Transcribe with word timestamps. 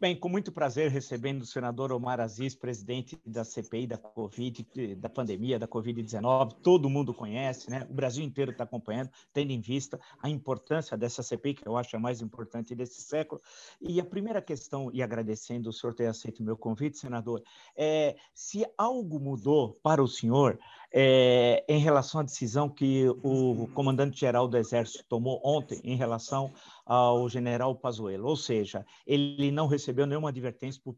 Bem, 0.00 0.16
com 0.16 0.30
muito 0.30 0.50
prazer 0.50 0.90
recebendo 0.90 1.42
o 1.42 1.46
senador 1.46 1.92
Omar 1.92 2.20
Aziz, 2.20 2.54
presidente 2.54 3.20
da 3.22 3.44
CPI 3.44 3.86
da 3.86 3.98
Covid, 3.98 4.94
da 4.94 5.10
pandemia 5.10 5.58
da 5.58 5.68
Covid-19. 5.68 6.54
Todo 6.62 6.88
mundo 6.88 7.12
conhece, 7.12 7.68
né? 7.68 7.86
O 7.90 7.92
Brasil 7.92 8.24
inteiro 8.24 8.50
está 8.50 8.64
acompanhando, 8.64 9.10
tendo 9.30 9.50
em 9.50 9.60
vista 9.60 10.00
a 10.22 10.30
importância 10.30 10.96
dessa 10.96 11.22
CPI, 11.22 11.52
que 11.52 11.68
eu 11.68 11.76
acho 11.76 11.94
a 11.94 12.00
mais 12.00 12.22
importante 12.22 12.74
desse 12.74 13.02
século. 13.02 13.42
E 13.78 14.00
a 14.00 14.04
primeira 14.04 14.40
questão, 14.40 14.90
e 14.90 15.02
agradecendo 15.02 15.68
o 15.68 15.72
senhor 15.72 15.92
ter 15.92 16.06
aceito 16.06 16.40
o 16.40 16.44
meu 16.44 16.56
convite, 16.56 16.96
senador, 16.96 17.42
é 17.76 18.16
se 18.32 18.64
algo 18.78 19.20
mudou 19.20 19.78
para 19.82 20.02
o 20.02 20.08
senhor 20.08 20.58
é, 20.92 21.62
em 21.68 21.78
relação 21.78 22.20
à 22.20 22.24
decisão 22.24 22.70
que 22.70 23.06
o 23.22 23.68
comandante-geral 23.74 24.48
do 24.48 24.56
Exército 24.56 25.04
tomou 25.08 25.40
ontem 25.44 25.78
em 25.84 25.94
relação 25.94 26.50
ao 26.90 27.28
general 27.28 27.76
Pazuello, 27.76 28.26
ou 28.26 28.34
seja, 28.34 28.84
ele 29.06 29.52
não 29.52 29.68
recebeu 29.68 30.06
nenhuma 30.06 30.30
advertência 30.30 30.82
por, 30.84 30.96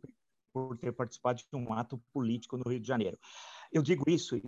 por 0.51 0.79
ter 0.79 0.91
participado 0.91 1.43
de 1.43 1.55
um 1.55 1.71
ato 1.75 2.03
político 2.15 2.57
no 2.57 2.67
Rio 2.67 2.81
de 2.81 2.89
Janeiro. 2.89 3.19
Eu 3.71 3.83
digo 3.83 4.09
isso 4.09 4.41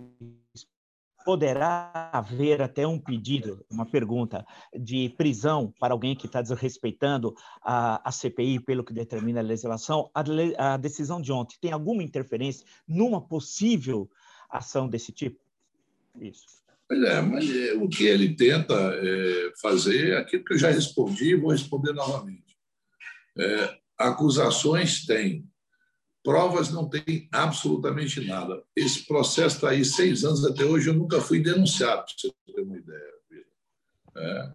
poderá 1.23 2.09
haver 2.11 2.63
até 2.63 2.87
um 2.87 2.99
pedido, 2.99 3.63
uma 3.69 3.85
pergunta 3.85 4.45
de 4.75 5.09
prisão 5.09 5.71
para 5.79 5.93
alguém 5.93 6.15
que 6.15 6.25
está 6.25 6.41
desrespeitando 6.41 7.35
a, 7.61 8.07
a, 8.07 8.11
CPI 8.11 8.59
pelo 8.59 8.83
que 8.83 8.93
determina 8.93 9.39
a 9.39 9.43
legislação. 9.43 10.09
A, 10.15 10.23
a, 10.73 10.77
decisão 10.77 11.21
de 11.21 11.31
ontem 11.31 11.57
tem 11.61 11.71
alguma 11.71 12.01
interferência 12.01 12.65
numa 12.87 13.21
possível 13.21 14.09
ação 14.49 14.87
desse 14.87 15.11
tipo? 15.11 15.39
Isso. 16.19 16.64
Pois 16.87 17.01
é, 17.01 17.21
mas 17.21 17.49
é, 17.49 17.73
o 17.73 17.89
que 17.89 18.05
ele 18.05 18.35
tenta 18.35 18.73
é, 18.73 19.51
fazer 19.59 20.17
aquilo 20.17 20.43
que 20.43 20.53
eu 20.53 20.57
já 20.57 20.69
respondi 20.69 21.31
e 21.31 21.35
vou 21.35 21.51
responder 21.51 21.93
novamente. 21.93 22.55
É, 23.37 23.77
acusações 23.97 25.05
tem, 25.05 25.47
provas 26.23 26.69
não 26.69 26.87
tem 26.87 27.27
absolutamente 27.31 28.21
nada. 28.21 28.63
Esse 28.75 29.05
processo 29.05 29.55
está 29.55 29.69
aí 29.69 29.83
seis 29.83 30.23
anos 30.23 30.45
até 30.45 30.63
hoje, 30.63 30.89
eu 30.89 30.93
nunca 30.93 31.19
fui 31.19 31.39
denunciado, 31.39 32.05
para 32.05 32.13
você 32.15 32.33
ter 32.53 32.61
uma 32.61 32.77
ideia. 32.77 33.15
É, 34.17 34.51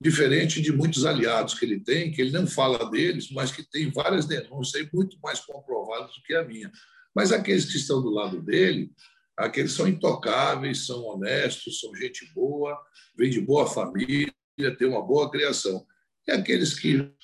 diferente 0.00 0.60
de 0.60 0.72
muitos 0.72 1.04
aliados 1.04 1.54
que 1.54 1.64
ele 1.64 1.80
tem, 1.80 2.10
que 2.10 2.20
ele 2.20 2.30
não 2.30 2.46
fala 2.46 2.88
deles, 2.90 3.30
mas 3.30 3.50
que 3.50 3.68
tem 3.68 3.90
várias 3.90 4.26
denúncias 4.26 4.88
muito 4.92 5.18
mais 5.20 5.40
comprovadas 5.40 6.14
do 6.14 6.22
que 6.22 6.34
a 6.34 6.44
minha. 6.44 6.70
Mas 7.14 7.32
aqueles 7.32 7.64
que 7.64 7.76
estão 7.76 8.00
do 8.00 8.10
lado 8.10 8.40
dele 8.40 8.92
Aqueles 9.38 9.72
são 9.72 9.86
intocáveis, 9.86 10.84
são 10.84 11.04
honestos, 11.04 11.78
são 11.78 11.94
gente 11.94 12.26
boa, 12.34 12.76
vêm 13.16 13.30
de 13.30 13.40
boa 13.40 13.68
família, 13.68 14.34
têm 14.76 14.88
uma 14.88 15.00
boa 15.00 15.30
criação. 15.30 15.86
E 16.26 16.32
aqueles 16.32 16.78
que 16.78 17.14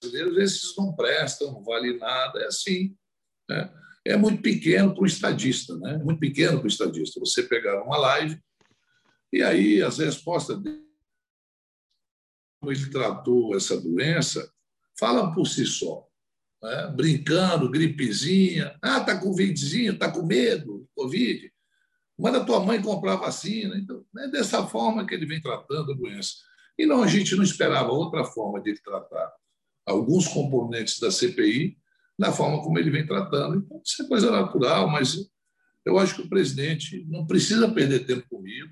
brasileiros, 0.00 0.38
esses 0.38 0.76
não 0.76 0.94
prestam, 0.94 1.52
não 1.52 1.64
vale 1.64 1.98
nada, 1.98 2.40
é 2.40 2.46
assim. 2.46 2.96
Né? 3.48 3.72
É 4.04 4.16
muito 4.16 4.40
pequeno 4.40 4.94
para 4.94 5.02
o 5.02 5.06
estadista, 5.06 5.76
né? 5.78 5.98
muito 5.98 6.20
pequeno 6.20 6.58
para 6.58 6.66
o 6.66 6.70
estadista. 6.70 7.18
Você 7.18 7.42
pegar 7.42 7.82
uma 7.82 7.98
live 7.98 8.40
e 9.32 9.42
aí 9.42 9.82
as 9.82 9.98
respostas 9.98 10.62
dele, 10.62 10.86
como 12.60 12.72
ele 12.72 12.88
tratou 12.90 13.56
essa 13.56 13.80
doença, 13.80 14.52
falam 14.96 15.34
por 15.34 15.46
si 15.46 15.66
só 15.66 16.09
né? 16.62 16.92
brincando, 16.94 17.70
gripezinha. 17.70 18.76
Ah, 18.82 18.98
está 18.98 19.18
com 19.18 19.26
covidzinho, 19.28 19.92
está 19.92 20.10
com 20.10 20.24
medo, 20.24 20.88
Covid. 20.94 21.52
Manda 22.18 22.44
tua 22.44 22.60
mãe 22.60 22.82
comprar 22.82 23.16
vacina. 23.16 23.76
Então, 23.76 24.04
é 24.18 24.28
dessa 24.28 24.66
forma 24.66 25.06
que 25.06 25.14
ele 25.14 25.26
vem 25.26 25.40
tratando 25.40 25.92
a 25.92 25.96
doença. 25.96 26.34
E 26.78 26.86
não, 26.86 27.02
a 27.02 27.06
gente 27.06 27.34
não 27.34 27.42
esperava 27.42 27.92
outra 27.92 28.24
forma 28.24 28.60
de 28.60 28.70
ele 28.70 28.80
tratar 28.80 29.32
alguns 29.86 30.28
componentes 30.28 30.98
da 31.00 31.10
CPI 31.10 31.76
da 32.18 32.30
forma 32.30 32.62
como 32.62 32.78
ele 32.78 32.90
vem 32.90 33.06
tratando. 33.06 33.56
Então, 33.56 33.80
isso 33.82 34.02
é 34.02 34.06
coisa 34.06 34.30
natural, 34.30 34.88
mas 34.90 35.16
eu 35.86 35.98
acho 35.98 36.16
que 36.16 36.22
o 36.22 36.28
presidente 36.28 37.02
não 37.08 37.26
precisa 37.26 37.72
perder 37.72 38.04
tempo 38.04 38.28
comigo. 38.28 38.70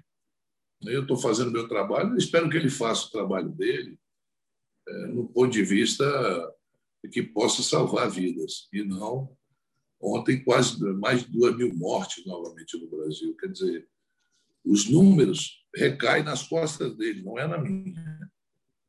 Eu 0.82 1.02
estou 1.02 1.16
fazendo 1.16 1.50
meu 1.50 1.66
trabalho, 1.66 2.16
espero 2.16 2.48
que 2.50 2.56
ele 2.58 2.68
faça 2.68 3.06
o 3.06 3.10
trabalho 3.10 3.48
dele, 3.48 3.98
é, 4.86 5.06
no 5.06 5.26
ponto 5.28 5.50
de 5.50 5.64
vista 5.64 6.04
que 7.08 7.22
possa 7.22 7.62
salvar 7.62 8.10
vidas, 8.10 8.68
e 8.72 8.84
não 8.84 9.36
ontem 10.00 10.42
quase 10.44 10.78
mais 10.94 11.24
de 11.24 11.32
duas 11.32 11.56
mil 11.56 11.74
mortes 11.74 12.24
novamente 12.24 12.78
no 12.78 12.88
Brasil. 12.88 13.36
Quer 13.36 13.48
dizer, 13.48 13.88
os 14.64 14.88
números 14.88 15.64
recaem 15.74 16.22
nas 16.22 16.42
costas 16.46 16.96
dele, 16.96 17.22
não 17.22 17.38
é 17.38 17.46
na 17.46 17.58
minha. 17.58 17.94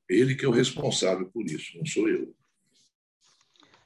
Ele 0.07 0.35
que 0.35 0.45
é 0.45 0.47
o 0.47 0.51
responsável 0.51 1.29
por 1.29 1.45
isso, 1.45 1.77
não 1.77 1.85
sou 1.85 2.07
eu. 2.07 2.33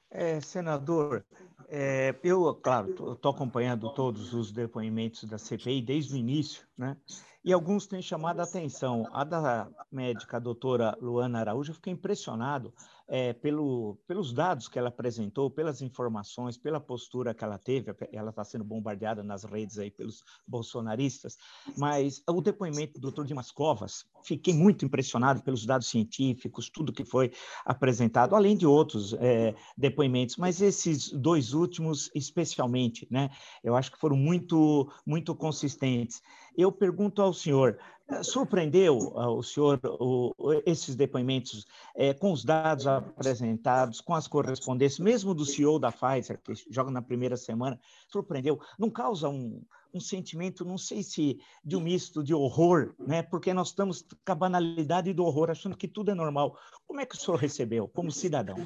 É, 0.10 0.40
senador, 0.40 1.26
é, 1.68 2.16
eu, 2.24 2.54
claro, 2.56 3.14
estou 3.14 3.32
acompanhando 3.32 3.92
todos 3.94 4.34
os 4.34 4.52
depoimentos 4.52 5.24
da 5.24 5.38
CPI 5.38 5.82
desde 5.82 6.14
o 6.14 6.18
início, 6.18 6.68
né? 6.78 6.96
E 7.44 7.52
alguns 7.52 7.88
têm 7.88 8.02
chamado 8.02 8.40
a 8.40 8.44
atenção. 8.44 9.06
A 9.12 9.24
da 9.26 9.70
médica, 9.92 10.38
a 10.38 10.40
doutora 10.40 10.98
Luana 11.02 11.40
Araújo, 11.40 11.72
eu 11.72 11.76
fiquei 11.76 11.92
impressionado 11.92 12.74
é, 13.08 13.34
pelo, 13.34 13.98
pelos 14.08 14.34
dados 14.34 14.68
que 14.68 14.80
ela 14.80 14.90
apresentou, 14.90 15.50
pelas 15.50 15.82
informações, 15.82 16.58
pela 16.58 16.80
postura 16.80 17.34
que 17.34 17.44
ela 17.44 17.58
teve. 17.58 17.94
Ela 18.12 18.30
está 18.30 18.44
sendo 18.44 18.64
bombardeada 18.64 19.24
nas 19.24 19.44
redes 19.44 19.78
aí 19.78 19.92
pelos 19.92 20.24
bolsonaristas. 20.48 21.38
Mas 21.78 22.22
o 22.30 22.42
depoimento 22.42 22.94
do 22.94 23.02
doutor 23.02 23.26
Dimas 23.26 23.52
Covas, 23.52 24.06
fiquei 24.24 24.54
muito 24.54 24.86
impressionado 24.86 25.42
pelos 25.42 25.66
dados 25.66 25.88
científicos, 25.88 26.70
tudo 26.70 26.94
que 26.94 27.06
foi 27.06 27.32
apresentado, 27.66 28.36
além 28.36 28.56
de 28.56 28.66
outros 28.66 29.14
é, 29.14 29.54
depoimentos. 29.78 30.38
Mas 30.38 30.62
esses 30.62 31.12
dois 31.12 31.54
últimos, 31.54 32.10
especialmente, 32.16 33.08
né? 33.12 33.30
Eu 33.64 33.76
acho 33.76 33.92
que 33.92 34.00
foram 34.00 34.16
muito, 34.16 34.92
muito 35.06 35.36
consistentes. 35.36 36.22
Eu 36.56 36.72
pergunto 36.72 37.22
ao 37.22 37.34
senhor, 37.34 37.80
surpreendeu 38.22 39.14
ah, 39.16 39.30
o 39.32 39.42
senhor 39.42 39.80
o, 39.84 40.34
esses 40.66 40.96
depoimentos 40.96 41.66
é, 41.96 42.14
com 42.14 42.32
os 42.32 42.44
dados 42.44 42.86
apresentados, 42.86 44.02
com 44.02 44.14
as 44.14 44.28
correspondências, 44.28 45.00
mesmo 45.00 45.34
do 45.34 45.46
CEO 45.46 45.80
da 45.80 45.92
Pfizer, 45.92 46.40
que 46.42 46.54
joga 46.70 46.92
na 46.92 47.02
primeira 47.02 47.38
semana, 47.38 47.80
surpreendeu? 48.12 48.60
Não 48.78 48.90
causa 48.90 49.30
um, 49.30 49.62
um 49.94 50.00
sentimento, 50.00 50.66
não 50.66 50.78
sei 50.78 51.02
se 51.02 51.40
de 51.64 51.76
um 51.76 51.82
misto 51.82 52.24
de 52.24 52.34
horror, 52.34 52.94
né? 53.00 53.24
porque 53.24 53.54
nós 53.54 53.70
estamos 53.70 54.02
com 54.02 54.32
a 54.32 54.36
banalidade 54.36 55.14
do 55.14 55.24
horror, 55.24 55.50
achando 55.50 55.78
que 55.78 55.88
tudo 55.88 56.12
é 56.12 56.16
normal. 56.16 56.58
Como 56.86 57.00
é 57.00 57.06
que 57.06 57.16
o 57.16 57.18
senhor 57.18 57.38
recebeu, 57.38 57.88
como 57.88 58.12
cidadão? 58.12 58.58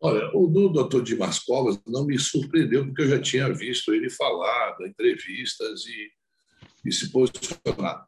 Olha, 0.00 0.30
o 0.36 0.46
do 0.46 0.68
doutor 0.68 1.02
Dimas 1.02 1.38
Covas 1.38 1.80
não 1.86 2.04
me 2.04 2.18
surpreendeu, 2.18 2.84
porque 2.84 3.02
eu 3.02 3.08
já 3.08 3.20
tinha 3.20 3.52
visto 3.52 3.94
ele 3.94 4.10
falar, 4.10 4.76
entrevistas 4.82 5.86
e 5.86 6.10
e 6.84 6.92
se 6.92 7.10
posicionar. 7.10 8.06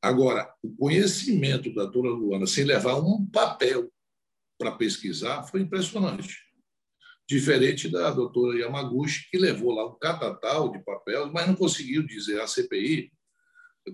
Agora, 0.00 0.52
o 0.62 0.74
conhecimento 0.76 1.74
da 1.74 1.82
doutora 1.82 2.10
Luana, 2.10 2.46
sem 2.46 2.64
levar 2.64 2.96
um 2.96 3.26
papel 3.26 3.90
para 4.58 4.72
pesquisar, 4.72 5.42
foi 5.44 5.60
impressionante. 5.60 6.44
Diferente 7.28 7.88
da 7.88 8.10
doutora 8.10 8.58
Yamaguchi, 8.58 9.28
que 9.30 9.38
levou 9.38 9.72
lá 9.72 9.86
um 9.86 9.98
catatal 9.98 10.70
de 10.70 10.78
papel, 10.84 11.32
mas 11.32 11.46
não 11.46 11.56
conseguiu 11.56 12.06
dizer 12.06 12.40
à 12.40 12.46
CPI 12.46 13.12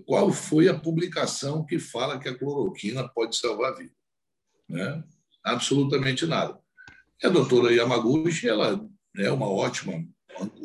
qual 0.05 0.31
foi 0.31 0.67
a 0.67 0.79
publicação 0.79 1.65
que 1.65 1.79
fala 1.79 2.19
que 2.19 2.29
a 2.29 2.37
cloroquina 2.37 3.07
pode 3.07 3.35
salvar 3.35 3.73
a 3.73 3.75
vida. 3.75 3.93
Né? 4.69 5.03
Absolutamente 5.43 6.25
nada. 6.25 6.59
E 7.21 7.27
a 7.27 7.29
doutora 7.29 7.73
Yamaguchi 7.73 8.47
ela 8.47 8.87
é 9.17 9.31
uma 9.31 9.47
ótima 9.47 9.93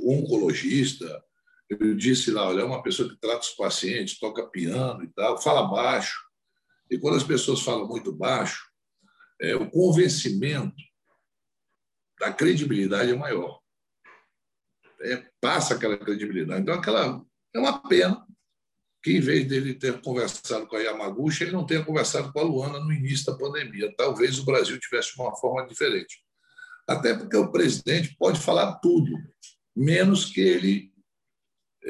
oncologista, 0.05 1.23
eu 1.69 1.95
disse 1.95 2.31
lá, 2.31 2.49
olha, 2.49 2.63
é 2.63 2.65
uma 2.65 2.83
pessoa 2.83 3.09
que 3.09 3.17
trata 3.17 3.41
os 3.41 3.51
pacientes, 3.51 4.19
toca 4.19 4.49
piano 4.49 5.05
e 5.05 5.09
tal, 5.09 5.41
fala 5.41 5.69
baixo. 5.69 6.19
E 6.91 6.99
quando 6.99 7.17
as 7.17 7.25
pessoas 7.25 7.61
falam 7.61 7.87
muito 7.87 8.11
baixo, 8.11 8.67
é, 9.41 9.55
o 9.55 9.71
convencimento 9.71 10.83
da 12.19 12.33
credibilidade 12.33 13.13
é 13.13 13.15
maior. 13.15 13.61
É, 15.03 15.31
passa 15.41 15.75
aquela 15.75 15.97
credibilidade. 15.97 16.63
Então, 16.63 16.75
aquela 16.75 17.25
é 17.55 17.59
uma 17.59 17.81
pena 17.87 18.27
que, 19.03 19.13
em 19.13 19.21
vez 19.21 19.47
dele 19.47 19.75
ter 19.75 20.01
conversado 20.01 20.67
com 20.67 20.77
a 20.77 20.81
Yamaguchi, 20.81 21.45
ele 21.45 21.53
não 21.53 21.67
tenha 21.67 21.85
conversado 21.85 22.33
com 22.33 22.41
a 22.41 22.43
Luana 22.43 22.81
no 22.81 22.93
início 22.93 23.27
da 23.27 23.39
pandemia. 23.39 23.95
Talvez 23.97 24.39
o 24.39 24.45
Brasil 24.45 24.79
tivesse 24.81 25.19
uma 25.21 25.37
forma 25.37 25.67
diferente. 25.67 26.25
Até 26.87 27.15
porque 27.15 27.37
o 27.37 27.53
presidente 27.53 28.17
pode 28.19 28.41
falar 28.41 28.77
tudo, 28.77 29.13
menos 29.77 30.25
que 30.25 30.41
ele 30.41 30.93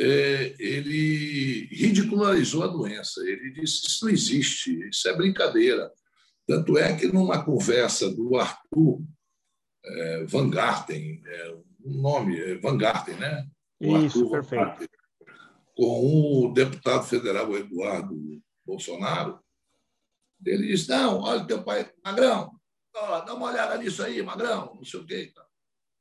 é, 0.00 0.54
ele 0.60 1.66
ridicularizou 1.72 2.62
a 2.62 2.68
doença. 2.68 3.20
Ele 3.26 3.50
disse: 3.50 3.86
Isso 3.86 4.04
não 4.04 4.12
existe, 4.12 4.88
isso 4.88 5.08
é 5.08 5.16
brincadeira. 5.16 5.92
Tanto 6.46 6.78
é 6.78 6.96
que, 6.96 7.08
numa 7.08 7.44
conversa 7.44 8.08
do 8.08 8.36
Arthur 8.36 9.02
é, 9.84 10.24
Van 10.24 10.48
Garten, 10.48 11.20
é, 11.26 11.50
o 11.80 11.90
nome 11.90 12.38
é 12.40 12.54
Van 12.58 12.78
Garten, 12.78 13.16
né? 13.16 13.44
O 13.80 13.98
isso, 13.98 14.18
Arthur 14.18 14.30
perfeito. 14.30 14.64
Garten, 14.64 14.88
com 15.76 16.46
o 16.46 16.52
deputado 16.52 17.04
federal 17.04 17.56
Eduardo 17.56 18.16
Bolsonaro, 18.64 19.40
Ele 20.46 20.68
disse: 20.68 20.88
Não, 20.88 21.22
olha 21.22 21.44
teu 21.44 21.64
pai, 21.64 21.92
Magrão, 22.04 22.52
ó, 22.94 23.20
dá 23.20 23.34
uma 23.34 23.50
olhada 23.50 23.76
nisso 23.78 24.02
aí, 24.04 24.22
Magrão, 24.22 24.76
não 24.76 24.84
sei 24.84 25.00
o 25.00 25.06
quê. 25.06 25.32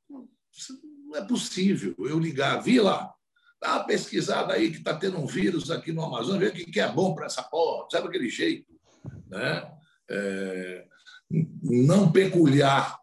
Não 0.08 1.16
é 1.16 1.26
possível 1.26 1.94
eu 1.98 2.18
ligar, 2.18 2.62
vi 2.62 2.80
lá, 2.80 3.12
dá 3.60 3.76
uma 3.76 3.84
pesquisada 3.84 4.54
aí 4.54 4.70
que 4.70 4.78
está 4.78 4.94
tendo 4.94 5.18
um 5.18 5.26
vírus 5.26 5.70
aqui 5.70 5.92
no 5.92 6.02
Amazonas, 6.02 6.40
vê 6.40 6.62
o 6.62 6.66
que 6.66 6.80
é 6.80 6.90
bom 6.90 7.14
para 7.14 7.26
essa 7.26 7.42
porra, 7.42 7.88
sabe 7.90 8.08
aquele 8.08 8.28
jeito. 8.28 8.66
Né? 9.28 9.72
É, 10.10 10.86
não 11.62 12.10
peculiar 12.10 12.98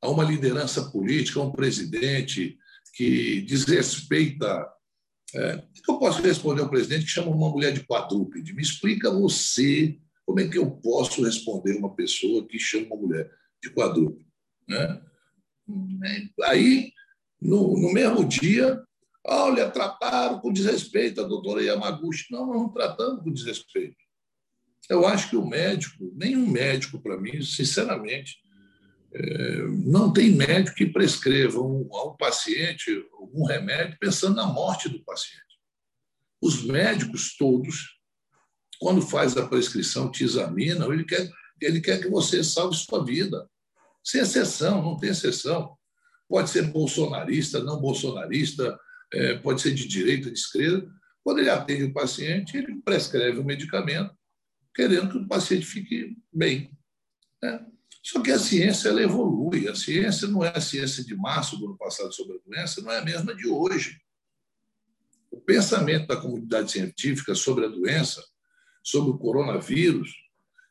a 0.00 0.08
uma 0.08 0.24
liderança 0.24 0.90
política, 0.90 1.40
a 1.40 1.44
um 1.44 1.52
presidente 1.52 2.56
que 2.94 3.42
desrespeita. 3.42 4.66
É, 5.34 5.58
que 5.74 5.90
eu 5.90 5.98
posso 5.98 6.22
responder 6.22 6.62
ao 6.62 6.70
presidente 6.70 7.04
que 7.04 7.10
chama 7.10 7.30
uma 7.30 7.50
mulher 7.50 7.72
de 7.72 7.84
quadrúpede? 7.84 8.54
Me 8.54 8.62
explica 8.62 9.10
você 9.10 9.98
como 10.24 10.40
é 10.40 10.48
que 10.48 10.58
eu 10.58 10.70
posso 10.70 11.24
responder 11.24 11.76
uma 11.76 11.94
pessoa 11.94 12.46
que 12.46 12.58
chama 12.58 12.86
uma 12.86 12.96
mulher 12.96 13.30
de 13.62 13.70
quadrúpede? 13.70 14.26
Né? 14.66 15.02
Aí, 16.44 16.92
no, 17.40 17.78
no 17.78 17.92
mesmo 17.92 18.26
dia, 18.26 18.82
olha, 19.26 19.70
trataram 19.70 20.40
com 20.40 20.52
desrespeito 20.52 21.20
a 21.20 21.24
doutora 21.26 21.62
Yamaguchi. 21.62 22.26
Não, 22.30 22.46
nós 22.46 22.56
não 22.56 22.68
tratamos 22.68 23.22
com 23.22 23.32
desrespeito. 23.32 23.96
Eu 24.88 25.06
acho 25.06 25.28
que 25.28 25.36
o 25.36 25.46
médico, 25.46 26.12
nenhum 26.16 26.46
médico, 26.46 27.00
para 27.00 27.18
mim, 27.18 27.42
sinceramente, 27.42 28.38
é, 29.12 29.62
não 29.84 30.12
tem 30.12 30.30
médico 30.30 30.76
que 30.76 30.86
prescreva 30.86 31.58
a 31.58 31.62
um 31.62 32.16
paciente 32.18 33.04
algum 33.12 33.44
remédio 33.44 33.98
pensando 33.98 34.36
na 34.36 34.46
morte 34.46 34.88
do 34.88 35.02
paciente. 35.04 35.42
Os 36.40 36.62
médicos 36.62 37.36
todos, 37.36 37.98
quando 38.78 39.02
faz 39.02 39.36
a 39.36 39.46
prescrição, 39.46 40.10
te 40.10 40.24
examinam, 40.24 40.92
ele 40.92 41.04
quer, 41.04 41.28
ele 41.60 41.80
quer 41.80 42.00
que 42.00 42.08
você 42.08 42.44
salve 42.44 42.76
sua 42.76 43.04
vida. 43.04 43.48
Sem 44.04 44.20
exceção, 44.20 44.82
não 44.82 44.96
tem 44.96 45.10
exceção. 45.10 45.76
Pode 46.28 46.50
ser 46.50 46.70
bolsonarista, 46.70 47.62
não 47.62 47.80
bolsonarista, 47.80 48.78
é, 49.12 49.34
pode 49.38 49.60
ser 49.60 49.72
de 49.74 49.86
direita, 49.86 50.30
de 50.30 50.38
esquerda. 50.38 50.88
Quando 51.22 51.40
ele 51.40 51.50
atende 51.50 51.84
o 51.84 51.92
paciente, 51.92 52.56
ele 52.56 52.80
prescreve 52.82 53.38
o 53.38 53.44
medicamento, 53.44 54.14
querendo 54.74 55.10
que 55.10 55.18
o 55.18 55.28
paciente 55.28 55.66
fique 55.66 56.16
bem. 56.32 56.70
Né? 57.42 57.66
Só 58.02 58.22
que 58.22 58.30
a 58.30 58.38
ciência 58.38 58.88
ela 58.88 59.02
evolui. 59.02 59.68
A 59.68 59.74
ciência 59.74 60.28
não 60.28 60.44
é 60.44 60.56
a 60.56 60.60
ciência 60.60 61.04
de 61.04 61.14
março 61.14 61.58
do 61.58 61.66
ano 61.66 61.76
passado 61.76 62.12
sobre 62.12 62.36
a 62.36 62.40
doença, 62.46 62.80
não 62.80 62.90
é 62.90 62.98
a 62.98 63.04
mesma 63.04 63.34
de 63.34 63.46
hoje. 63.46 64.00
O 65.30 65.40
pensamento 65.40 66.06
da 66.06 66.16
comunidade 66.16 66.72
científica 66.72 67.34
sobre 67.34 67.66
a 67.66 67.68
doença, 67.68 68.24
sobre 68.82 69.10
o 69.10 69.18
coronavírus, 69.18 70.10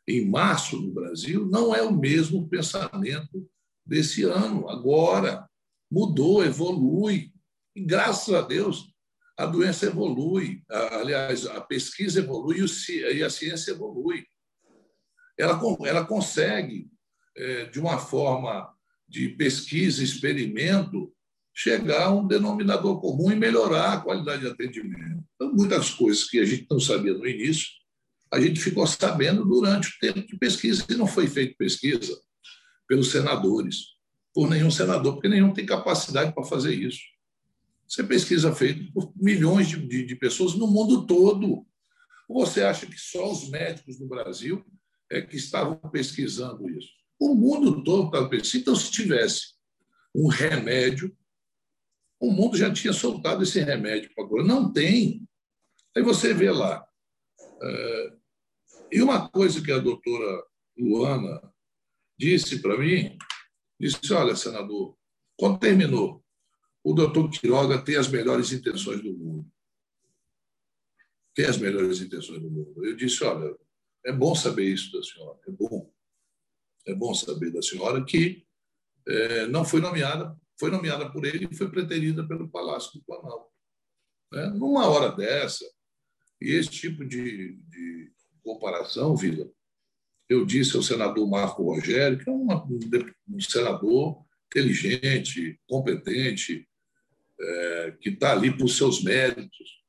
em 0.07 0.25
março 0.27 0.81
no 0.81 0.91
Brasil, 0.91 1.45
não 1.45 1.75
é 1.75 1.81
o 1.81 1.95
mesmo 1.95 2.47
pensamento 2.47 3.47
desse 3.85 4.23
ano. 4.23 4.69
Agora 4.69 5.47
mudou, 5.91 6.43
evolui. 6.43 7.31
E 7.77 7.81
graças 7.81 8.33
a 8.33 8.41
Deus, 8.41 8.91
a 9.37 9.45
doença 9.45 9.85
evolui. 9.85 10.63
Aliás, 10.67 11.45
a 11.45 11.61
pesquisa 11.61 12.19
evolui 12.19 12.57
e 12.89 13.23
a 13.23 13.29
ciência 13.29 13.69
evolui. 13.69 14.25
Ela, 15.37 15.61
ela 15.85 16.03
consegue 16.03 16.89
é, 17.35 17.65
de 17.65 17.79
uma 17.79 17.99
forma 17.99 18.67
de 19.07 19.29
pesquisa, 19.29 20.03
experimento, 20.03 21.13
chegar 21.53 22.07
a 22.07 22.11
um 22.11 22.27
denominador 22.27 22.99
comum 22.99 23.31
e 23.31 23.35
melhorar 23.35 23.93
a 23.93 24.01
qualidade 24.01 24.41
de 24.41 24.47
atendimento. 24.47 25.23
Então, 25.35 25.53
muitas 25.53 25.91
coisas 25.91 26.23
que 26.23 26.39
a 26.39 26.45
gente 26.45 26.65
não 26.71 26.79
sabia 26.79 27.13
no 27.13 27.27
início, 27.27 27.67
a 28.33 28.41
gente 28.41 28.59
ficou 28.59 28.87
sabendo 28.87 29.45
durante 29.45 29.89
o 29.89 29.99
tempo 30.01 30.25
de 30.25 30.35
pesquisa, 30.35 30.83
e 30.89 30.95
não 30.95 31.05
foi 31.05 31.27
feita 31.27 31.53
pesquisa 31.59 32.19
pelos 32.87 33.11
senadores, 33.11 33.97
por 34.33 34.49
nenhum 34.49 34.71
senador, 34.71 35.13
porque 35.13 35.29
nenhum 35.29 35.53
tem 35.53 35.63
capacidade 35.63 36.33
para 36.33 36.43
fazer 36.43 36.73
isso. 36.73 37.16
Isso 37.87 38.01
é 38.01 38.03
pesquisa 38.05 38.53
feita 38.53 38.91
por 38.93 39.13
milhões 39.15 39.69
de, 39.69 39.77
de, 39.87 40.05
de 40.05 40.15
pessoas 40.15 40.55
no 40.55 40.67
mundo 40.67 41.05
todo. 41.05 41.65
Ou 42.27 42.45
você 42.45 42.61
acha 42.61 42.85
que 42.85 42.99
só 42.99 43.31
os 43.31 43.49
médicos 43.49 43.99
no 43.99 44.07
Brasil 44.07 44.65
é 45.09 45.21
que 45.21 45.37
estavam 45.37 45.77
pesquisando 45.89 46.69
isso? 46.69 46.89
O 47.19 47.33
mundo 47.33 47.83
todo 47.83 48.07
estava 48.07 48.29
pensando. 48.29 48.61
Então, 48.61 48.75
se 48.75 48.91
tivesse 48.91 49.53
um 50.13 50.27
remédio, 50.27 51.15
o 52.19 52.31
mundo 52.31 52.57
já 52.57 52.71
tinha 52.71 52.91
soltado 52.91 53.43
esse 53.43 53.59
remédio 53.61 54.13
para 54.13 54.25
agora. 54.25 54.43
Não 54.43 54.71
tem. 54.71 55.27
Aí 55.95 56.03
você 56.03 56.33
vê 56.33 56.51
lá. 56.51 56.85
É... 57.61 58.13
E 58.91 59.01
uma 59.01 59.29
coisa 59.29 59.61
que 59.63 59.71
a 59.71 59.79
doutora 59.79 60.43
Luana 60.77 61.41
disse 62.17 62.59
para 62.61 62.77
mim, 62.77 63.17
disse, 63.79 64.13
olha, 64.13 64.35
senador, 64.35 64.97
quando 65.37 65.59
terminou, 65.59 66.23
o 66.89 66.93
doutor 66.93 67.29
Quiroga 67.29 67.83
tem 67.83 67.97
as 67.97 68.07
melhores 68.07 68.53
intenções 68.53 69.03
do 69.03 69.11
mundo. 69.11 69.45
Tem 71.35 71.45
as 71.45 71.57
melhores 71.57 71.99
intenções 71.99 72.41
do 72.41 72.49
mundo. 72.49 72.85
Eu 72.85 72.95
disse, 72.95 73.25
olha, 73.25 73.53
é 74.05 74.13
bom 74.13 74.33
saber 74.33 74.71
isso 74.71 74.89
da 74.93 75.03
senhora, 75.03 75.37
é 75.45 75.51
bom 75.51 75.91
é 76.85 76.95
bom 76.95 77.13
saber 77.13 77.51
da 77.51 77.61
senhora 77.61 78.05
que 78.05 78.47
é, 79.05 79.45
não 79.47 79.65
foi 79.65 79.81
nomeada, 79.81 80.33
foi 80.57 80.71
nomeada 80.71 81.11
por 81.11 81.25
ele 81.25 81.49
e 81.51 81.55
foi 81.55 81.69
preterida 81.69 82.25
pelo 82.25 82.49
Palácio 82.49 82.93
do 82.93 83.03
Planalto. 83.03 83.51
Né? 84.31 84.45
Numa 84.51 84.87
hora 84.87 85.13
dessa, 85.13 85.65
e 86.39 86.53
esse 86.53 86.69
tipo 86.69 87.03
de, 87.03 87.57
de 87.67 88.13
comparação, 88.41 89.13
Vila, 89.13 89.51
eu 90.29 90.45
disse 90.45 90.77
ao 90.77 90.81
senador 90.81 91.29
Marco 91.29 91.63
Rogério, 91.63 92.17
que 92.17 92.29
é 92.29 92.31
um 92.31 93.39
senador 93.41 94.25
inteligente, 94.45 95.59
competente, 95.67 96.65
é, 97.39 97.93
que 97.99 98.09
está 98.09 98.31
ali 98.31 98.55
por 98.55 98.69
seus 98.69 99.03
méritos. 99.03 99.83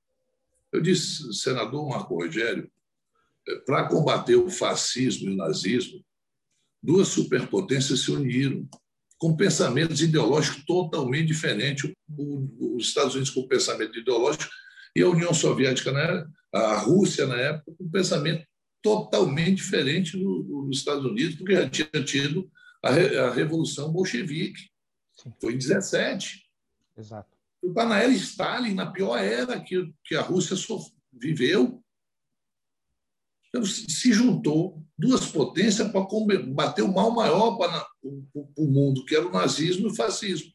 Eu 0.72 0.80
disse, 0.80 1.32
senador 1.34 1.88
Marco 1.88 2.14
Rogério, 2.14 2.70
é, 3.46 3.56
para 3.60 3.88
combater 3.88 4.36
o 4.36 4.50
fascismo 4.50 5.30
e 5.30 5.32
o 5.32 5.36
nazismo, 5.36 6.04
duas 6.82 7.08
superpotências 7.08 8.00
se 8.00 8.10
uniram 8.10 8.68
com 9.18 9.36
pensamentos 9.36 10.00
ideológicos 10.00 10.64
totalmente 10.64 11.26
diferentes. 11.26 11.92
Os 12.16 12.86
Estados 12.86 13.14
Unidos 13.14 13.30
com 13.30 13.48
pensamento 13.48 13.98
ideológico 13.98 14.48
e 14.94 15.02
a 15.02 15.08
União 15.08 15.34
Soviética, 15.34 15.90
né? 15.92 16.26
a 16.52 16.78
Rússia, 16.78 17.26
na 17.26 17.36
época, 17.36 17.72
com 17.76 17.90
pensamento 17.90 18.46
totalmente 18.82 19.56
diferente 19.56 20.16
dos 20.16 20.78
Estados 20.78 21.04
Unidos, 21.04 21.34
porque 21.36 21.54
já 21.54 21.68
tinha 21.68 22.04
tido 22.04 22.50
a, 22.82 23.30
Revolução 23.30 23.92
Bolchevique. 23.92 24.70
Sim. 25.16 25.32
Foi 25.40 25.54
em 25.54 25.58
17. 25.58 26.46
Exato. 26.96 27.37
O 27.62 27.72
Panael 27.72 28.12
Stalin, 28.12 28.74
na 28.74 28.90
pior 28.90 29.16
era 29.16 29.60
que, 29.60 29.92
que 30.04 30.14
a 30.14 30.22
Rússia 30.22 30.56
viveu, 31.12 31.82
então, 33.48 33.64
se 33.64 34.12
juntou 34.12 34.84
duas 34.96 35.26
potências 35.26 35.90
para 35.90 36.04
combater 36.06 36.82
o 36.82 36.92
mal 36.92 37.10
maior 37.10 37.56
para 37.56 37.86
o 38.02 38.66
mundo, 38.66 39.04
que 39.04 39.16
era 39.16 39.26
o 39.26 39.32
nazismo 39.32 39.88
e 39.88 39.90
o 39.90 39.94
fascismo. 39.94 40.52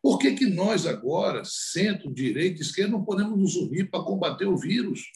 Por 0.00 0.18
que, 0.18 0.34
que 0.34 0.46
nós 0.46 0.86
agora, 0.86 1.42
centro, 1.44 2.12
direita, 2.12 2.60
esquerda, 2.60 2.92
não 2.92 3.04
podemos 3.04 3.38
nos 3.38 3.56
unir 3.56 3.90
para 3.90 4.04
combater 4.04 4.46
o 4.46 4.56
vírus? 4.56 5.10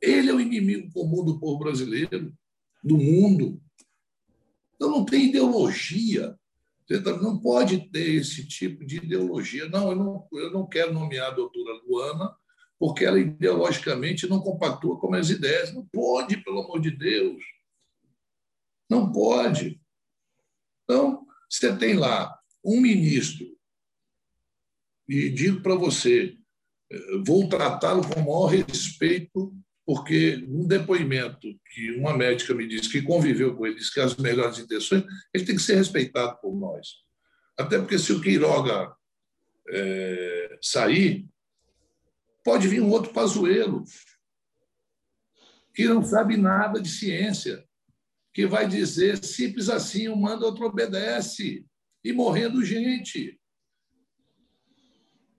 Ele 0.00 0.28
é 0.28 0.34
o 0.34 0.40
inimigo 0.40 0.92
comum 0.92 1.24
do 1.24 1.38
povo 1.38 1.60
brasileiro, 1.60 2.34
do 2.82 2.98
mundo. 2.98 3.62
Então 4.74 4.90
não 4.90 5.04
tem 5.04 5.28
ideologia. 5.28 6.36
Não 7.20 7.38
pode 7.38 7.90
ter 7.90 8.14
esse 8.14 8.46
tipo 8.46 8.84
de 8.84 8.96
ideologia. 8.96 9.68
Não, 9.68 9.90
eu 9.90 9.96
não, 9.96 10.28
eu 10.32 10.50
não 10.50 10.66
quero 10.66 10.92
nomear 10.92 11.28
a 11.28 11.34
doutora 11.34 11.80
Luana 11.86 12.36
porque 12.78 13.04
ela 13.04 13.20
ideologicamente 13.20 14.28
não 14.28 14.40
compactua 14.40 14.98
com 14.98 15.14
as 15.14 15.30
ideias. 15.30 15.72
Não 15.72 15.86
pode, 15.86 16.42
pelo 16.42 16.62
amor 16.62 16.80
de 16.80 16.90
Deus. 16.90 17.40
Não 18.90 19.10
pode. 19.12 19.80
Então, 20.82 21.24
você 21.48 21.76
tem 21.76 21.94
lá 21.94 22.36
um 22.64 22.80
ministro, 22.80 23.46
e 25.08 25.30
digo 25.30 25.62
para 25.62 25.74
você, 25.74 26.36
vou 27.26 27.48
tratá-lo 27.48 28.02
com 28.02 28.20
o 28.20 28.24
maior 28.24 28.46
respeito, 28.46 29.54
porque 29.84 30.44
um 30.48 30.66
depoimento 30.66 31.48
que 31.72 31.92
uma 31.92 32.16
médica 32.16 32.54
me 32.54 32.66
disse 32.66 32.90
que 32.90 33.02
conviveu 33.02 33.56
com 33.56 33.66
ele, 33.66 33.76
disse 33.76 33.92
que 33.92 34.00
as 34.00 34.16
melhores 34.16 34.58
intenções, 34.58 35.04
ele 35.34 35.44
tem 35.44 35.56
que 35.56 35.62
ser 35.62 35.74
respeitado 35.74 36.38
por 36.40 36.54
nós. 36.54 36.88
Até 37.58 37.78
porque 37.78 37.98
se 37.98 38.12
o 38.12 38.20
Queiroga 38.20 38.94
é, 39.68 40.58
sair, 40.62 41.28
pode 42.44 42.68
vir 42.68 42.80
um 42.80 42.90
outro 42.90 43.12
Pazuello, 43.12 43.84
que 45.74 45.86
não 45.86 46.02
sabe 46.02 46.36
nada 46.36 46.80
de 46.80 46.88
ciência, 46.88 47.64
que 48.32 48.46
vai 48.46 48.66
dizer 48.66 49.22
simples 49.24 49.68
assim, 49.68 50.08
um 50.08 50.16
manda, 50.16 50.46
outro 50.46 50.66
obedece, 50.66 51.66
e 52.04 52.12
morrendo 52.12 52.64
gente. 52.64 53.38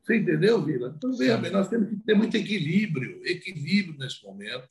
Você 0.03 0.17
entendeu, 0.17 0.61
Vila? 0.63 0.93
Então, 0.97 1.15
veja 1.15 1.37
bem, 1.37 1.51
nós 1.51 1.69
temos 1.69 1.89
que 1.89 1.95
ter 1.97 2.13
muito 2.13 2.35
equilíbrio, 2.35 3.25
equilíbrio 3.25 3.97
nesse 3.97 4.21
momento, 4.23 4.67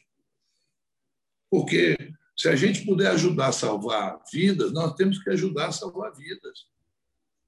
porque 1.51 1.97
Se 2.37 2.49
a 2.49 2.57
gente 2.57 2.85
puder 2.85 3.11
ajudar 3.11 3.49
a 3.49 3.53
salvar 3.53 4.21
vidas, 4.33 4.73
nós 4.73 4.95
temos 4.95 5.23
que 5.23 5.31
ajudar 5.31 5.69
a 5.69 5.73
salvar 5.73 6.13
vidas. 6.15 6.67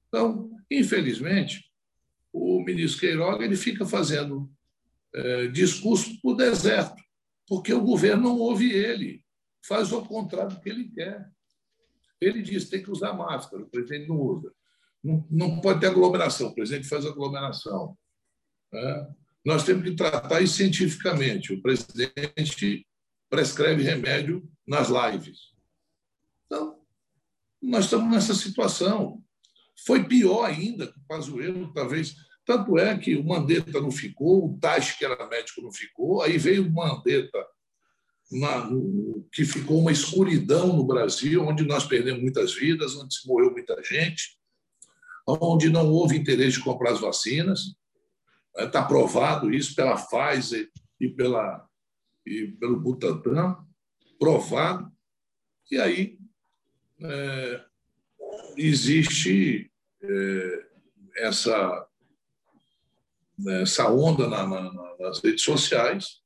Então, 0.07 0.51
infelizmente, 0.69 1.69
o 2.31 2.63
ministro 2.63 3.01
Queiroga 3.01 3.43
ele 3.43 3.55
fica 3.55 3.85
fazendo 3.85 4.49
é, 5.13 5.47
discurso 5.47 6.19
para 6.21 6.31
o 6.31 6.35
deserto, 6.35 7.01
porque 7.47 7.73
o 7.73 7.81
governo 7.81 8.23
não 8.23 8.37
ouve 8.37 8.71
ele, 8.71 9.23
faz 9.65 9.91
o 9.91 10.01
contrário 10.05 10.55
do 10.55 10.61
que 10.61 10.69
ele 10.69 10.89
quer. 10.89 11.29
Ele 12.21 12.41
diz 12.41 12.65
que 12.65 12.71
tem 12.71 12.83
que 12.83 12.91
usar 12.91 13.13
máscara, 13.13 13.63
o 13.63 13.69
presidente 13.69 14.07
não 14.07 14.17
usa. 14.17 14.53
Não, 15.29 15.61
pode 15.61 15.79
ter 15.79 15.87
aglomeração, 15.87 16.47
o 16.47 16.55
presidente 16.55 16.87
faz 16.87 17.05
aglomeração. 17.05 17.95
Né? 18.73 19.07
Nós 19.45 19.63
temos 19.63 19.83
que 19.83 19.95
tratar 19.95 20.41
isso 20.41 20.55
cientificamente. 20.55 21.53
O 21.53 21.61
presidente 21.61 22.87
prescreve 23.29 23.83
remédio 23.83 24.49
nas 24.65 24.89
lives. 24.89 25.53
Então, 26.45 26.79
nós 27.61 27.85
estamos 27.85 28.11
nessa 28.11 28.33
situação. 28.33 29.21
Foi 29.85 30.03
pior 30.03 30.45
ainda 30.45 30.87
com 30.87 30.99
o 30.99 31.03
Pazuello, 31.07 31.71
talvez. 31.73 32.15
Tanto 32.43 32.77
é 32.79 32.97
que 32.97 33.15
o 33.15 33.23
Mandetta 33.23 33.79
não 33.79 33.91
ficou, 33.91 34.45
o 34.45 34.57
Tach, 34.59 34.97
que 34.97 35.05
era 35.05 35.27
médico, 35.27 35.61
não 35.61 35.71
ficou, 35.71 36.21
aí 36.21 36.37
veio 36.37 36.65
o 36.65 36.71
Mandetta, 36.71 37.45
na, 38.31 38.65
no, 38.65 39.27
que 39.31 39.45
ficou 39.45 39.79
uma 39.79 39.91
escuridão 39.91 40.75
no 40.75 40.83
Brasil, 40.83 41.43
onde 41.43 41.63
nós 41.63 41.85
perdemos 41.85 42.21
muitas 42.21 42.53
vidas, 42.55 42.95
onde 42.95 43.13
se 43.13 43.27
morreu 43.27 43.51
muita 43.51 43.81
gente, 43.83 44.37
onde 45.27 45.69
não 45.69 45.91
houve 45.91 46.17
interesse 46.17 46.57
de 46.57 46.63
comprar 46.63 46.91
as 46.91 46.99
vacinas. 46.99 47.75
Está 48.55 48.83
provado 48.83 49.53
isso 49.53 49.75
pela 49.75 49.95
Pfizer 49.95 50.69
e, 50.99 51.09
pela, 51.09 51.67
e 52.25 52.47
pelo 52.47 52.79
Butantan, 52.79 53.57
provado. 54.19 54.91
E 55.69 55.79
aí 55.79 56.17
é, 57.01 57.65
existe 58.55 59.71
é, 60.01 60.65
essa, 61.17 61.87
essa 63.61 63.89
onda 63.91 64.27
na, 64.27 64.47
na, 64.47 64.95
nas 64.99 65.19
redes 65.19 65.43
sociais 65.43 66.21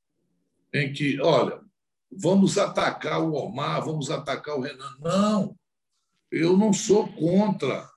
em 0.73 0.93
que, 0.93 1.19
olha, 1.19 1.61
vamos 2.11 2.57
atacar 2.57 3.21
o 3.21 3.33
Omar, 3.33 3.83
vamos 3.83 4.11
atacar 4.11 4.55
o 4.55 4.61
Renan. 4.61 4.97
Não, 4.99 5.57
eu 6.31 6.55
não 6.55 6.71
sou 6.71 7.07
contra 7.13 7.88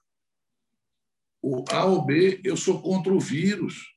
o 1.43 1.65
A 1.71 1.85
ou 1.85 2.05
B, 2.05 2.41
eu 2.45 2.57
sou 2.57 2.81
contra 2.81 3.13
o 3.13 3.19
vírus. 3.19 3.93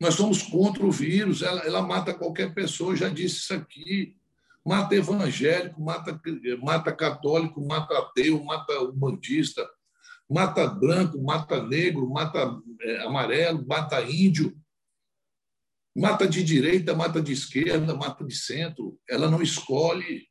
Nós 0.00 0.14
somos 0.14 0.42
contra 0.42 0.84
o 0.84 0.90
vírus, 0.90 1.42
ela, 1.42 1.60
ela 1.60 1.82
mata 1.82 2.14
qualquer 2.14 2.54
pessoa, 2.54 2.96
já 2.96 3.08
disse 3.08 3.36
isso 3.36 3.54
aqui. 3.54 4.16
Mata 4.64 4.94
evangélico, 4.94 5.80
mata, 5.80 6.20
mata 6.60 6.92
católico, 6.92 7.64
mata 7.64 7.98
ateu, 7.98 8.42
mata 8.42 8.80
humanista, 8.80 9.68
mata 10.28 10.66
branco, 10.66 11.20
mata 11.20 11.62
negro, 11.62 12.08
mata 12.08 12.58
é, 12.80 13.02
amarelo, 13.02 13.66
mata 13.66 14.00
índio, 14.02 14.56
mata 15.94 16.26
de 16.26 16.42
direita, 16.42 16.94
mata 16.94 17.20
de 17.20 17.32
esquerda, 17.32 17.94
mata 17.94 18.24
de 18.24 18.34
centro. 18.34 18.98
Ela 19.08 19.30
não 19.30 19.42
escolhe. 19.42 20.28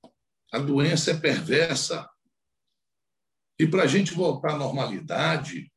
A 0.52 0.60
doença 0.60 1.12
é 1.12 1.18
perversa. 1.18 2.10
E 3.60 3.68
para 3.68 3.84
a 3.84 3.88
gente 3.88 4.14
voltar 4.14 4.54
à 4.54 4.58
normalidade, 4.58 5.71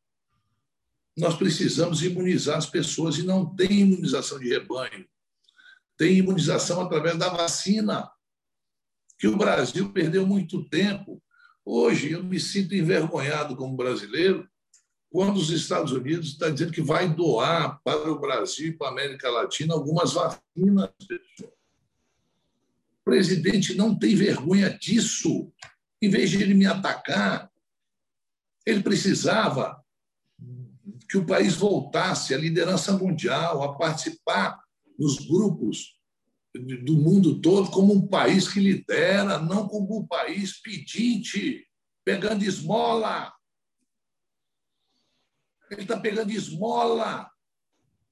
nós 1.16 1.37
precisamos 1.37 2.02
imunizar 2.02 2.59
as 2.59 2.66
pessoas 2.66 3.18
e 3.18 3.23
não 3.23 3.54
tem 3.54 3.80
imunização 3.80 4.38
de 4.38 4.49
rebanho. 4.49 5.06
Tem 5.97 6.16
imunização 6.16 6.80
através 6.80 7.16
da 7.16 7.28
vacina, 7.28 8.11
que 9.18 9.28
o 9.28 9.37
Brasil 9.37 9.92
perdeu 9.92 10.26
muito 10.26 10.68
tempo. 10.68 11.23
Hoje 11.64 12.11
eu 12.11 12.23
me 12.23 12.40
sinto 12.40 12.75
envergonhado 12.75 13.56
como 13.56 13.76
brasileiro 13.76 14.49
quando 15.09 15.37
os 15.37 15.50
Estados 15.50 15.92
Unidos 15.92 16.30
estão 16.30 16.52
dizendo 16.52 16.73
que 16.73 16.83
vai 16.83 17.09
doar 17.09 17.80
para 17.85 18.11
o 18.11 18.18
Brasil 18.18 18.71
e 18.71 18.73
para 18.73 18.88
a 18.88 18.90
América 18.90 19.30
Latina 19.30 19.73
algumas 19.73 20.12
vacinas. 20.12 20.90
O 23.00 23.04
presidente 23.04 23.75
não 23.75 23.97
tem 23.97 24.16
vergonha 24.16 24.68
disso. 24.71 25.52
Em 26.02 26.11
vez 26.11 26.30
de 26.30 26.42
ele 26.42 26.54
me 26.54 26.66
atacar, 26.66 27.49
ele 28.66 28.83
precisava 28.83 29.84
que 31.14 31.18
o 31.18 31.25
país 31.25 31.54
voltasse 31.54 32.35
à 32.35 32.37
liderança 32.37 32.90
mundial, 32.90 33.62
a 33.62 33.78
participar 33.78 34.61
nos 34.99 35.25
grupos 35.25 35.97
do 36.83 36.94
mundo 36.97 37.40
todo 37.40 37.71
como 37.71 37.94
um 37.94 38.04
país 38.04 38.49
que 38.49 38.59
lidera, 38.59 39.38
não 39.38 39.68
como 39.68 40.00
um 40.00 40.04
país 40.04 40.61
pedinte, 40.61 41.64
pegando 42.04 42.42
esmola. 42.42 43.33
Ele 45.71 45.83
está 45.83 46.00
pegando 46.00 46.33
esmola. 46.33 47.30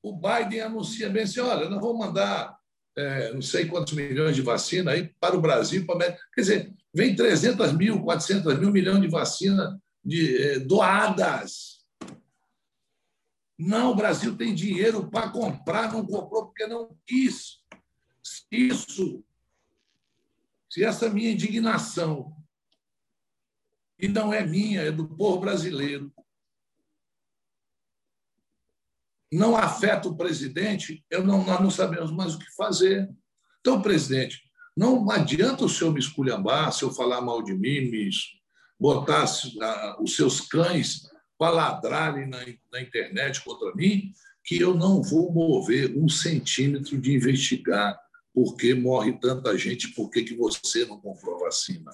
O 0.00 0.16
Biden 0.16 0.60
anuncia 0.60 1.10
bem 1.10 1.24
assim: 1.24 1.40
olha, 1.40 1.68
nós 1.68 1.80
vamos 1.80 2.06
mandar 2.06 2.56
é, 2.96 3.34
não 3.34 3.42
sei 3.42 3.66
quantos 3.66 3.94
milhões 3.94 4.36
de 4.36 4.42
vacina 4.42 4.92
aí 4.92 5.12
para 5.18 5.36
o 5.36 5.40
Brasil, 5.40 5.84
para 5.84 5.96
a 5.96 5.98
América. 5.98 6.20
Quer 6.32 6.40
dizer, 6.40 6.74
vem 6.94 7.16
300 7.16 7.72
mil, 7.72 8.00
400 8.00 8.60
mil 8.60 8.70
milhões 8.70 9.00
de 9.00 9.08
vacina 9.08 9.76
de, 10.04 10.40
é, 10.40 10.58
doadas. 10.60 11.71
Não, 13.58 13.90
o 13.92 13.94
Brasil 13.94 14.36
tem 14.36 14.54
dinheiro 14.54 15.08
para 15.10 15.30
comprar, 15.30 15.92
não 15.92 16.06
comprou 16.06 16.46
porque 16.46 16.66
não 16.66 16.96
quis. 17.06 17.62
Isso, 18.50 19.24
se 20.70 20.84
essa 20.84 21.08
minha 21.08 21.30
indignação, 21.30 22.36
e 23.98 24.08
não 24.08 24.32
é 24.32 24.44
minha, 24.44 24.82
é 24.82 24.90
do 24.90 25.08
povo 25.08 25.40
brasileiro, 25.40 26.12
não 29.32 29.56
afeta 29.56 30.08
o 30.08 30.16
presidente, 30.16 31.04
eu 31.08 31.24
não, 31.24 31.44
nós 31.44 31.60
não 31.60 31.70
sabemos 31.70 32.10
mais 32.10 32.34
o 32.34 32.38
que 32.38 32.54
fazer. 32.54 33.08
Então, 33.60 33.80
presidente, 33.80 34.42
não 34.76 35.10
adianta 35.10 35.64
o 35.64 35.68
senhor 35.68 35.92
me 35.92 36.00
esculhambar, 36.00 36.72
se 36.72 36.82
eu 36.82 36.92
falar 36.92 37.20
mal 37.20 37.42
de 37.42 37.54
mim, 37.54 37.90
me 37.90 38.10
botar 38.78 39.24
os 40.00 40.16
seus 40.16 40.40
cães 40.40 41.11
para 41.42 41.50
ladrarem 41.50 42.28
na, 42.28 42.38
na 42.70 42.80
internet 42.80 43.42
contra 43.42 43.74
mim, 43.74 44.12
que 44.44 44.60
eu 44.60 44.74
não 44.74 45.02
vou 45.02 45.32
mover 45.32 45.92
um 45.98 46.08
centímetro 46.08 46.96
de 46.96 47.16
investigar 47.16 47.98
por 48.32 48.54
que 48.54 48.72
morre 48.74 49.18
tanta 49.18 49.58
gente, 49.58 49.88
por 49.88 50.08
que, 50.08 50.22
que 50.22 50.36
você 50.36 50.86
não 50.86 51.00
comprou 51.00 51.40
vacina. 51.40 51.90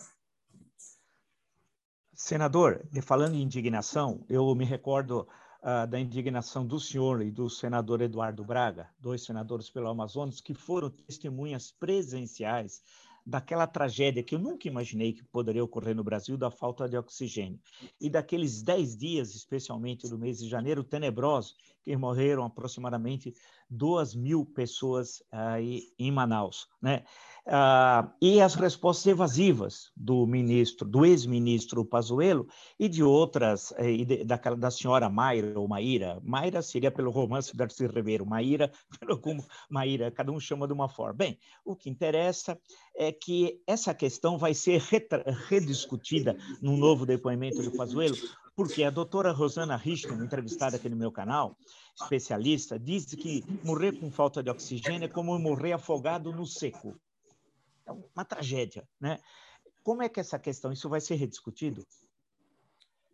Senador, 2.12 2.86
falando 3.00 3.36
em 3.36 3.42
indignação, 3.42 4.22
eu 4.28 4.54
me 4.54 4.66
recordo 4.66 5.26
uh, 5.62 5.86
da 5.86 5.98
indignação 5.98 6.66
do 6.66 6.78
senhor 6.78 7.22
e 7.22 7.30
do 7.30 7.48
senador 7.48 8.02
Eduardo 8.02 8.44
Braga, 8.44 8.90
dois 8.98 9.24
senadores 9.24 9.70
pelo 9.70 9.88
Amazonas, 9.88 10.42
que 10.42 10.52
foram 10.52 10.90
testemunhas 10.90 11.72
presenciais 11.72 12.82
daquela 13.28 13.66
tragédia 13.66 14.22
que 14.22 14.34
eu 14.34 14.38
nunca 14.38 14.66
imaginei 14.66 15.12
que 15.12 15.22
poderia 15.22 15.62
ocorrer 15.62 15.94
no 15.94 16.02
Brasil, 16.02 16.38
da 16.38 16.50
falta 16.50 16.88
de 16.88 16.96
oxigênio. 16.96 17.60
E 18.00 18.08
daqueles 18.08 18.62
dez 18.62 18.96
dias, 18.96 19.34
especialmente 19.34 20.08
do 20.08 20.18
mês 20.18 20.38
de 20.38 20.48
janeiro, 20.48 20.82
tenebroso, 20.82 21.54
que 21.82 21.94
morreram 21.94 22.42
aproximadamente 22.42 23.34
duas 23.68 24.14
mil 24.14 24.46
pessoas 24.46 25.22
aí 25.30 25.92
em 25.98 26.10
Manaus. 26.10 26.66
Né? 26.80 27.04
Ah, 27.50 28.12
e 28.20 28.42
as 28.42 28.54
respostas 28.54 29.06
evasivas 29.06 29.90
do 29.96 30.26
ministro, 30.26 30.86
do 30.86 31.06
ex-ministro 31.06 31.82
Pazuello 31.82 32.46
e 32.78 32.90
de 32.90 33.02
outras, 33.02 33.72
eh, 33.78 33.90
e 33.90 34.04
de, 34.04 34.22
daquela, 34.22 34.54
da 34.54 34.70
senhora 34.70 35.08
Mayra 35.08 35.58
ou 35.58 35.66
Maíra. 35.66 36.20
Mayra 36.22 36.60
seria 36.60 36.90
pelo 36.90 37.10
romance 37.10 37.50
de 37.50 37.56
Darcy 37.56 37.86
Ribeiro, 37.86 38.26
Maíra, 38.26 38.70
pelo 39.00 39.18
como 39.18 39.42
Maíra, 39.70 40.10
cada 40.10 40.30
um 40.30 40.38
chama 40.38 40.66
de 40.66 40.74
uma 40.74 40.90
forma. 40.90 41.14
Bem, 41.14 41.38
o 41.64 41.74
que 41.74 41.88
interessa 41.88 42.60
é 42.94 43.10
que 43.10 43.62
essa 43.66 43.94
questão 43.94 44.36
vai 44.36 44.52
ser 44.52 44.82
rediscutida 45.48 46.36
num 46.60 46.76
novo 46.76 47.06
depoimento 47.06 47.62
do 47.62 47.72
Pazuello, 47.72 48.16
porque 48.54 48.84
a 48.84 48.90
doutora 48.90 49.32
Rosana 49.32 49.74
Richman, 49.74 50.22
entrevistada 50.22 50.76
aqui 50.76 50.90
no 50.90 50.96
meu 50.96 51.10
canal, 51.10 51.56
especialista, 51.98 52.78
disse 52.78 53.16
que 53.16 53.42
morrer 53.64 53.92
com 53.92 54.10
falta 54.10 54.42
de 54.42 54.50
oxigênio 54.50 55.06
é 55.06 55.08
como 55.08 55.38
morrer 55.38 55.72
afogado 55.72 56.30
no 56.30 56.44
seco. 56.44 56.94
É 57.88 57.92
uma 57.92 58.24
tragédia, 58.24 58.86
né? 59.00 59.18
Como 59.82 60.02
é 60.02 60.08
que 60.08 60.20
essa 60.20 60.38
questão, 60.38 60.70
isso 60.70 60.88
vai 60.88 61.00
ser 61.00 61.14
rediscutido? 61.14 61.86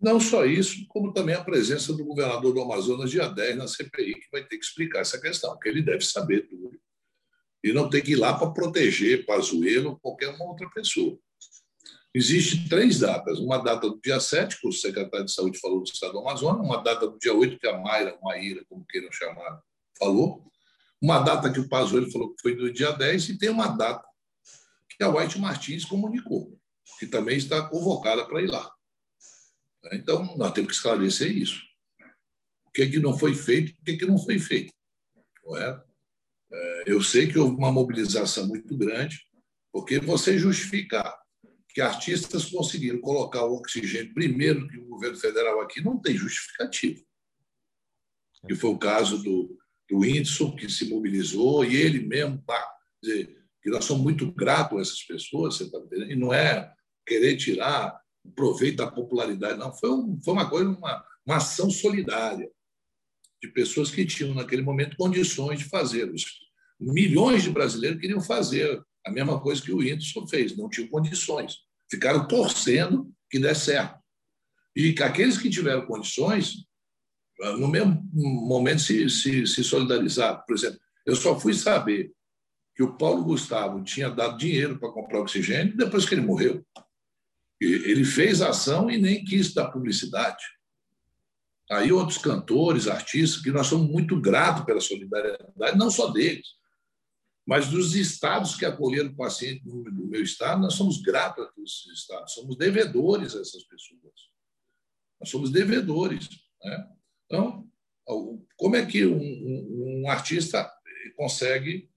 Não 0.00 0.18
só 0.18 0.44
isso, 0.44 0.84
como 0.88 1.12
também 1.12 1.34
a 1.36 1.44
presença 1.44 1.92
do 1.92 2.04
governador 2.04 2.52
do 2.52 2.60
Amazonas, 2.60 3.10
dia 3.10 3.28
10, 3.28 3.56
na 3.56 3.68
CPI, 3.68 4.14
que 4.14 4.30
vai 4.32 4.42
ter 4.44 4.58
que 4.58 4.64
explicar 4.64 5.00
essa 5.00 5.20
questão, 5.20 5.52
porque 5.52 5.68
ele 5.68 5.82
deve 5.82 6.04
saber 6.04 6.48
tudo. 6.48 6.78
E 7.62 7.72
não 7.72 7.88
tem 7.88 8.02
que 8.02 8.12
ir 8.12 8.16
lá 8.16 8.36
para 8.36 8.50
proteger 8.50 9.24
Pazuello 9.24 9.90
ou 9.90 9.98
qualquer 9.98 10.28
uma 10.34 10.44
outra 10.44 10.68
pessoa. 10.70 11.16
Existem 12.12 12.68
três 12.68 12.98
datas. 12.98 13.38
Uma 13.38 13.58
data 13.58 13.88
do 13.88 14.00
dia 14.00 14.20
7, 14.20 14.60
que 14.60 14.68
o 14.68 14.72
secretário 14.72 15.24
de 15.24 15.32
Saúde 15.32 15.58
falou 15.58 15.80
do 15.80 15.88
Estado 15.88 16.12
do 16.12 16.18
Amazonas, 16.18 16.66
uma 16.66 16.82
data 16.82 17.06
do 17.06 17.18
dia 17.18 17.32
8, 17.32 17.58
que 17.58 17.66
a 17.66 17.78
Mayra, 17.78 18.18
Maíra, 18.22 18.64
como 18.68 18.84
queiram 18.84 19.10
chamar, 19.12 19.62
falou, 19.98 20.44
uma 21.00 21.20
data 21.20 21.50
que 21.52 21.60
o 21.60 21.68
Pazuello 21.68 22.10
falou 22.10 22.34
que 22.34 22.42
foi 22.42 22.54
do 22.54 22.72
dia 22.72 22.92
10, 22.92 23.30
e 23.30 23.38
tem 23.38 23.48
uma 23.48 23.68
data 23.68 24.06
que 24.96 25.04
a 25.04 25.08
White 25.08 25.38
Martins 25.38 25.84
comunicou, 25.84 26.58
que 26.98 27.06
também 27.06 27.36
está 27.36 27.68
convocada 27.68 28.26
para 28.26 28.42
ir 28.42 28.46
lá. 28.46 28.70
Então, 29.92 30.36
nós 30.36 30.52
temos 30.52 30.70
que 30.70 30.76
esclarecer 30.76 31.30
isso. 31.30 31.62
O 32.66 32.70
que, 32.70 32.82
é 32.82 32.88
que 32.88 32.98
não 32.98 33.16
foi 33.16 33.34
feito, 33.34 33.72
o 33.72 33.84
que, 33.84 33.92
é 33.92 33.96
que 33.96 34.06
não 34.06 34.18
foi 34.18 34.38
feito. 34.38 34.72
Não 35.44 35.56
é? 35.56 35.82
é? 36.52 36.84
Eu 36.86 37.02
sei 37.02 37.26
que 37.26 37.38
houve 37.38 37.56
uma 37.56 37.70
mobilização 37.70 38.46
muito 38.46 38.76
grande, 38.76 39.20
porque 39.72 39.98
você 40.00 40.38
justificar 40.38 41.14
que 41.68 41.80
artistas 41.80 42.46
conseguiram 42.46 43.00
colocar 43.00 43.44
o 43.44 43.56
oxigênio 43.56 44.14
primeiro 44.14 44.68
que 44.68 44.78
o 44.78 44.86
governo 44.86 45.18
federal 45.18 45.60
aqui 45.60 45.80
não 45.80 46.00
tem 46.00 46.16
justificativo. 46.16 47.04
Que 48.46 48.54
foi 48.54 48.70
o 48.70 48.78
caso 48.78 49.20
do, 49.22 49.58
do 49.90 49.98
Whindersson, 49.98 50.54
que 50.54 50.68
se 50.68 50.88
mobilizou, 50.88 51.64
e 51.64 51.74
ele 51.74 52.00
mesmo, 52.06 52.40
pá, 52.42 52.64
dizer, 53.02 53.43
que 53.64 53.70
nós 53.70 53.86
somos 53.86 54.02
muito 54.02 54.30
gratos 54.30 54.78
a 54.78 54.82
essas 54.82 55.02
pessoas, 55.02 55.56
você 55.56 55.64
está 55.64 55.78
entendendo? 55.78 56.12
E 56.12 56.16
não 56.16 56.34
é 56.34 56.70
querer 57.06 57.38
tirar 57.38 57.98
proveito 58.36 58.76
da 58.76 58.90
popularidade, 58.90 59.58
não. 59.58 59.72
Foi, 59.72 59.90
um, 59.90 60.20
foi 60.22 60.34
uma 60.34 60.50
coisa, 60.50 60.68
uma, 60.68 61.04
uma 61.26 61.36
ação 61.36 61.70
solidária 61.70 62.50
de 63.42 63.48
pessoas 63.48 63.90
que 63.90 64.04
tinham, 64.04 64.34
naquele 64.34 64.60
momento, 64.60 64.98
condições 64.98 65.60
de 65.60 65.64
fazer. 65.64 66.12
Milhões 66.78 67.42
de 67.42 67.50
brasileiros 67.50 67.98
queriam 67.98 68.20
fazer 68.20 68.82
a 69.04 69.10
mesma 69.10 69.40
coisa 69.40 69.62
que 69.62 69.72
o 69.72 69.78
Whindersson 69.78 70.26
fez, 70.26 70.54
não 70.54 70.68
tinham 70.68 70.88
condições. 70.88 71.56
Ficaram 71.90 72.28
torcendo 72.28 73.10
que 73.30 73.38
desse 73.38 73.66
certo. 73.66 73.98
E 74.76 74.92
que 74.92 75.02
aqueles 75.02 75.38
que 75.38 75.48
tiveram 75.48 75.86
condições, 75.86 76.66
no 77.58 77.68
mesmo 77.68 78.02
momento, 78.12 78.82
se, 78.82 79.08
se, 79.08 79.46
se 79.46 79.64
solidarizaram. 79.64 80.42
Por 80.46 80.54
exemplo, 80.54 80.78
eu 81.06 81.16
só 81.16 81.38
fui 81.40 81.54
saber 81.54 82.12
que 82.74 82.82
o 82.82 82.96
Paulo 82.96 83.24
Gustavo 83.24 83.82
tinha 83.82 84.10
dado 84.10 84.36
dinheiro 84.36 84.78
para 84.78 84.90
comprar 84.90 85.20
oxigênio 85.20 85.76
depois 85.76 86.06
que 86.06 86.14
ele 86.14 86.26
morreu. 86.26 86.64
Ele 87.60 88.04
fez 88.04 88.42
ação 88.42 88.90
e 88.90 88.98
nem 88.98 89.24
quis 89.24 89.54
dar 89.54 89.70
publicidade. 89.70 90.44
Aí 91.70 91.92
outros 91.92 92.18
cantores, 92.18 92.88
artistas, 92.88 93.42
que 93.42 93.50
nós 93.50 93.68
somos 93.68 93.88
muito 93.88 94.20
gratos 94.20 94.64
pela 94.64 94.80
solidariedade, 94.80 95.78
não 95.78 95.90
só 95.90 96.10
deles, 96.10 96.46
mas 97.46 97.68
dos 97.68 97.94
estados 97.94 98.56
que 98.56 98.66
acolheram 98.66 99.10
o 99.10 99.16
paciente 99.16 99.64
no, 99.64 100.08
meu 100.08 100.22
estado, 100.22 100.60
nós 100.60 100.74
somos 100.74 101.00
gratos 101.00 101.44
a 101.44 101.48
todos 101.48 101.84
esses 101.86 102.00
estados, 102.00 102.34
somos 102.34 102.56
devedores 102.56 103.34
a 103.34 103.40
essas 103.40 103.62
pessoas. 103.62 104.00
Nós 105.20 105.30
somos 105.30 105.50
devedores. 105.50 106.28
Né? 106.62 106.88
Então, 107.24 107.70
como 108.56 108.76
é 108.76 108.84
que 108.84 109.06
um, 109.06 109.16
um, 109.16 110.02
um 110.02 110.10
artista 110.10 110.70
consegue 111.16 111.90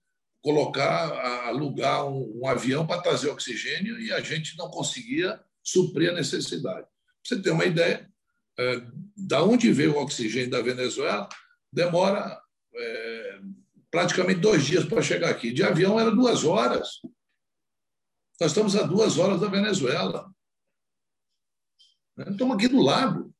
colocar, 0.47 1.11
alugar 1.45 2.07
um, 2.07 2.39
um 2.39 2.47
avião 2.47 2.87
para 2.87 3.01
trazer 3.01 3.29
oxigênio 3.29 3.99
e 3.99 4.13
a 4.13 4.21
gente 4.21 4.57
não 4.57 4.69
conseguia 4.69 5.43
suprir 5.61 6.09
a 6.09 6.13
necessidade? 6.13 6.87
Pra 6.87 6.89
você 7.21 7.41
ter 7.41 7.51
uma 7.51 7.65
ideia, 7.65 8.09
é, 8.57 8.81
da 9.17 9.43
onde 9.43 9.73
veio 9.73 9.95
o 9.95 10.01
oxigênio 10.01 10.49
da 10.49 10.61
Venezuela, 10.61 11.27
demora 11.69 12.41
é, 12.73 13.41
praticamente 13.91 14.39
dois 14.39 14.65
dias 14.65 14.85
para 14.85 15.01
chegar 15.01 15.29
aqui. 15.29 15.51
De 15.51 15.63
avião 15.63 15.99
era 15.99 16.11
duas 16.11 16.45
horas. 16.45 17.01
Nós 18.39 18.51
estamos 18.51 18.73
a 18.77 18.83
duas 18.83 19.17
horas 19.17 19.41
da 19.41 19.49
Venezuela. 19.49 20.33
Estamos 22.19 22.55
aqui 22.55 22.69
do 22.69 22.81
lado. 22.81 23.35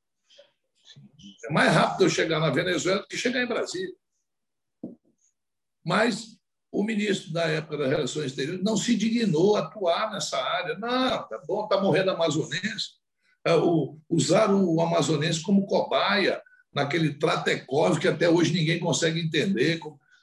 É 1.46 1.54
mais 1.54 1.72
rápido 1.72 2.04
eu 2.04 2.10
chegar 2.10 2.42
na 2.42 2.50
Venezuela 2.50 3.00
do 3.00 3.08
que 3.08 3.16
chegar 3.16 3.42
em 3.42 3.48
Brasília. 3.48 3.96
Mas 5.86 6.37
o 6.78 6.84
ministro 6.84 7.34
da 7.34 7.48
época 7.48 7.76
das 7.76 7.90
Relações 7.90 8.28
Exteriores 8.28 8.64
não 8.64 8.78
se 8.78 8.96
dignou 8.96 9.56
a 9.56 9.62
atuar 9.62 10.12
nessa 10.12 10.38
área. 10.38 10.78
Não, 10.78 11.28
tá 11.28 11.42
bom, 11.48 11.64
está 11.64 11.82
morrendo 11.82 12.12
amazonense. 12.12 12.92
É, 13.44 13.52
usaram 14.08 14.64
o 14.64 14.80
amazonense 14.80 15.42
como 15.42 15.66
cobaia 15.66 16.40
naquele 16.72 17.16
Tratecov 17.16 18.00
que 18.00 18.08
até 18.08 18.30
hoje 18.30 18.54
ninguém 18.54 18.80
consegue 18.80 19.20
entender. 19.20 19.80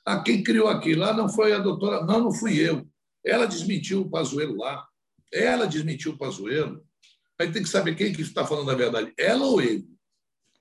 Ah, 0.07 0.23
quem 0.23 0.45
criou 0.45 0.69
aquilo 0.69 1.01
lá 1.01 1.13
não 1.13 1.29
foi 1.29 1.53
a 1.53 1.59
doutora, 1.59 2.05
não, 2.05 2.21
não 2.21 2.33
fui 2.33 2.57
eu. 2.57 2.87
Ela 3.27 3.47
desmentiu 3.47 4.03
o 4.03 4.09
Pazuello 4.09 4.57
lá. 4.57 4.87
Ela 5.33 5.67
desmentiu 5.67 6.13
o 6.13 6.19
Pazuello. 6.19 6.85
Aí 7.37 7.51
tem 7.51 7.65
que 7.65 7.69
saber 7.69 7.97
quem 7.97 8.13
que 8.13 8.23
está 8.23 8.47
falando 8.47 8.71
a 8.71 8.77
verdade, 8.77 9.13
ela 9.19 9.45
ou 9.45 9.61
ele. 9.61 9.89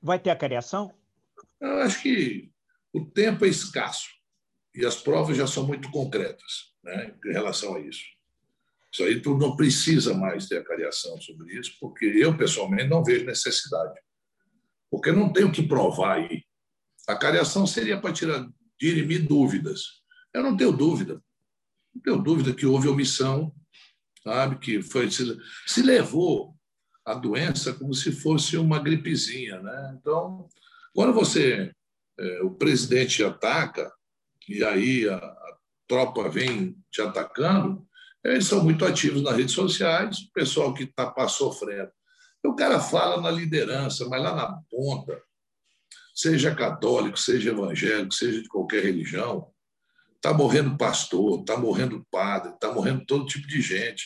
Vai 0.01 0.17
ter 0.17 0.31
a 0.31 0.35
cariação? 0.35 0.91
Eu 1.61 1.77
acho 1.81 2.01
que 2.01 2.49
o 2.91 3.05
tempo 3.05 3.45
é 3.45 3.47
escasso 3.47 4.22
e 4.75 4.85
as 4.85 4.95
provas 4.95 5.37
já 5.37 5.45
são 5.45 5.65
muito 5.65 5.89
concretas 5.91 6.73
né, 6.83 7.15
em 7.25 7.31
relação 7.31 7.75
a 7.75 7.79
isso. 7.79 8.03
Isso 8.91 9.03
aí 9.03 9.21
tu 9.21 9.37
não 9.37 9.55
precisa 9.55 10.13
mais 10.13 10.47
ter 10.47 10.57
a 10.57 10.63
cariação 10.63 11.19
sobre 11.19 11.57
isso, 11.59 11.75
porque 11.79 12.05
eu, 12.05 12.37
pessoalmente, 12.37 12.89
não 12.89 13.03
vejo 13.03 13.25
necessidade. 13.25 13.99
Porque 14.89 15.11
não 15.11 15.33
tenho 15.33 15.51
que 15.51 15.63
provar 15.63 16.17
aí. 16.17 16.43
A 17.07 17.15
cariação 17.15 17.65
seria 17.65 17.99
para 17.99 18.13
tirar 18.13 18.47
dirimir 18.79 19.27
dúvidas. 19.27 20.03
Eu 20.33 20.43
não 20.43 20.55
tenho 20.55 20.71
dúvida. 20.71 21.21
Não 21.93 22.01
tenho 22.01 22.21
dúvida 22.21 22.53
que 22.53 22.65
houve 22.65 22.87
omissão, 22.87 23.53
sabe? 24.23 24.59
Que 24.59 24.81
foi 24.81 25.09
se, 25.09 25.37
se 25.65 25.81
levou 25.81 26.55
a 27.05 27.13
doença 27.13 27.73
como 27.73 27.93
se 27.93 28.11
fosse 28.11 28.57
uma 28.57 28.79
gripezinha, 28.79 29.59
né? 29.61 29.97
Então, 29.99 30.47
quando 30.93 31.13
você 31.13 31.71
é, 32.19 32.41
o 32.43 32.51
presidente 32.51 33.23
ataca 33.23 33.91
e 34.47 34.63
aí 34.63 35.07
a, 35.07 35.15
a 35.15 35.57
tropa 35.87 36.29
vem 36.29 36.75
te 36.91 37.01
atacando, 37.01 37.85
eles 38.23 38.45
são 38.45 38.63
muito 38.63 38.85
ativos 38.85 39.21
nas 39.21 39.35
redes 39.35 39.53
sociais, 39.53 40.19
o 40.19 40.31
pessoal 40.31 40.73
que 40.73 40.83
está 40.83 41.27
sofrendo. 41.27 41.91
O 42.45 42.55
cara 42.55 42.79
fala 42.79 43.21
na 43.21 43.31
liderança, 43.31 44.07
mas 44.07 44.21
lá 44.21 44.35
na 44.35 44.61
ponta, 44.69 45.21
seja 46.13 46.53
católico, 46.53 47.17
seja 47.17 47.51
evangélico, 47.51 48.13
seja 48.13 48.41
de 48.41 48.47
qualquer 48.47 48.83
religião, 48.83 49.49
está 50.15 50.33
morrendo 50.33 50.77
pastor, 50.77 51.41
está 51.41 51.57
morrendo 51.57 52.05
padre, 52.09 52.53
está 52.53 52.71
morrendo 52.71 53.05
todo 53.05 53.25
tipo 53.25 53.47
de 53.47 53.61
gente. 53.61 54.05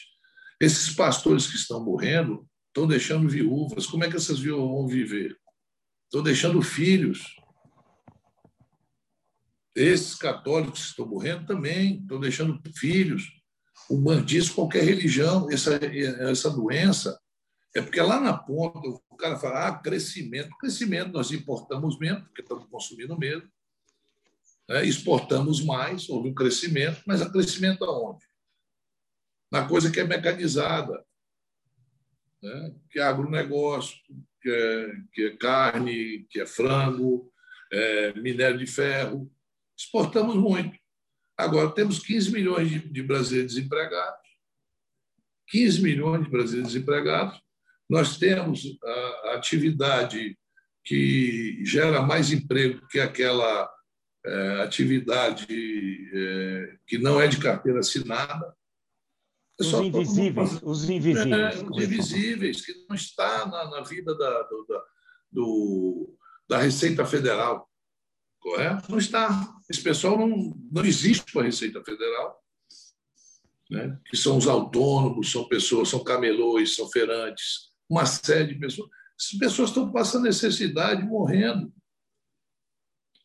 Esses 0.59 0.95
pastores 0.95 1.47
que 1.47 1.55
estão 1.55 1.83
morrendo 1.83 2.47
estão 2.67 2.87
deixando 2.87 3.29
viúvas. 3.29 3.85
Como 3.85 4.03
é 4.03 4.09
que 4.09 4.15
essas 4.15 4.39
viúvas 4.39 4.67
vão 4.67 4.87
viver? 4.87 5.37
Estão 6.05 6.23
deixando 6.23 6.61
filhos. 6.61 7.35
Esses 9.77 10.15
católicos 10.15 10.81
que 10.81 10.89
estão 10.89 11.05
morrendo 11.05 11.45
também 11.45 11.99
estão 12.01 12.19
deixando 12.19 12.59
filhos. 12.75 13.31
O 13.87 13.95
bandismo, 13.95 14.55
qualquer 14.55 14.83
religião, 14.83 15.47
essa, 15.51 15.75
essa 15.75 16.49
doença 16.49 17.15
é 17.75 17.81
porque 17.81 18.01
lá 18.01 18.19
na 18.19 18.35
ponta 18.35 18.79
o 18.79 19.15
cara 19.15 19.37
fala, 19.37 19.67
ah, 19.67 19.77
crescimento. 19.77 20.49
Crescimento 20.57 21.11
nós 21.11 21.31
importamos 21.31 21.99
mesmo, 21.99 22.23
porque 22.23 22.41
estamos 22.41 22.65
consumindo 22.65 23.15
mesmo. 23.19 23.47
Né? 24.67 24.83
Exportamos 24.83 25.63
mais, 25.63 26.09
houve 26.09 26.29
um 26.29 26.33
crescimento, 26.33 27.03
mas 27.05 27.21
o 27.21 27.31
crescimento 27.31 27.85
aonde? 27.85 28.25
Na 29.51 29.67
coisa 29.67 29.91
que 29.91 29.99
é 29.99 30.03
mecanizada, 30.03 31.05
né? 32.41 32.75
que 32.89 32.99
é 32.99 33.03
agronegócio, 33.03 33.95
que 34.41 34.49
é, 34.49 34.91
que 35.13 35.25
é 35.27 35.37
carne, 35.37 36.25
que 36.31 36.41
é 36.41 36.47
frango, 36.47 37.31
é 37.71 38.13
minério 38.13 38.57
de 38.57 38.65
ferro. 38.65 39.31
Exportamos 39.77 40.35
muito. 40.35 40.77
Agora, 41.37 41.69
temos 41.71 41.99
15 41.99 42.31
milhões 42.31 42.69
de, 42.69 42.79
de 42.79 43.03
brasileiros 43.03 43.53
desempregados. 43.53 44.27
15 45.49 45.81
milhões 45.81 46.23
de 46.23 46.29
brasileiros 46.29 46.73
desempregados 46.73 47.39
nós 47.89 48.17
temos 48.17 48.77
a 48.83 49.35
atividade 49.35 50.37
que 50.83 51.63
gera 51.65 52.01
mais 52.01 52.31
emprego 52.31 52.85
que 52.87 52.99
aquela 52.99 53.69
é, 54.25 54.61
atividade 54.63 55.47
é, 55.49 56.77
que 56.85 56.97
não 56.97 57.19
é 57.19 57.27
de 57.27 57.39
carteira 57.39 57.79
assinada. 57.79 58.53
É 59.59 59.63
os 59.63 59.73
invisíveis, 59.73 60.59
os 60.61 60.89
invisíveis. 60.89 61.55
É, 61.55 61.63
os 61.63 61.83
invisíveis, 61.83 62.65
que 62.65 62.73
não 62.87 62.95
está 62.95 63.45
na, 63.45 63.69
na 63.69 63.81
vida 63.81 64.15
da, 64.17 64.43
do, 64.43 64.65
da, 64.67 64.83
do, 65.31 66.17
da 66.47 66.57
Receita 66.57 67.05
Federal. 67.05 67.66
Correto? 68.47 68.89
Não 68.89 68.97
está. 68.97 69.59
Esse 69.69 69.83
pessoal 69.83 70.17
não, 70.17 70.57
não 70.71 70.85
existe 70.85 71.33
para 71.33 71.41
a 71.41 71.45
Receita 71.45 71.83
Federal. 71.83 72.41
Né? 73.69 73.99
que 74.05 74.15
são 74.15 74.37
os 74.37 74.47
autônomos, 74.47 75.29
são 75.29 75.45
pessoas, 75.45 75.89
são 75.89 76.01
camelões, 76.01 76.73
são 76.73 76.89
feirantes, 76.89 77.73
uma 77.89 78.05
série 78.05 78.53
de 78.53 78.55
pessoas. 78.55 78.89
Essas 79.19 79.37
pessoas 79.37 79.69
estão 79.71 79.91
passando 79.91 80.23
necessidade, 80.23 81.03
morrendo. 81.03 81.73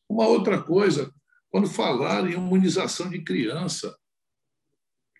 Uma 0.08 0.26
outra 0.26 0.60
coisa, 0.60 1.14
quando 1.48 1.68
falaram 1.68 2.28
em 2.28 2.32
imunização 2.32 3.08
de 3.08 3.22
criança, 3.22 3.96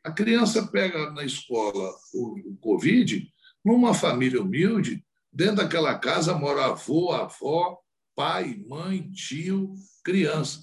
a 0.02 0.10
criança 0.10 0.66
pega 0.66 1.12
na 1.12 1.24
escola 1.24 1.94
o, 2.12 2.56
Covid, 2.60 3.32
numa 3.64 3.94
família 3.94 4.42
humilde, 4.42 5.06
dentro 5.32 5.56
daquela 5.58 5.96
casa 5.96 6.34
mora 6.34 6.64
avô, 6.64 7.12
avó, 7.12 7.78
pai, 8.14 8.62
mãe, 8.66 9.10
tio, 9.10 9.74
criança. 10.04 10.60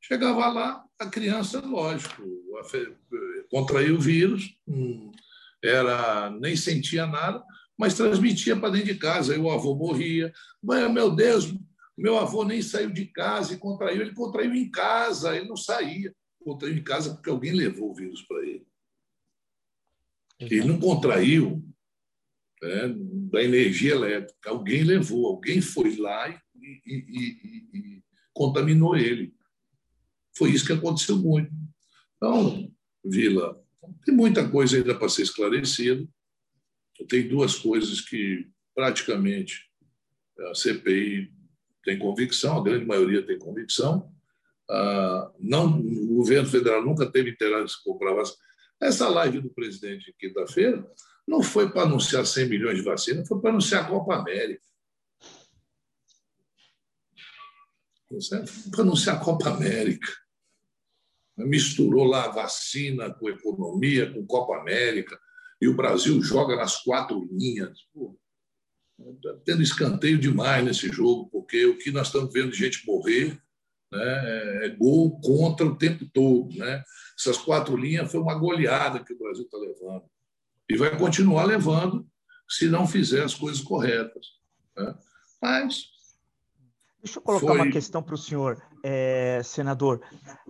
Chegava 0.00 0.48
lá, 0.48 0.84
a 0.98 1.06
criança, 1.06 1.60
lógico, 1.60 2.22
contraía 3.50 3.94
o 3.94 4.00
vírus, 4.00 4.58
hum, 4.66 5.12
era 5.62 6.30
nem 6.30 6.56
sentia 6.56 7.06
nada, 7.06 7.44
mas 7.76 7.94
transmitia 7.94 8.56
para 8.56 8.70
dentro 8.70 8.92
de 8.92 8.98
casa. 8.98 9.32
Aí 9.32 9.38
o 9.38 9.50
avô 9.50 9.74
morria. 9.74 10.32
Mas, 10.62 10.90
meu 10.92 11.14
Deus, 11.14 11.54
meu 11.96 12.18
avô 12.18 12.44
nem 12.44 12.60
saiu 12.62 12.90
de 12.90 13.06
casa 13.06 13.54
e 13.54 13.58
contraiu. 13.58 14.02
Ele 14.02 14.14
contraiu 14.14 14.54
em 14.54 14.70
casa, 14.70 15.36
ele 15.36 15.48
não 15.48 15.56
saía. 15.56 16.14
Contraiu 16.40 16.76
em 16.76 16.82
casa 16.82 17.14
porque 17.14 17.30
alguém 17.30 17.52
levou 17.52 17.90
o 17.90 17.94
vírus 17.94 18.22
para 18.22 18.42
ele. 18.46 18.66
Ele 20.40 20.64
não 20.64 20.78
contraiu 20.78 21.64
né, 22.62 22.94
da 23.30 23.42
energia 23.42 23.92
elétrica. 23.92 24.50
Alguém 24.50 24.82
levou, 24.82 25.26
alguém 25.26 25.60
foi 25.60 25.96
lá 25.96 26.28
e, 26.28 26.38
e, 26.86 26.96
e, 26.96 27.78
e 27.78 28.02
contaminou 28.32 28.96
ele. 28.96 29.34
Foi 30.36 30.50
isso 30.50 30.66
que 30.66 30.72
aconteceu 30.72 31.16
muito. 31.16 31.50
Então, 32.16 32.72
Vila, 33.04 33.60
tem 34.04 34.14
muita 34.14 34.48
coisa 34.48 34.76
ainda 34.76 34.94
para 34.94 35.08
ser 35.08 35.22
esclarecida. 35.22 36.06
Tem 37.08 37.28
duas 37.28 37.56
coisas 37.56 38.00
que 38.00 38.48
praticamente 38.74 39.68
a 40.50 40.54
CPI 40.54 41.32
tem 41.84 41.98
convicção, 41.98 42.58
a 42.58 42.62
grande 42.62 42.84
maioria 42.84 43.24
tem 43.24 43.38
convicção. 43.38 44.12
Ah, 44.70 45.32
não, 45.38 45.80
o 45.80 46.16
governo 46.16 46.48
federal 46.48 46.84
nunca 46.84 47.10
teve 47.10 47.30
interesse 47.30 47.76
em 47.80 47.84
comprar 47.84 48.14
vacina. 48.14 48.38
Essa 48.80 49.08
live 49.08 49.40
do 49.40 49.50
presidente 49.50 50.14
quinta-feira 50.18 50.86
não 51.26 51.42
foi 51.42 51.70
para 51.70 51.82
anunciar 51.82 52.24
100 52.24 52.48
milhões 52.48 52.76
de 52.76 52.84
vacinas, 52.84 53.26
foi 53.26 53.40
para 53.40 53.50
anunciar 53.50 53.84
a 53.84 53.88
Copa 53.88 54.14
América. 54.14 54.62
Foi 55.20 55.28
para 58.70 58.82
anunciar 58.82 59.16
a 59.16 59.20
Copa 59.20 59.50
América 59.50 60.08
misturou 61.44 62.04
lá 62.04 62.28
vacina 62.28 63.12
com 63.12 63.28
economia, 63.28 64.12
com 64.12 64.26
Copa 64.26 64.56
América, 64.56 65.18
e 65.60 65.68
o 65.68 65.74
Brasil 65.74 66.20
joga 66.22 66.56
nas 66.56 66.82
quatro 66.82 67.28
linhas. 67.30 67.78
Está 68.98 69.34
tendo 69.44 69.62
escanteio 69.62 70.18
demais 70.18 70.64
nesse 70.64 70.88
jogo, 70.88 71.28
porque 71.30 71.66
o 71.66 71.78
que 71.78 71.90
nós 71.90 72.08
estamos 72.08 72.32
vendo 72.32 72.50
de 72.50 72.58
gente 72.58 72.84
morrer 72.86 73.40
né, 73.92 74.66
é 74.66 74.68
gol 74.70 75.20
contra 75.20 75.66
o 75.66 75.76
tempo 75.76 76.04
todo. 76.12 76.56
Né? 76.56 76.82
Essas 77.18 77.38
quatro 77.38 77.76
linhas 77.76 78.10
foi 78.10 78.20
uma 78.20 78.34
goleada 78.34 79.04
que 79.04 79.12
o 79.12 79.18
Brasil 79.18 79.44
está 79.44 79.58
levando. 79.58 80.04
E 80.68 80.76
vai 80.76 80.96
continuar 80.98 81.44
levando 81.44 82.06
se 82.48 82.68
não 82.68 82.86
fizer 82.86 83.22
as 83.22 83.34
coisas 83.34 83.60
corretas. 83.60 84.26
Né? 84.76 84.98
Mas 85.40 85.90
Deixa 87.02 87.18
eu 87.18 87.22
colocar 87.22 87.46
Foi... 87.46 87.56
uma 87.56 87.70
questão 87.70 88.02
para 88.02 88.14
o 88.14 88.18
senhor, 88.18 88.60
é, 88.82 89.40
senador. 89.44 90.00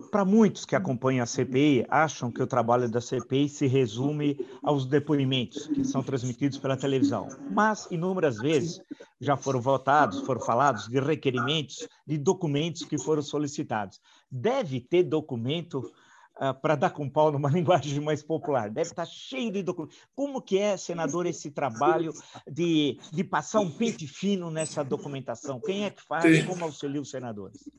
Para 0.09 0.25
muitos 0.25 0.65
que 0.65 0.75
acompanham 0.75 1.23
a 1.23 1.27
CPI, 1.27 1.85
acham 1.87 2.31
que 2.31 2.41
o 2.41 2.47
trabalho 2.47 2.89
da 2.89 2.99
CPI 2.99 3.47
se 3.47 3.67
resume 3.67 4.35
aos 4.63 4.85
depoimentos 4.85 5.67
que 5.67 5.83
são 5.83 6.01
transmitidos 6.01 6.57
pela 6.57 6.75
televisão. 6.75 7.27
Mas, 7.51 7.87
inúmeras 7.91 8.37
vezes, 8.37 8.81
já 9.21 9.37
foram 9.37 9.61
votados, 9.61 10.21
foram 10.21 10.41
falados 10.41 10.87
de 10.87 10.99
requerimentos, 10.99 11.87
de 12.05 12.17
documentos 12.17 12.83
que 12.83 12.97
foram 12.97 13.21
solicitados. 13.21 14.01
Deve 14.31 14.79
ter 14.79 15.03
documento 15.03 15.91
uh, 16.39 16.59
para 16.61 16.75
dar 16.75 16.91
com 16.91 17.09
pau 17.09 17.31
numa 17.31 17.49
linguagem 17.51 17.99
mais 17.99 18.23
popular. 18.23 18.69
Deve 18.69 18.89
estar 18.89 19.05
cheio 19.05 19.51
de 19.51 19.61
documentos. 19.61 19.97
Como 20.15 20.41
que 20.41 20.57
é, 20.57 20.77
senador, 20.77 21.25
esse 21.25 21.51
trabalho 21.51 22.13
de, 22.49 22.97
de 23.11 23.23
passar 23.23 23.59
um 23.59 23.69
pente 23.69 24.07
fino 24.07 24.49
nessa 24.49 24.83
documentação? 24.83 25.59
Quem 25.59 25.85
é 25.85 25.89
que 25.89 26.01
faz? 26.01 26.23
Tem, 26.23 26.45
como 26.45 26.63
auxilia 26.63 27.01
os 27.01 27.09
senadores? 27.09 27.69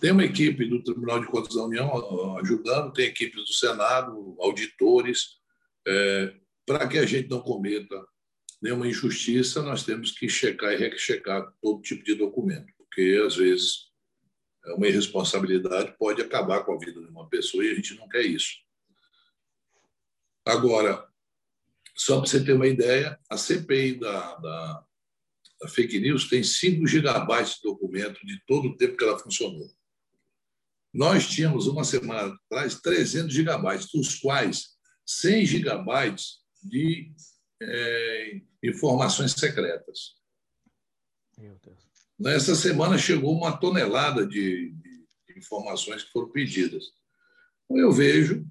Tem 0.00 0.10
uma 0.10 0.24
equipe 0.24 0.64
do 0.64 0.82
Tribunal 0.82 1.20
de 1.20 1.26
Contas 1.26 1.54
da 1.54 1.64
União 1.64 2.36
ajudando, 2.38 2.92
tem 2.92 3.06
equipes 3.06 3.44
do 3.44 3.52
Senado, 3.52 4.36
auditores. 4.40 5.40
É, 5.86 6.34
para 6.66 6.88
que 6.88 6.98
a 6.98 7.06
gente 7.06 7.28
não 7.28 7.40
cometa 7.40 8.02
nenhuma 8.62 8.86
injustiça, 8.86 9.60
nós 9.62 9.84
temos 9.84 10.12
que 10.12 10.28
checar 10.28 10.72
e 10.72 10.76
rechecar 10.76 11.52
todo 11.60 11.82
tipo 11.82 12.04
de 12.04 12.14
documento, 12.14 12.72
porque 12.78 13.20
às 13.26 13.34
vezes 13.36 13.91
uma 14.66 14.86
irresponsabilidade 14.86 15.96
pode 15.98 16.22
acabar 16.22 16.64
com 16.64 16.74
a 16.74 16.78
vida 16.78 17.00
de 17.00 17.08
uma 17.08 17.28
pessoa 17.28 17.64
e 17.64 17.70
a 17.70 17.74
gente 17.74 17.94
não 17.94 18.08
quer 18.08 18.22
isso. 18.22 18.58
Agora, 20.44 21.06
só 21.96 22.20
para 22.20 22.28
você 22.28 22.44
ter 22.44 22.52
uma 22.52 22.66
ideia, 22.66 23.18
a 23.28 23.36
CPI 23.36 23.98
da, 23.98 24.36
da, 24.36 24.86
da 25.60 25.68
fake 25.68 26.00
news 26.00 26.28
tem 26.28 26.42
5 26.42 26.86
gigabytes 26.86 27.56
de 27.56 27.62
documento 27.62 28.24
de 28.26 28.40
todo 28.46 28.68
o 28.68 28.76
tempo 28.76 28.96
que 28.96 29.04
ela 29.04 29.18
funcionou. 29.18 29.70
Nós 30.92 31.26
tínhamos, 31.26 31.66
uma 31.66 31.84
semana 31.84 32.34
atrás, 32.34 32.80
300 32.80 33.32
gigabytes, 33.32 33.90
dos 33.92 34.16
quais 34.16 34.76
100 35.06 35.46
gigabytes 35.46 36.42
de 36.62 37.12
é, 37.62 38.40
informações 38.62 39.32
secretas. 39.32 40.16
Meu 41.38 41.58
Deus. 41.62 41.91
Nessa 42.22 42.54
semana 42.54 42.96
chegou 42.96 43.36
uma 43.36 43.56
tonelada 43.56 44.24
de, 44.24 44.70
de 44.70 45.36
informações 45.36 46.04
que 46.04 46.12
foram 46.12 46.30
pedidas. 46.30 46.92
Então, 47.64 47.78
eu 47.82 47.90
vejo 47.90 48.46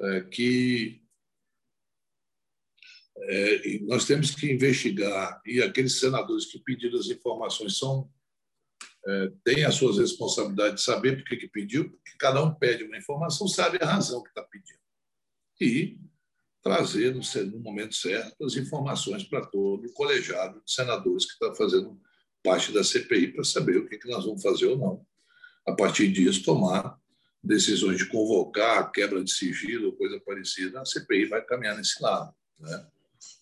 é, 0.00 0.20
que 0.22 1.02
é, 3.18 3.78
nós 3.80 4.06
temos 4.06 4.34
que 4.34 4.50
investigar, 4.50 5.38
e 5.44 5.60
aqueles 5.60 6.00
senadores 6.00 6.46
que 6.46 6.58
pediram 6.60 6.98
as 6.98 7.08
informações 7.08 7.76
são 7.76 8.10
é, 9.06 9.32
têm 9.44 9.64
as 9.66 9.74
suas 9.74 9.98
responsabilidades 9.98 10.76
de 10.76 10.90
saber 10.90 11.16
por 11.18 11.24
que, 11.26 11.36
que 11.36 11.48
pediu, 11.48 11.90
porque 11.90 12.16
cada 12.18 12.42
um 12.42 12.54
pede 12.54 12.84
uma 12.84 12.96
informação, 12.96 13.46
sabe 13.46 13.76
a 13.82 13.86
razão 13.86 14.22
que 14.22 14.30
está 14.30 14.42
pedindo. 14.42 14.80
E 15.60 16.00
trazer, 16.62 17.14
no 17.14 17.60
momento 17.60 17.94
certo, 17.94 18.46
as 18.46 18.56
informações 18.56 19.24
para 19.24 19.44
todo 19.44 19.86
o 19.86 19.92
colegiado 19.92 20.62
de 20.64 20.72
senadores 20.72 21.26
que 21.26 21.32
está 21.32 21.54
fazendo 21.54 22.00
parte 22.44 22.70
da 22.70 22.84
CPI 22.84 23.32
para 23.32 23.42
saber 23.42 23.78
o 23.78 23.88
que, 23.88 23.96
que 23.96 24.08
nós 24.08 24.26
vamos 24.26 24.42
fazer 24.42 24.66
ou 24.66 24.78
não. 24.78 25.06
A 25.66 25.72
partir 25.72 26.12
disso, 26.12 26.44
tomar 26.44 26.96
decisões 27.42 27.98
de 27.98 28.06
convocar, 28.06 28.92
quebra 28.92 29.24
de 29.24 29.32
sigilo, 29.32 29.96
coisa 29.96 30.20
parecida, 30.20 30.80
a 30.80 30.84
CPI 30.84 31.26
vai 31.26 31.42
caminhar 31.42 31.76
nesse 31.76 32.00
lado. 32.02 32.34
Né? 32.60 32.86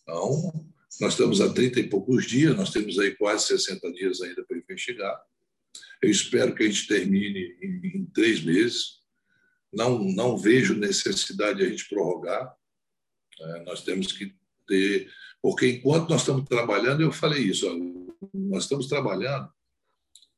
Então, 0.02 0.66
nós 1.00 1.14
estamos 1.14 1.40
há 1.40 1.52
30 1.52 1.80
e 1.80 1.88
poucos 1.88 2.26
dias, 2.26 2.56
nós 2.56 2.70
temos 2.70 2.98
aí 2.98 3.14
quase 3.16 3.46
60 3.48 3.92
dias 3.92 4.20
ainda 4.20 4.44
para 4.44 4.56
investigar. 4.56 5.20
Eu 6.00 6.10
espero 6.10 6.54
que 6.54 6.62
a 6.62 6.66
gente 6.66 6.86
termine 6.86 7.56
em, 7.60 7.98
em 7.98 8.06
três 8.06 8.42
meses. 8.42 9.00
Não, 9.72 9.98
não 9.98 10.36
vejo 10.36 10.74
necessidade 10.74 11.58
de 11.58 11.64
a 11.64 11.68
gente 11.68 11.88
prorrogar. 11.88 12.54
É, 13.40 13.62
nós 13.64 13.82
temos 13.82 14.12
que 14.12 14.34
ter. 14.66 15.10
Porque 15.40 15.66
enquanto 15.66 16.10
nós 16.10 16.20
estamos 16.20 16.44
trabalhando, 16.48 17.02
eu 17.02 17.12
falei 17.12 17.42
isso, 17.42 17.68
nós 18.32 18.64
estamos 18.64 18.86
trabalhando, 18.86 19.50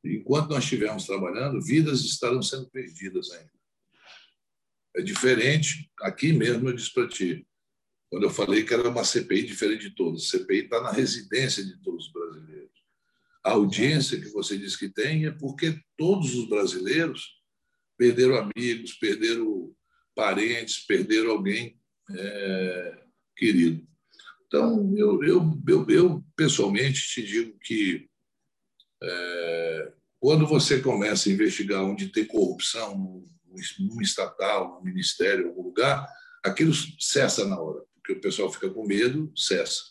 enquanto 0.04 0.50
nós 0.50 0.64
estivermos 0.64 1.06
trabalhando, 1.06 1.60
vidas 1.60 2.00
estarão 2.00 2.42
sendo 2.42 2.68
perdidas 2.70 3.30
ainda. 3.30 3.50
É 4.96 5.02
diferente, 5.02 5.90
aqui 6.00 6.32
mesmo 6.32 6.68
eu 6.68 6.72
disse 6.74 6.92
para 6.92 7.08
ti, 7.08 7.46
quando 8.10 8.24
eu 8.24 8.30
falei 8.30 8.62
que 8.62 8.72
era 8.72 8.88
uma 8.88 9.02
CPI 9.02 9.42
diferente 9.42 9.88
de 9.88 9.94
todas. 9.96 10.22
A 10.22 10.38
CPI 10.38 10.64
está 10.64 10.80
na 10.80 10.92
residência 10.92 11.64
de 11.64 11.82
todos 11.82 12.06
os 12.06 12.12
brasileiros. 12.12 12.70
A 13.42 13.50
audiência 13.50 14.20
que 14.20 14.28
você 14.28 14.56
diz 14.56 14.76
que 14.76 14.88
tem 14.88 15.26
é 15.26 15.32
porque 15.32 15.80
todos 15.96 16.34
os 16.36 16.48
brasileiros 16.48 17.42
perderam 17.98 18.36
amigos, 18.36 18.92
perderam 18.94 19.74
parentes, 20.14 20.86
perderam 20.86 21.32
alguém 21.32 21.76
é, 22.10 23.02
querido. 23.36 23.84
Então, 24.54 24.94
eu, 24.96 25.20
eu, 25.24 25.62
eu, 25.66 25.90
eu 25.90 26.24
pessoalmente 26.36 27.08
te 27.08 27.26
digo 27.26 27.58
que 27.58 28.08
é, 29.02 29.92
quando 30.20 30.46
você 30.46 30.80
começa 30.80 31.28
a 31.28 31.32
investigar 31.32 31.82
onde 31.82 32.12
tem 32.12 32.24
corrupção, 32.24 33.24
num 33.80 34.00
estatal, 34.00 34.76
no 34.76 34.84
ministério, 34.84 35.46
em 35.46 35.48
algum 35.48 35.62
lugar, 35.62 36.08
aquilo 36.44 36.72
cessa 37.00 37.44
na 37.44 37.60
hora, 37.60 37.82
porque 37.96 38.12
o 38.12 38.20
pessoal 38.20 38.48
fica 38.52 38.70
com 38.70 38.86
medo, 38.86 39.32
cessa. 39.36 39.82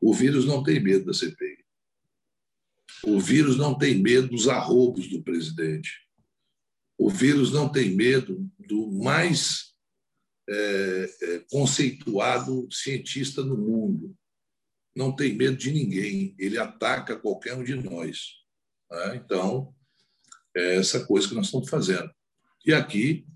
O 0.00 0.14
vírus 0.14 0.46
não 0.46 0.62
tem 0.62 0.78
medo 0.78 1.06
da 1.06 1.12
CPI. 1.12 1.58
O 3.02 3.18
vírus 3.18 3.56
não 3.56 3.76
tem 3.76 4.00
medo 4.00 4.28
dos 4.28 4.46
arrobos 4.46 5.08
do 5.08 5.24
presidente. 5.24 5.90
O 6.96 7.10
vírus 7.10 7.52
não 7.52 7.68
tem 7.68 7.96
medo 7.96 8.48
do 8.60 8.92
mais 8.92 9.67
conceituado 11.50 12.68
cientista 12.70 13.42
no 13.42 13.56
mundo. 13.56 14.16
Não 14.96 15.14
tem 15.14 15.34
medo 15.34 15.56
de 15.56 15.70
ninguém, 15.70 16.34
ele 16.38 16.58
ataca 16.58 17.16
qualquer 17.16 17.54
um 17.54 17.62
de 17.62 17.74
nós. 17.74 18.38
Né? 18.90 19.16
Então, 19.16 19.74
é 20.56 20.76
essa 20.76 21.04
coisa 21.06 21.28
que 21.28 21.34
nós 21.34 21.46
estamos 21.46 21.68
fazendo. 21.68 22.10
E 22.64 22.72
aqui, 22.72 23.26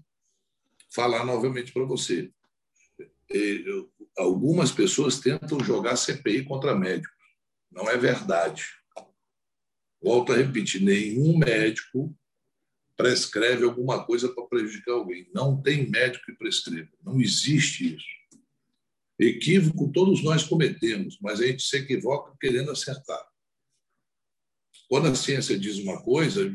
falar 0.95 1.25
novamente 1.25 1.73
para 1.73 1.85
você. 1.85 2.31
É, 3.31 3.65
algumas 4.19 4.71
pessoas 4.71 5.21
tentam 5.21 5.61
jogar 5.61 5.97
CPI 5.97 6.45
contra 6.45 6.75
médicos. 6.75 7.17
Não 7.71 7.89
é 7.89 7.97
verdade. 7.97 8.67
Volto 10.03 10.33
a 10.33 10.37
repetir: 10.37 10.83
nenhum 10.83 11.39
médico 11.39 12.15
prescreve 12.97 13.65
alguma 13.65 14.05
coisa 14.05 14.29
para 14.33 14.47
prejudicar 14.47 14.93
alguém. 14.93 15.29
Não 15.35 15.61
tem 15.61 15.91
médico 15.91 16.25
que 16.25 16.37
prescreva. 16.37 16.91
Não 17.03 17.21
existe 17.21 17.97
isso. 17.97 18.07
Equívoco 19.19 19.93
todos 19.93 20.23
nós 20.23 20.43
cometemos, 20.43 21.19
mas 21.21 21.41
a 21.41 21.47
gente 21.47 21.63
se 21.63 21.77
equivoca 21.77 22.37
querendo 22.41 22.71
acertar. 22.71 23.25
Quando 24.89 25.09
a 25.09 25.15
ciência 25.15 25.59
diz 25.59 25.79
uma 25.79 26.03
coisa, 26.03 26.53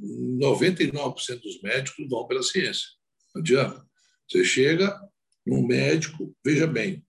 99% 0.00 1.40
dos 1.40 1.60
médicos 1.62 2.08
vão 2.08 2.26
pela 2.26 2.42
ciência. 2.42 2.86
Não 3.34 3.40
adianta. 3.40 3.86
Você 4.28 4.44
chega 4.44 4.98
num 5.46 5.64
médico, 5.66 6.34
veja 6.44 6.66
bem, 6.66 7.06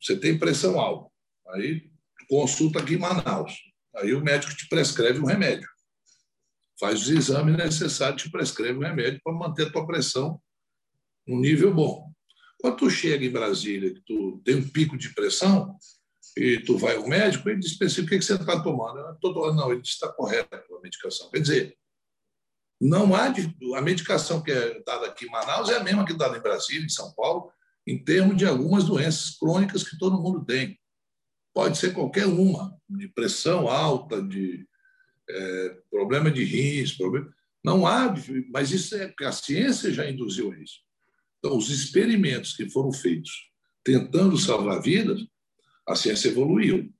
você 0.00 0.16
tem 0.16 0.38
pressão 0.38 0.78
alta, 0.78 1.10
aí 1.48 1.90
consulta 2.28 2.78
aqui 2.78 2.94
em 2.94 2.98
Manaus, 2.98 3.52
aí 3.96 4.14
o 4.14 4.22
médico 4.22 4.54
te 4.54 4.68
prescreve 4.68 5.18
um 5.18 5.26
remédio, 5.26 5.68
faz 6.80 7.02
os 7.02 7.10
exames 7.10 7.56
necessários, 7.56 8.22
te 8.22 8.30
prescreve 8.30 8.78
um 8.78 8.82
remédio 8.82 9.20
para 9.22 9.34
manter 9.34 9.68
a 9.68 9.70
tua 9.70 9.86
pressão 9.86 10.40
num 11.28 11.38
nível 11.38 11.72
bom. 11.72 12.10
Quando 12.60 12.76
tu 12.76 12.90
chega 12.90 13.24
em 13.24 13.30
Brasília, 13.30 13.94
que 13.94 14.00
tu 14.00 14.40
tem 14.44 14.56
um 14.56 14.68
pico 14.68 14.96
de 14.96 15.14
pressão, 15.14 15.76
e 16.36 16.58
tu 16.60 16.78
vai 16.78 16.96
ao 16.96 17.06
médico, 17.06 17.48
ele 17.48 17.60
diz 17.60 17.74
o 17.74 18.06
que 18.06 18.20
você 18.20 18.34
está 18.34 18.62
tomando. 18.62 18.98
Eu 18.98 19.12
estou 19.12 19.34
tomando, 19.34 19.56
não, 19.56 19.72
ele 19.72 19.82
está 19.82 20.08
correto 20.12 20.54
a 20.54 20.80
medicação. 20.80 21.30
Quer 21.30 21.40
dizer, 21.40 21.78
não 22.80 23.14
há 23.14 23.26
a 23.76 23.82
medicação 23.82 24.42
que 24.42 24.50
é 24.50 24.82
dada 24.82 25.06
aqui 25.06 25.26
em 25.26 25.30
Manaus 25.30 25.68
é 25.68 25.76
a 25.76 25.84
mesma 25.84 26.04
que 26.04 26.12
é 26.12 26.16
dada 26.16 26.38
em 26.38 26.42
Brasília, 26.42 26.86
em 26.86 26.90
São 26.90 27.12
Paulo, 27.14 27.52
em 27.86 28.02
termos 28.02 28.36
de 28.36 28.46
algumas 28.46 28.84
doenças 28.84 29.36
crônicas 29.38 29.82
que 29.86 29.98
todo 29.98 30.22
mundo 30.22 30.44
tem. 30.44 30.78
Pode 31.52 31.76
ser 31.76 31.92
qualquer 31.92 32.26
uma, 32.26 32.74
de 32.88 33.08
pressão 33.08 33.68
alta, 33.68 34.22
de 34.22 34.66
é, 35.30 35.76
problema 35.90 36.30
de 36.30 36.44
rins, 36.44 36.92
problema. 36.92 37.32
Não 37.64 37.86
há, 37.86 38.14
mas 38.50 38.70
isso 38.70 38.96
é 38.96 39.14
a 39.22 39.32
ciência 39.32 39.92
já 39.92 40.08
induziu 40.08 40.52
isso. 40.54 40.80
Então, 41.38 41.56
os 41.56 41.70
experimentos 41.70 42.54
que 42.54 42.68
foram 42.68 42.92
feitos 42.92 43.30
tentando 43.84 44.36
salvar 44.36 44.82
vidas, 44.82 45.20
a 45.86 45.94
ciência 45.94 46.28
evoluiu. 46.28 46.92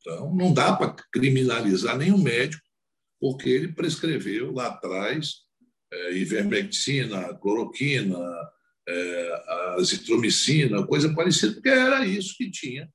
Então, 0.00 0.34
não 0.34 0.52
dá 0.52 0.74
para 0.76 0.94
criminalizar 1.12 1.96
nenhum 1.96 2.18
médico 2.18 2.62
porque 3.20 3.48
ele 3.48 3.72
prescreveu 3.72 4.52
lá 4.52 4.68
atrás 4.68 5.46
é, 5.92 6.12
ivermectina, 6.14 7.34
cloroquina, 7.38 8.18
é, 8.88 9.44
azitromicina, 9.78 10.86
coisa 10.86 11.12
parecida, 11.14 11.54
porque 11.54 11.68
era 11.68 12.06
isso 12.06 12.36
que 12.36 12.50
tinha. 12.50 12.88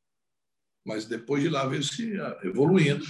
Mas 0.86 1.06
depois 1.06 1.44
de 1.44 1.50
lá 1.50 1.66
veio 1.66 1.84
se 1.84 2.14
evoluindo, 2.44 3.06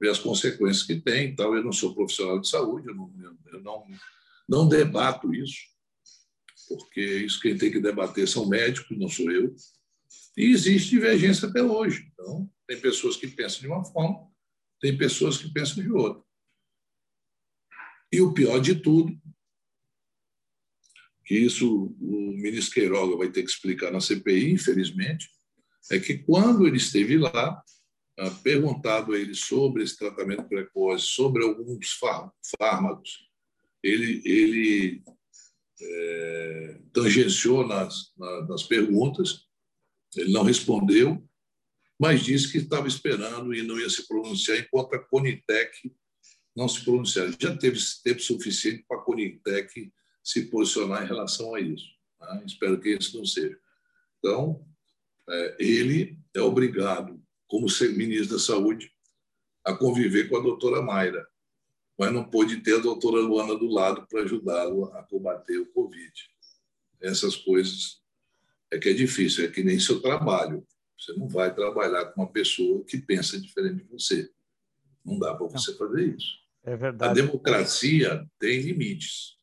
ver 0.00 0.10
as 0.10 0.18
consequências 0.18 0.84
que 0.84 1.00
tem. 1.00 1.30
Então, 1.30 1.54
eu 1.54 1.64
não 1.64 1.72
sou 1.72 1.94
profissional 1.94 2.38
de 2.40 2.48
saúde, 2.48 2.88
eu 2.88 2.94
não, 2.94 3.12
eu 3.52 3.60
não, 3.62 3.86
não 4.48 4.68
debato 4.68 5.34
isso, 5.34 5.60
porque 6.68 7.00
isso 7.00 7.40
quem 7.40 7.56
tem 7.56 7.70
que 7.70 7.80
debater 7.80 8.28
são 8.28 8.48
médicos, 8.48 8.96
não 8.98 9.08
sou 9.08 9.30
eu. 9.30 9.54
E 10.36 10.50
existe 10.50 10.90
divergência 10.90 11.48
até 11.48 11.62
hoje. 11.62 12.10
Então, 12.12 12.50
tem 12.66 12.80
pessoas 12.80 13.16
que 13.16 13.28
pensam 13.28 13.60
de 13.60 13.68
uma 13.68 13.84
forma, 13.84 14.30
tem 14.80 14.96
pessoas 14.96 15.38
que 15.38 15.50
pensam 15.50 15.82
de 15.82 15.90
outra. 15.90 16.22
E 18.12 18.20
o 18.20 18.32
pior 18.32 18.60
de 18.60 18.74
tudo, 18.74 19.18
que 21.24 21.34
isso 21.34 21.96
o 22.00 22.32
ministro 22.32 22.74
Queiroga 22.74 23.16
vai 23.16 23.30
ter 23.30 23.42
que 23.42 23.50
explicar 23.50 23.90
na 23.90 24.00
CPI, 24.00 24.52
infelizmente, 24.52 25.28
é 25.90 25.98
que 25.98 26.18
quando 26.18 26.66
ele 26.66 26.76
esteve 26.76 27.18
lá, 27.18 27.62
perguntado 28.42 29.12
a 29.12 29.18
ele 29.18 29.34
sobre 29.34 29.82
esse 29.82 29.98
tratamento 29.98 30.48
precoce, 30.48 31.06
sobre 31.06 31.44
alguns 31.44 31.98
fármacos, 32.58 33.28
ele, 33.82 34.22
ele 34.24 35.02
é, 35.80 36.80
tangenciou 36.92 37.66
nas, 37.66 38.12
nas 38.48 38.62
perguntas, 38.62 39.46
ele 40.16 40.32
não 40.32 40.42
respondeu, 40.42 41.22
mas 41.98 42.24
disse 42.24 42.50
que 42.50 42.58
estava 42.58 42.88
esperando 42.88 43.54
e 43.54 43.62
não 43.62 43.78
ia 43.78 43.88
se 43.88 44.06
pronunciar 44.06 44.58
enquanto 44.58 44.94
a 44.94 44.98
Conitec 44.98 45.92
não 46.54 46.68
se 46.68 46.82
pronunciar. 46.82 47.28
Já 47.38 47.54
teve 47.56 47.78
tempo 48.02 48.20
suficiente 48.20 48.84
para 48.88 48.98
a 48.98 49.02
Conitec 49.02 49.92
se 50.24 50.46
posicionar 50.46 51.04
em 51.04 51.06
relação 51.06 51.54
a 51.54 51.60
isso. 51.60 51.86
Né? 52.20 52.42
Espero 52.46 52.80
que 52.80 52.96
isso 52.96 53.16
não 53.18 53.26
seja. 53.26 53.58
Então, 54.18 54.66
é, 55.28 55.56
ele 55.58 56.18
é 56.34 56.40
obrigado, 56.40 57.22
como 57.46 57.66
ministro 57.96 58.36
da 58.36 58.42
Saúde, 58.42 58.92
a 59.64 59.74
conviver 59.74 60.28
com 60.28 60.36
a 60.36 60.42
doutora 60.42 60.82
Mayra, 60.82 61.26
mas 61.98 62.12
não 62.12 62.24
pôde 62.24 62.60
ter 62.60 62.76
a 62.76 62.82
doutora 62.82 63.20
Luana 63.20 63.56
do 63.56 63.66
lado 63.66 64.06
para 64.06 64.22
ajudá-lo 64.22 64.84
a 64.94 65.02
combater 65.02 65.58
o 65.58 65.66
Covid. 65.72 66.12
Essas 67.00 67.36
coisas 67.36 68.00
é 68.70 68.78
que 68.78 68.88
é 68.88 68.92
difícil, 68.92 69.44
é 69.44 69.48
que 69.48 69.62
nem 69.62 69.78
seu 69.78 70.00
trabalho. 70.00 70.66
Você 70.98 71.12
não 71.14 71.28
vai 71.28 71.54
trabalhar 71.54 72.06
com 72.06 72.22
uma 72.22 72.30
pessoa 72.30 72.84
que 72.84 72.98
pensa 72.98 73.40
diferente 73.40 73.84
de 73.84 73.90
você. 73.90 74.30
Não 75.04 75.18
dá 75.18 75.34
para 75.34 75.46
você 75.46 75.74
fazer 75.76 76.16
isso. 76.16 76.38
É 76.64 76.76
verdade. 76.76 77.20
A 77.20 77.24
democracia 77.24 78.26
tem 78.38 78.60
limites. 78.60 79.36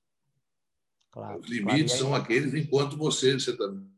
Claro, 1.12 1.40
Os 1.40 1.48
limites 1.48 1.94
claro. 1.94 2.00
são 2.00 2.16
aqueles 2.16 2.54
enquanto 2.54 2.98
você, 2.98 3.34
você 3.34 3.56
também. 3.56 3.93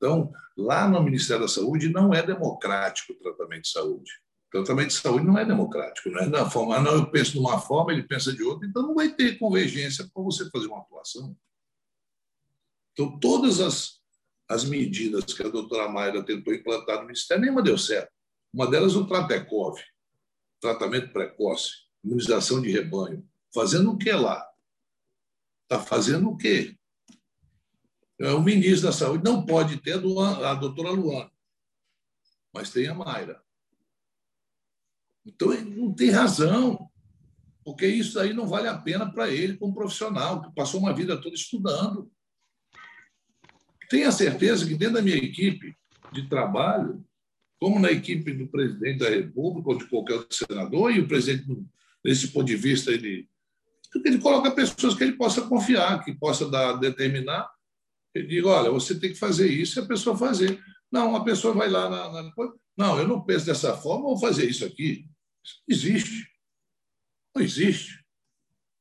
Então, 0.00 0.32
lá 0.56 0.88
no 0.88 1.02
Ministério 1.02 1.42
da 1.42 1.48
Saúde 1.48 1.90
não 1.90 2.14
é 2.14 2.24
democrático 2.24 3.12
o 3.12 3.16
tratamento 3.16 3.64
de 3.64 3.68
saúde. 3.68 4.10
O 4.48 4.50
tratamento 4.50 4.88
de 4.88 4.94
saúde 4.94 5.26
não 5.26 5.38
é 5.38 5.44
democrático, 5.44 6.08
não 6.08 6.20
é 6.20 6.26
da 6.26 6.48
forma, 6.48 6.80
não, 6.80 6.94
eu 6.94 7.10
penso 7.10 7.32
de 7.32 7.38
uma 7.38 7.60
forma, 7.60 7.92
ele 7.92 8.02
pensa 8.02 8.32
de 8.32 8.42
outra, 8.42 8.66
então 8.66 8.82
não 8.82 8.94
vai 8.94 9.10
ter 9.14 9.38
convergência 9.38 10.08
para 10.12 10.22
você 10.22 10.48
fazer 10.50 10.66
uma 10.66 10.80
atuação. 10.80 11.36
Então, 12.92 13.18
todas 13.20 13.60
as, 13.60 14.00
as 14.48 14.64
medidas 14.64 15.24
que 15.24 15.42
a 15.42 15.48
doutora 15.48 15.88
Mayra 15.88 16.24
tentou 16.24 16.54
implantar 16.54 16.96
no 16.96 17.06
Ministério, 17.06 17.42
nenhuma 17.42 17.62
deu 17.62 17.76
certo. 17.76 18.10
Uma 18.52 18.68
delas, 18.68 18.96
o 18.96 19.06
Tratecov, 19.06 19.78
tratamento 20.60 21.12
precoce 21.12 21.90
imunização 22.02 22.60
de 22.60 22.70
rebanho. 22.70 23.28
Fazendo 23.54 23.92
o 23.92 23.98
que 23.98 24.10
lá? 24.10 24.46
Está 25.62 25.84
fazendo 25.84 26.30
o 26.30 26.36
quê? 26.36 26.76
É, 28.20 28.30
o 28.32 28.42
ministro 28.42 28.88
da 28.88 28.92
Saúde 28.92 29.24
não 29.24 29.46
pode 29.46 29.78
ter 29.78 29.94
a, 29.94 30.54
doutora 30.54 30.90
Luana, 30.90 31.30
mas 32.52 32.70
tem 32.70 32.86
a 32.86 32.94
Mayra. 32.94 33.42
Então, 35.24 35.54
ele 35.54 35.74
não 35.74 35.94
tem 35.94 36.10
razão, 36.10 36.90
porque 37.64 37.86
isso 37.86 38.20
aí 38.20 38.34
não 38.34 38.46
vale 38.46 38.68
a 38.68 38.76
pena 38.76 39.10
para 39.10 39.30
ele 39.30 39.56
como 39.56 39.74
profissional, 39.74 40.42
que 40.42 40.54
passou 40.54 40.80
uma 40.80 40.92
vida 40.92 41.18
toda 41.18 41.34
estudando. 41.34 42.12
Tenha 43.88 44.12
certeza 44.12 44.66
que 44.66 44.74
dentro 44.74 44.94
da 44.96 45.02
minha 45.02 45.16
equipe 45.16 45.74
de 46.12 46.28
trabalho, 46.28 47.02
como 47.58 47.78
na 47.78 47.90
equipe 47.90 48.34
do 48.34 48.48
presidente 48.48 48.98
da 48.98 49.08
República 49.08 49.70
ou 49.70 49.78
de 49.78 49.86
qualquer 49.86 50.14
outro 50.14 50.36
senador, 50.36 50.94
e 50.94 51.00
o 51.00 51.08
presidente 51.08 51.46
desse 52.04 52.28
ponto 52.28 52.46
de 52.46 52.56
vista, 52.56 52.90
ele, 52.90 53.28
ele 54.04 54.18
coloca 54.18 54.50
pessoas 54.50 54.94
que 54.94 55.04
ele 55.04 55.16
possa 55.16 55.42
confiar, 55.42 56.04
que 56.04 56.12
possa 56.12 56.50
dar, 56.50 56.74
determinar. 56.74 57.48
Ele 58.14 58.26
diga, 58.26 58.48
olha, 58.48 58.70
você 58.70 58.98
tem 58.98 59.10
que 59.10 59.18
fazer 59.18 59.48
isso 59.48 59.78
e 59.78 59.82
a 59.82 59.86
pessoa 59.86 60.16
fazer. 60.16 60.62
Não, 60.90 61.14
a 61.14 61.24
pessoa 61.24 61.54
vai 61.54 61.70
lá 61.70 61.88
na, 61.88 62.22
na 62.22 62.32
Não, 62.76 62.98
eu 62.98 63.06
não 63.06 63.22
penso 63.22 63.46
dessa 63.46 63.76
forma, 63.76 64.08
vou 64.08 64.18
fazer 64.18 64.48
isso 64.48 64.64
aqui. 64.64 65.08
Isso 65.44 65.62
não 65.66 65.76
existe. 65.76 66.30
Não 67.34 67.42
existe. 67.42 68.04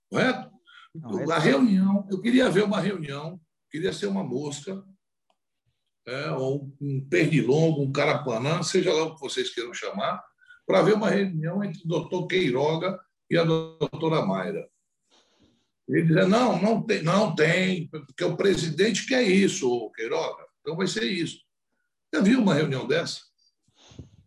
Correto? 0.09 0.49
Não, 0.95 1.31
a 1.31 1.37
reunião, 1.37 2.07
eu 2.09 2.19
queria 2.19 2.49
ver 2.49 2.63
uma 2.63 2.79
reunião, 2.79 3.39
queria 3.69 3.93
ser 3.93 4.07
uma 4.07 4.23
mosca, 4.23 4.83
é, 6.07 6.31
ou 6.31 6.75
um 6.81 7.07
pernilongo, 7.07 7.83
um 7.83 7.91
carapanã, 7.91 8.63
seja 8.63 8.91
lá 8.91 9.03
o 9.03 9.15
que 9.15 9.21
vocês 9.21 9.53
queiram 9.53 9.73
chamar, 9.73 10.23
para 10.65 10.81
ver 10.81 10.95
uma 10.95 11.09
reunião 11.09 11.63
entre 11.63 11.83
o 11.83 11.87
doutor 11.87 12.25
Queiroga 12.25 12.99
e 13.29 13.37
a 13.37 13.43
doutora 13.43 14.25
Mayra. 14.25 14.67
Ele 15.89 16.03
dizia, 16.03 16.27
não, 16.27 16.61
não 16.61 16.83
tem, 16.83 17.01
não 17.01 17.35
tem, 17.35 17.87
porque 17.87 18.23
o 18.23 18.37
presidente 18.37 19.07
quer 19.07 19.23
isso, 19.23 19.89
Queiroga, 19.95 20.45
então 20.61 20.77
vai 20.77 20.85
ser 20.85 21.05
isso. 21.05 21.43
Já 22.13 22.21
viu 22.21 22.39
uma 22.39 22.53
reunião 22.53 22.87
dessa? 22.87 23.21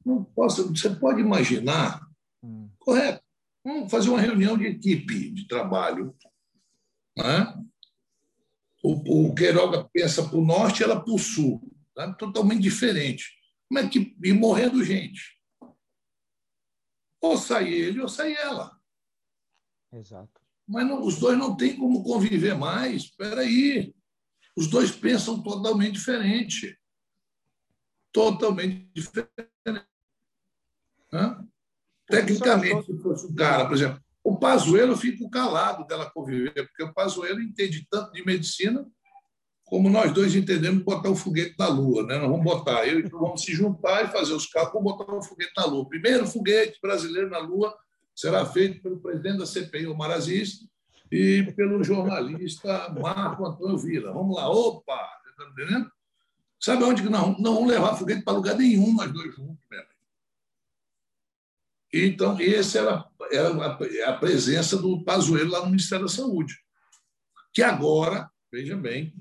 Não 0.04 0.24
posso, 0.24 0.68
você 0.68 0.90
pode 0.90 1.20
imaginar, 1.20 2.04
hum. 2.42 2.68
correto, 2.80 3.22
vamos 3.64 3.88
fazer 3.88 4.10
uma 4.10 4.20
reunião 4.20 4.58
de 4.58 4.66
equipe 4.66 5.30
de 5.30 5.46
trabalho. 5.46 6.12
Né? 7.16 7.54
O, 8.82 9.28
o 9.28 9.34
Queiroga 9.34 9.88
pensa 9.92 10.28
para 10.28 10.36
o 10.36 10.44
norte, 10.44 10.82
ela 10.82 11.00
para 11.00 11.14
o 11.14 11.18
sul. 11.18 11.62
Tá? 11.94 12.12
Totalmente 12.12 12.60
diferente. 12.60 13.30
Como 13.68 13.78
é 13.78 13.88
que. 13.88 14.16
E 14.22 14.32
morrendo 14.32 14.84
gente. 14.84 15.38
Ou 17.20 17.36
sai 17.36 17.72
ele 17.72 18.00
ou 18.00 18.08
sai 18.08 18.34
ela. 18.34 18.76
Exato. 19.92 20.41
Mas 20.72 20.86
não, 20.86 21.04
os 21.04 21.18
dois 21.18 21.36
não 21.38 21.54
têm 21.54 21.76
como 21.76 22.02
conviver 22.02 22.54
mais. 22.56 23.02
Espera 23.02 23.42
aí. 23.42 23.94
Os 24.56 24.66
dois 24.66 24.90
pensam 24.90 25.42
totalmente 25.42 25.92
diferente. 25.92 26.78
Totalmente 28.10 28.90
diferente. 28.94 29.86
Hã? 31.12 31.46
Tecnicamente, 32.06 32.86
se 32.86 32.98
fosse 33.02 33.26
um 33.26 33.34
cara, 33.34 33.66
por 33.66 33.74
exemplo, 33.74 34.02
O 34.24 34.38
Pazuello 34.38 34.96
fica 34.96 35.28
calado 35.28 35.86
dela 35.86 36.10
conviver, 36.10 36.66
porque 36.66 36.84
o 36.84 36.94
Pazuello 36.94 37.42
entende 37.42 37.86
tanto 37.90 38.12
de 38.12 38.24
medicina 38.24 38.86
como 39.64 39.90
nós 39.90 40.12
dois 40.12 40.34
entendemos 40.34 40.84
botar 40.84 41.10
o 41.10 41.16
foguete 41.16 41.54
na 41.58 41.68
Lua. 41.68 42.02
Né? 42.06 42.18
Nós 42.18 42.30
vamos 42.30 42.44
botar, 42.44 42.86
eu 42.86 43.00
e 43.00 43.08
tu 43.08 43.18
vamos 43.18 43.42
se 43.42 43.52
juntar 43.52 44.04
e 44.04 44.12
fazer 44.12 44.32
os 44.32 44.46
cálculos 44.46 44.96
para 44.96 45.04
botar 45.04 45.18
o 45.18 45.22
foguete 45.22 45.52
na 45.56 45.66
Lua. 45.66 45.88
Primeiro 45.88 46.26
foguete 46.26 46.78
brasileiro 46.80 47.28
na 47.28 47.38
Lua 47.38 47.76
será 48.14 48.44
feito 48.44 48.82
pelo 48.82 49.00
presidente 49.00 49.38
da 49.38 49.46
CPI, 49.46 49.86
Omar 49.86 50.10
Aziz, 50.10 50.66
e 51.10 51.52
pelo 51.54 51.84
jornalista 51.84 52.88
Marco 52.90 53.44
Antônio 53.44 53.76
Vila. 53.76 54.12
Vamos 54.12 54.36
lá, 54.36 54.48
opa! 54.48 55.20
Está 55.30 55.44
entendendo? 55.44 55.90
Sabe 56.58 56.84
onde 56.84 57.02
que 57.02 57.08
não, 57.08 57.36
não 57.38 57.54
vamos 57.54 57.70
levar 57.70 57.96
foguete 57.96 58.22
para 58.22 58.34
lugar 58.34 58.56
nenhum, 58.56 58.94
nós 58.94 59.12
dois 59.12 59.34
juntos 59.34 59.64
mesmo. 59.70 59.92
Então, 61.92 62.38
essa 62.40 62.78
era, 62.78 63.04
era 63.30 64.08
a 64.08 64.12
presença 64.14 64.78
do 64.78 65.04
Pazuello 65.04 65.50
lá 65.50 65.60
no 65.60 65.66
Ministério 65.66 66.06
da 66.06 66.10
Saúde, 66.10 66.56
que 67.52 67.62
agora, 67.62 68.30
veja 68.50 68.74
bem, 68.76 69.14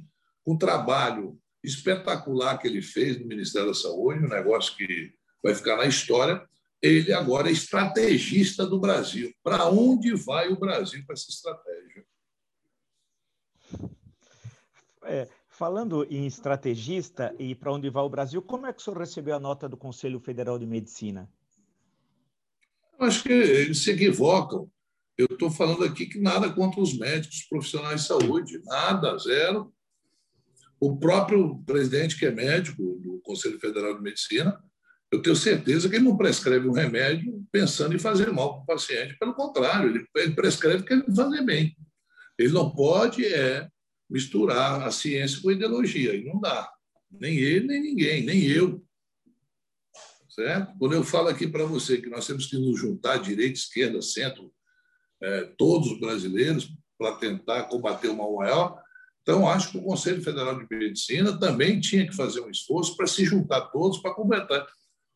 com 0.43 0.53
o 0.53 0.57
trabalho 0.57 1.37
espetacular 1.61 2.57
que 2.57 2.67
ele 2.67 2.81
fez 2.81 3.19
no 3.19 3.27
Ministério 3.27 3.67
da 3.67 3.73
Saúde, 3.73 4.23
um 4.23 4.29
negócio 4.29 4.75
que 4.77 5.13
vai 5.43 5.53
ficar 5.53 5.75
na 5.75 5.85
história, 5.85 6.47
ele 6.81 7.13
agora 7.13 7.49
é 7.49 7.51
estrategista 7.51 8.65
do 8.65 8.79
Brasil. 8.79 9.31
Para 9.43 9.69
onde 9.69 10.15
vai 10.15 10.49
o 10.49 10.59
Brasil 10.59 11.03
com 11.05 11.13
essa 11.13 11.29
estratégia? 11.29 12.05
É, 15.03 15.27
falando 15.47 16.05
em 16.09 16.25
estrategista 16.25 17.35
e 17.37 17.53
para 17.53 17.71
onde 17.71 17.89
vai 17.89 18.03
o 18.03 18.09
Brasil, 18.09 18.41
como 18.41 18.65
é 18.65 18.73
que 18.73 18.81
o 18.81 18.83
senhor 18.83 18.97
recebeu 18.97 19.35
a 19.35 19.39
nota 19.39 19.69
do 19.69 19.77
Conselho 19.77 20.19
Federal 20.19 20.57
de 20.57 20.65
Medicina? 20.65 21.29
Eu 22.99 23.05
acho 23.05 23.23
que 23.23 23.31
eles 23.31 23.83
se 23.83 23.91
equivocam. 23.91 24.69
Eu 25.17 25.27
estou 25.29 25.51
falando 25.51 25.83
aqui 25.83 26.07
que 26.07 26.19
nada 26.19 26.51
contra 26.51 26.81
os 26.81 26.97
médicos 26.97 27.43
profissionais 27.43 28.01
de 28.01 28.07
saúde, 28.07 28.61
nada, 28.63 29.17
zero. 29.19 29.71
O 30.79 30.97
próprio 30.97 31.59
presidente, 31.63 32.17
que 32.17 32.25
é 32.25 32.31
médico 32.31 32.99
do 32.99 33.19
Conselho 33.21 33.59
Federal 33.59 33.95
de 33.95 34.01
Medicina, 34.01 34.59
eu 35.11 35.21
tenho 35.21 35.35
certeza 35.35 35.89
que 35.89 35.95
ele 35.97 36.05
não 36.05 36.15
prescreve 36.15 36.67
um 36.67 36.71
remédio 36.71 37.45
pensando 37.51 37.93
em 37.93 37.99
fazer 37.99 38.31
mal 38.31 38.53
para 38.53 38.63
o 38.63 38.65
paciente. 38.65 39.17
Pelo 39.19 39.33
contrário, 39.33 40.07
ele, 40.15 40.33
prescreve 40.33 40.83
que 40.83 40.93
ele 40.93 41.03
fazer 41.13 41.43
bem. 41.43 41.75
Ele 42.39 42.53
não 42.53 42.73
pode 42.73 43.25
é, 43.25 43.67
misturar 44.09 44.83
a 44.83 44.91
ciência 44.91 45.41
com 45.41 45.49
a 45.49 45.53
ideologia, 45.53 46.15
e 46.15 46.23
não 46.23 46.39
dá. 46.39 46.71
Nem 47.11 47.37
ele, 47.37 47.67
nem 47.67 47.81
ninguém, 47.81 48.23
nem 48.23 48.43
eu. 48.43 48.81
Certo? 50.29 50.73
Quando 50.79 50.93
eu 50.93 51.03
falo 51.03 51.27
aqui 51.27 51.45
para 51.45 51.65
você 51.65 51.97
que 51.97 52.09
nós 52.09 52.25
temos 52.25 52.45
que 52.45 52.57
nos 52.57 52.79
juntar, 52.79 53.17
direita, 53.17 53.59
esquerda, 53.59 54.01
centro, 54.01 54.49
é, 55.21 55.43
todos 55.57 55.91
os 55.91 55.99
brasileiros, 55.99 56.73
para 56.97 57.15
tentar 57.15 57.63
combater 57.63 58.07
o 58.07 58.15
mal 58.15 58.33
maior, 58.35 58.81
então, 59.21 59.47
acho 59.47 59.71
que 59.71 59.77
o 59.77 59.83
Conselho 59.83 60.23
Federal 60.23 60.57
de 60.57 60.75
Medicina 60.75 61.37
também 61.37 61.79
tinha 61.79 62.07
que 62.07 62.15
fazer 62.15 62.41
um 62.41 62.49
esforço 62.49 62.97
para 62.97 63.05
se 63.05 63.23
juntar 63.23 63.61
todos 63.67 63.99
para 63.99 64.15
completar. 64.15 64.65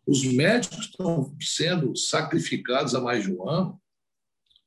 Os 0.05 0.23
médicos 0.23 0.85
estão 0.85 1.35
sendo 1.41 1.95
sacrificados 1.95 2.93
há 2.93 3.01
mais 3.01 3.23
de 3.23 3.33
um 3.33 3.49
ano, 3.49 3.81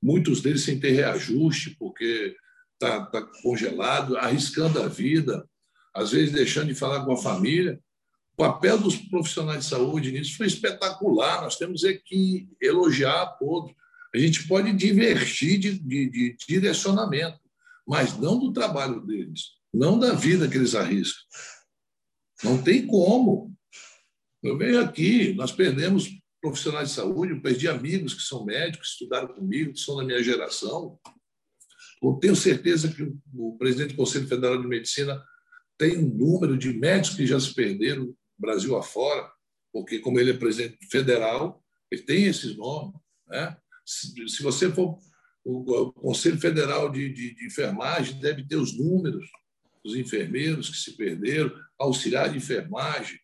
muitos 0.03 0.40
deles 0.40 0.62
sem 0.62 0.79
ter 0.79 0.92
reajuste, 0.92 1.77
porque 1.79 2.37
está 2.74 3.07
tá 3.07 3.22
congelado, 3.42 4.16
arriscando 4.16 4.81
a 4.83 4.88
vida, 4.88 5.48
às 5.94 6.12
vezes 6.12 6.33
deixando 6.33 6.68
de 6.68 6.74
falar 6.74 7.05
com 7.05 7.12
a 7.12 7.16
família. 7.16 7.81
O 8.35 8.37
papel 8.37 8.79
dos 8.79 8.96
profissionais 8.96 9.64
de 9.64 9.70
saúde 9.70 10.12
nisso 10.12 10.37
foi 10.37 10.46
espetacular. 10.46 11.42
Nós 11.42 11.57
temos 11.57 11.83
é 11.85 11.94
que 11.94 12.48
elogiar 12.61 13.22
a 13.22 13.27
todos. 13.27 13.72
A 14.14 14.18
gente 14.18 14.46
pode 14.46 14.72
divertir 14.72 15.59
de, 15.59 15.79
de, 15.79 16.11
de 16.11 16.37
direcionamento 16.48 17.40
mas 17.88 18.18
não 18.18 18.38
do 18.38 18.53
trabalho 18.53 19.01
deles, 19.01 19.53
não 19.72 19.98
da 19.98 20.12
vida 20.12 20.46
que 20.46 20.59
eles 20.59 20.74
arriscam. 20.74 21.24
Não 22.44 22.62
tem 22.62 22.87
como. 22.87 23.57
Eu 24.42 24.57
venho 24.57 24.81
aqui, 24.81 25.33
nós 25.35 25.53
perdemos 25.53 26.09
profissionais 26.40 26.90
de 26.90 26.94
saúde, 26.94 27.33
eu 27.33 27.42
perdi 27.42 27.66
amigos 27.66 28.14
que 28.14 28.22
são 28.22 28.44
médicos, 28.44 28.90
estudaram 28.90 29.29
comigo, 29.29 29.72
que 29.72 29.81
são 29.81 29.96
da 29.96 30.05
minha 30.05 30.22
geração. 30.22 30.98
Eu 32.03 32.14
tenho 32.14 32.37
certeza 32.37 32.92
que 32.92 33.12
o 33.35 33.57
presidente 33.59 33.90
do 33.90 33.96
Conselho 33.96 34.29
Federal 34.29 34.61
de 34.61 34.68
Medicina 34.68 35.20
tem 35.77 35.98
um 35.98 36.09
número 36.09 36.57
de 36.57 36.72
médicos 36.72 37.16
que 37.16 37.27
já 37.27 37.38
se 37.40 37.53
perderam 37.55 38.14
Brasil 38.38 38.77
afora, 38.77 39.31
porque, 39.72 39.98
como 39.98 40.20
ele 40.20 40.31
é 40.31 40.35
presidente 40.35 40.79
federal, 40.90 41.62
ele 41.90 42.03
tem 42.03 42.27
esses 42.27 42.57
nomes. 42.57 42.94
Né? 43.27 43.57
Se, 43.85 44.29
se 44.29 44.42
você 44.42 44.70
for 44.70 44.98
o 45.44 45.92
Conselho 45.92 46.38
Federal 46.38 46.90
de, 46.90 47.09
de, 47.12 47.35
de, 47.35 47.46
Enfermagem 47.46 48.20
deve 48.20 48.46
ter 48.46 48.57
os 48.57 48.77
números 48.77 49.27
dos 49.83 49.96
enfermeiros 49.96 50.68
que 50.68 50.77
se 50.77 50.96
perderam, 50.96 51.51
auxiliar 51.79 52.31
de 52.31 52.37
enfermagem. 52.37 53.18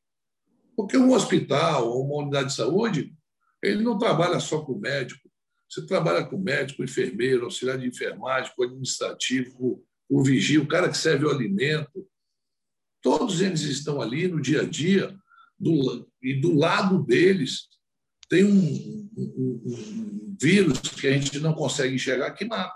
Porque 0.76 0.96
um 0.96 1.12
hospital 1.12 1.88
ou 1.88 2.04
uma 2.04 2.22
unidade 2.22 2.48
de 2.48 2.54
saúde, 2.54 3.14
ele 3.62 3.82
não 3.82 3.98
trabalha 3.98 4.40
só 4.40 4.60
com 4.62 4.78
médico. 4.78 5.30
Você 5.68 5.86
trabalha 5.86 6.24
com 6.24 6.36
médico, 6.36 6.84
enfermeiro, 6.84 7.44
auxiliar 7.44 7.78
de 7.78 7.86
enfermagem, 7.86 8.52
com 8.54 8.64
administrativo, 8.64 9.84
o 10.08 10.22
vigia, 10.22 10.60
o 10.60 10.68
cara 10.68 10.88
que 10.88 10.96
serve 10.96 11.24
o 11.24 11.30
alimento. 11.30 12.06
Todos 13.02 13.40
eles 13.40 13.62
estão 13.62 14.00
ali 14.00 14.28
no 14.28 14.40
dia 14.40 14.62
a 14.62 14.64
dia, 14.64 15.16
do, 15.58 16.08
e 16.22 16.34
do 16.40 16.54
lado 16.54 17.02
deles 17.02 17.68
tem 18.28 18.44
um, 18.44 19.10
um, 19.16 19.62
um, 19.66 20.36
vírus 20.40 20.78
que 20.80 21.06
a 21.06 21.12
gente 21.12 21.38
não 21.38 21.54
consegue 21.54 21.94
enxergar 21.94 22.32
que 22.32 22.44
mata. 22.44 22.74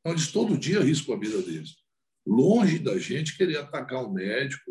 Então, 0.00 0.12
eles 0.12 0.32
todo 0.32 0.58
dia 0.58 0.80
arriscam 0.80 1.14
a 1.14 1.18
vida 1.18 1.40
deles. 1.42 1.76
Longe 2.26 2.78
da 2.78 2.98
gente 2.98 3.36
querer 3.36 3.58
atacar 3.58 4.02
o 4.02 4.12
médico. 4.12 4.70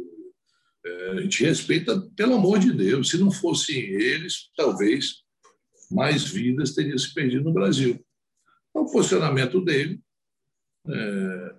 É, 0.86 1.10
a 1.12 1.22
gente 1.22 1.43
respeita, 1.43 2.00
pelo 2.15 2.36
amor 2.36 2.60
de 2.60 2.72
Deus. 2.72 3.10
Se 3.10 3.17
não 3.17 3.32
fossem 3.32 3.78
eles, 3.78 4.50
talvez 4.56 5.24
mais 5.89 6.24
vidas 6.24 6.74
teriam 6.74 6.98
se 6.98 7.13
perdido 7.13 7.46
no 7.46 7.54
Brasil. 7.54 8.04
Então, 8.69 8.84
o 8.84 8.91
posicionamento 8.91 9.63
dele, 9.63 10.02
é, 10.88 11.56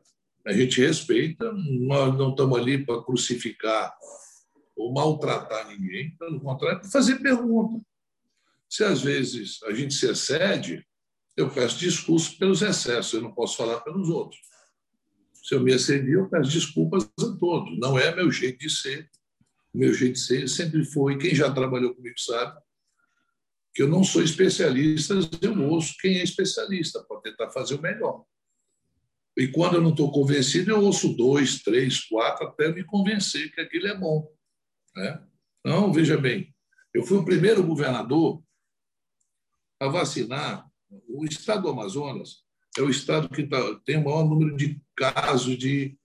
a 0.47 0.53
gente 0.53 0.81
respeita. 0.81 1.53
Nós 1.53 2.17
não 2.17 2.31
estamos 2.31 2.59
ali 2.59 2.85
para 2.85 3.03
crucificar 3.03 3.97
ou 4.77 4.93
maltratar 4.93 5.69
ninguém, 5.69 6.17
pelo 6.17 6.41
contrário, 6.41 6.81
para 6.81 6.91
fazer 6.91 7.17
pergunta. 7.21 7.85
Se 8.69 8.83
às 8.83 9.01
vezes 9.01 9.63
a 9.63 9.73
gente 9.73 9.95
se 9.95 10.11
excede, 10.11 10.85
eu 11.37 11.49
peço 11.49 11.79
desculpas 11.79 12.29
pelos 12.29 12.63
excessos, 12.63 13.13
eu 13.13 13.23
não 13.23 13.33
posso 13.33 13.57
falar 13.57 13.81
pelos 13.81 14.09
outros. 14.09 14.41
Se 15.45 15.55
eu 15.55 15.61
me 15.61 15.75
excedi, 15.75 16.13
eu 16.13 16.27
peço 16.27 16.51
desculpas 16.51 17.05
a 17.05 17.37
todos. 17.39 17.79
Não 17.79 17.99
é 17.99 18.15
meu 18.17 18.33
jeito 18.33 18.59
de 18.61 18.71
ser. 18.71 19.11
Meu 19.75 19.93
jeito 19.93 20.15
de 20.15 20.21
ser 20.21 20.49
sempre 20.49 20.83
foi, 20.87 21.19
quem 21.19 21.35
já 21.35 21.53
trabalhou 21.53 21.95
comigo 21.95 22.19
sabe, 22.19 22.59
que 23.75 23.83
eu 23.83 23.89
não 23.89 24.03
sou 24.03 24.23
especialista, 24.23 25.15
eu 25.43 25.61
ouço 25.69 25.97
quem 26.01 26.19
é 26.19 26.23
especialista, 26.23 27.05
para 27.05 27.21
tentar 27.21 27.51
fazer 27.51 27.75
o 27.75 27.83
melhor. 27.83 28.25
E 29.37 29.49
quando 29.49 29.75
eu 29.75 29.83
não 29.83 29.91
estou 29.91 30.13
convencido, 30.13 30.71
eu 30.71 30.81
ouço 30.81 31.15
dois, 31.15 31.61
três, 31.61 32.05
quatro, 32.05 32.47
até 32.47 32.73
me 32.73 32.85
convencer 32.85 33.53
que 33.53 33.61
aquilo 33.61 33.89
é 33.89 33.99
bom. 33.99 34.33
Né? 34.95 35.27
Então, 35.61 35.93
veja 35.93 36.17
bem, 36.17 36.55
eu 36.95 37.05
fui 37.05 37.19
o 37.19 37.25
primeiro 37.25 37.67
governador 37.67 38.43
a 39.81 39.89
vacinar. 39.89 40.65
O 41.09 41.25
estado 41.25 41.63
do 41.63 41.69
Amazonas 41.69 42.44
é 42.79 42.83
o 42.83 42.91
estado 42.91 43.29
que 43.29 43.47
tá, 43.47 43.59
tem 43.85 43.97
o 43.97 44.05
maior 44.05 44.25
número 44.25 44.57
de 44.57 44.81
casos 44.97 45.57
de 45.57 45.97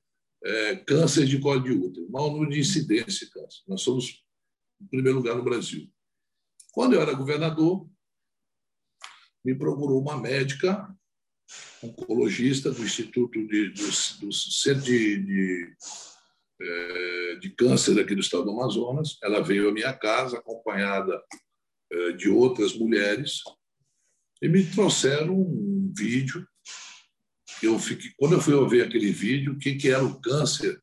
é, 0.44 0.76
câncer 0.78 1.26
de 1.26 1.40
colo 1.40 1.62
de 1.62 1.72
útero, 1.72 2.08
o 2.08 2.12
maior 2.12 2.32
número 2.32 2.52
de 2.52 2.60
incidência 2.60 3.26
de 3.26 3.32
câncer. 3.32 3.62
Nós 3.68 3.82
somos 3.82 4.24
em 4.82 4.88
primeiro 4.88 5.18
lugar 5.18 5.36
no 5.36 5.44
Brasil. 5.44 5.92
Quando 6.72 6.94
eu 6.94 7.02
era 7.02 7.14
governador, 7.14 7.90
me 9.44 9.56
procurou 9.56 10.02
uma 10.02 10.18
médica 10.18 10.88
oncologista 11.82 12.72
do 12.72 12.84
Instituto 12.84 13.48
de, 13.48 13.70
do, 13.70 13.88
do 14.20 14.34
Centro 14.34 14.84
de, 14.84 15.24
de, 15.24 15.76
é, 16.62 17.36
de 17.38 17.50
Câncer 17.52 18.00
aqui 18.00 18.14
do 18.14 18.22
estado 18.22 18.46
do 18.46 18.52
Amazonas. 18.52 19.18
Ela 19.24 19.42
veio 19.42 19.70
à 19.70 19.72
minha 19.72 19.94
casa 19.94 20.38
acompanhada 20.38 21.22
é, 21.92 22.12
de 22.12 22.30
outras 22.30 22.76
mulheres 22.78 23.42
e 24.42 24.48
me 24.48 24.64
trouxeram 24.64 25.36
um 25.36 25.92
vídeo. 25.96 26.48
Eu 27.62 27.78
fiquei, 27.78 28.12
quando 28.18 28.34
eu 28.34 28.42
fui 28.42 28.68
ver 28.70 28.86
aquele 28.86 29.12
vídeo, 29.12 29.54
o 29.54 29.60
que, 29.60 29.76
que 29.76 29.90
era 29.90 30.04
o 30.04 30.20
câncer 30.20 30.82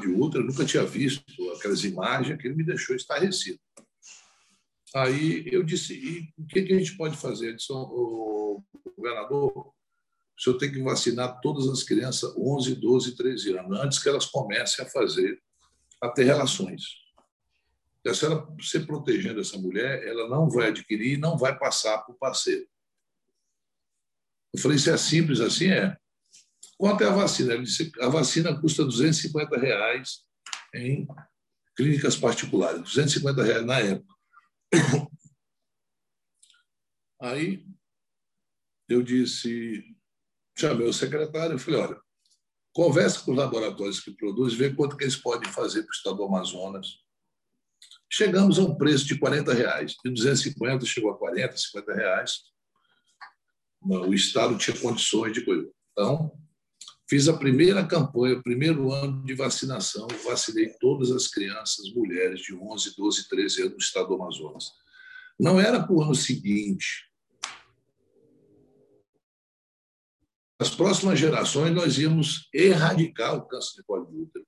de 0.00 0.08
útero, 0.08 0.44
eu 0.44 0.46
nunca 0.46 0.64
tinha 0.64 0.84
visto 0.84 1.24
aquelas 1.56 1.82
imagens, 1.84 2.34
aquilo 2.34 2.56
me 2.56 2.64
deixou 2.64 2.94
estarrecido. 2.94 3.58
Aí 4.94 5.44
eu 5.50 5.62
disse, 5.62 5.94
e 5.94 6.32
o 6.40 6.46
que, 6.46 6.62
que 6.62 6.72
a 6.72 6.78
gente 6.78 6.96
pode 6.96 7.16
fazer? 7.16 7.48
Ele 7.48 7.56
disse, 7.56 7.72
o 7.72 8.62
governador, 8.96 9.50
o 9.56 9.74
senhor 10.38 10.58
tem 10.58 10.70
que 10.70 10.82
vacinar 10.82 11.40
todas 11.40 11.68
as 11.68 11.82
crianças 11.82 12.32
11, 12.36 12.76
12, 12.76 13.16
13 13.16 13.58
anos, 13.58 13.80
antes 13.80 13.98
que 13.98 14.08
elas 14.08 14.26
comecem 14.26 14.84
a 14.84 14.88
fazer, 14.88 15.40
a 16.00 16.08
ter 16.08 16.24
relações. 16.24 16.82
Então, 18.00 18.14
se 18.14 18.24
ela 18.24 18.56
se 18.60 18.80
protegendo 18.80 19.40
essa 19.40 19.56
mulher, 19.56 20.06
ela 20.06 20.28
não 20.28 20.50
vai 20.50 20.68
adquirir 20.68 21.14
e 21.14 21.20
não 21.20 21.38
vai 21.38 21.56
passar 21.56 21.98
para 21.98 22.12
o 22.12 22.18
parceiro. 22.18 22.66
Eu 24.52 24.60
falei, 24.60 24.78
se 24.78 24.90
é 24.90 24.96
simples 24.96 25.40
assim, 25.40 25.70
é. 25.70 25.96
Quanto 26.76 27.04
é 27.04 27.06
a 27.06 27.12
vacina? 27.12 27.54
Ele 27.54 27.62
disse, 27.62 27.90
a 28.00 28.08
vacina 28.08 28.60
custa 28.60 28.84
250 28.84 29.58
reais 29.58 30.24
em 30.74 31.06
clínicas 31.76 32.16
particulares, 32.16 32.82
250 32.82 33.42
reais 33.42 33.64
na 33.64 33.78
época. 33.78 34.14
Aí 37.20 37.64
eu 38.88 39.02
disse, 39.02 39.84
chamei 40.58 40.86
o 40.86 40.92
secretário 40.92 41.56
e 41.56 41.58
falei, 41.58 41.80
olha, 41.80 42.00
conversa 42.74 43.20
com 43.20 43.30
os 43.30 43.36
laboratórios 43.36 44.00
que 44.00 44.10
produzem, 44.10 44.58
vê 44.58 44.74
quanto 44.74 44.96
que 44.96 45.04
eles 45.04 45.16
podem 45.16 45.50
fazer 45.50 45.82
para 45.82 45.90
o 45.90 45.94
estado 45.94 46.16
do 46.16 46.24
Amazonas. 46.24 47.02
Chegamos 48.10 48.58
a 48.58 48.62
um 48.62 48.74
preço 48.74 49.06
de 49.06 49.18
40 49.18 49.54
reais. 49.54 49.94
De 50.04 50.10
250 50.10 50.84
chegou 50.84 51.12
a 51.12 51.16
40, 51.16 51.56
50 51.56 51.94
reais. 51.94 52.51
O 53.84 54.14
Estado 54.14 54.56
tinha 54.56 54.76
condições 54.76 55.32
de 55.32 55.44
coisa. 55.44 55.68
Então, 55.92 56.32
fiz 57.08 57.28
a 57.28 57.36
primeira 57.36 57.84
campanha, 57.86 58.36
o 58.36 58.42
primeiro 58.42 58.92
ano 58.92 59.24
de 59.24 59.34
vacinação. 59.34 60.06
Vacinei 60.24 60.68
todas 60.80 61.10
as 61.10 61.26
crianças, 61.26 61.92
mulheres 61.92 62.40
de 62.40 62.54
11, 62.54 62.94
12, 62.96 63.28
13 63.28 63.62
anos 63.62 63.72
no 63.72 63.78
estado 63.78 64.08
do 64.08 64.14
Amazonas. 64.14 64.66
Não 65.38 65.60
era 65.60 65.82
para 65.82 65.94
o 65.94 66.02
ano 66.02 66.14
seguinte, 66.14 67.12
As 70.62 70.70
próximas 70.70 71.18
gerações, 71.18 71.74
nós 71.74 71.98
íamos 71.98 72.48
erradicar 72.54 73.34
o 73.34 73.44
câncer 73.48 73.78
de 73.78 73.82
colo 73.82 74.06
de 74.06 74.16
útero, 74.16 74.46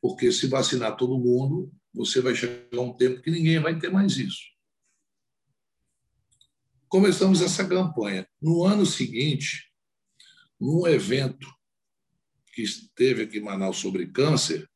porque 0.00 0.32
se 0.32 0.46
vacinar 0.46 0.96
todo 0.96 1.18
mundo, 1.18 1.70
você 1.92 2.22
vai 2.22 2.34
chegar 2.34 2.78
a 2.78 2.80
um 2.80 2.94
tempo 2.94 3.20
que 3.20 3.30
ninguém 3.30 3.60
vai 3.60 3.78
ter 3.78 3.92
mais 3.92 4.16
isso. 4.16 4.40
Começamos 6.94 7.42
essa 7.42 7.66
campanha. 7.66 8.24
No 8.40 8.62
ano 8.62 8.86
seguinte, 8.86 9.68
num 10.60 10.86
evento 10.86 11.44
que 12.52 12.62
esteve 12.62 13.22
aqui 13.22 13.38
em 13.38 13.42
Manaus 13.42 13.78
sobre 13.78 14.06
câncer, 14.06 14.70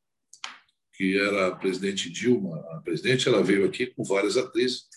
que 0.94 1.16
era 1.16 1.46
a 1.46 1.54
presidente 1.54 2.10
Dilma, 2.10 2.58
a 2.72 2.80
presidente, 2.82 3.28
ela 3.28 3.40
veio 3.40 3.64
aqui 3.64 3.86
com 3.86 4.02
várias 4.02 4.36
atrizes, 4.36 4.88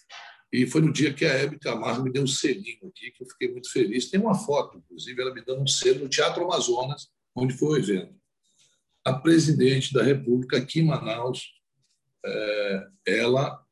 e 0.51 0.65
foi 0.65 0.81
no 0.81 0.91
dia 0.91 1.13
que 1.13 1.23
a 1.23 1.31
Hebe 1.31 1.59
Camargo 1.59 2.01
me 2.01 2.11
deu 2.11 2.23
um 2.23 2.27
selinho 2.27 2.87
aqui, 2.87 3.11
que 3.11 3.21
eu 3.21 3.27
fiquei 3.27 3.51
muito 3.51 3.71
feliz. 3.71 4.09
Tem 4.09 4.19
uma 4.19 4.33
foto, 4.33 4.79
inclusive, 4.79 5.21
ela 5.21 5.31
me 5.31 5.45
dando 5.45 5.61
um 5.61 5.67
selo 5.67 5.99
no 5.99 6.09
Teatro 6.09 6.43
Amazonas, 6.43 7.07
onde 7.35 7.55
foi 7.55 7.69
o 7.69 7.77
evento. 7.77 8.19
A 9.05 9.13
presidente 9.13 9.93
da 9.93 10.01
República, 10.01 10.57
aqui 10.57 10.79
em 10.79 10.87
Manaus, 10.87 11.51
é, 12.25 12.87
ela 13.05 13.63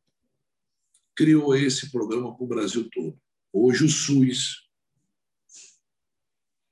criou 1.16 1.56
esse 1.56 1.92
programa 1.92 2.38
para 2.38 2.46
o 2.46 2.48
Brasil 2.48 2.88
todo. 2.94 3.20
Hoje, 3.52 3.86
o 3.86 3.90
SUS 3.90 4.70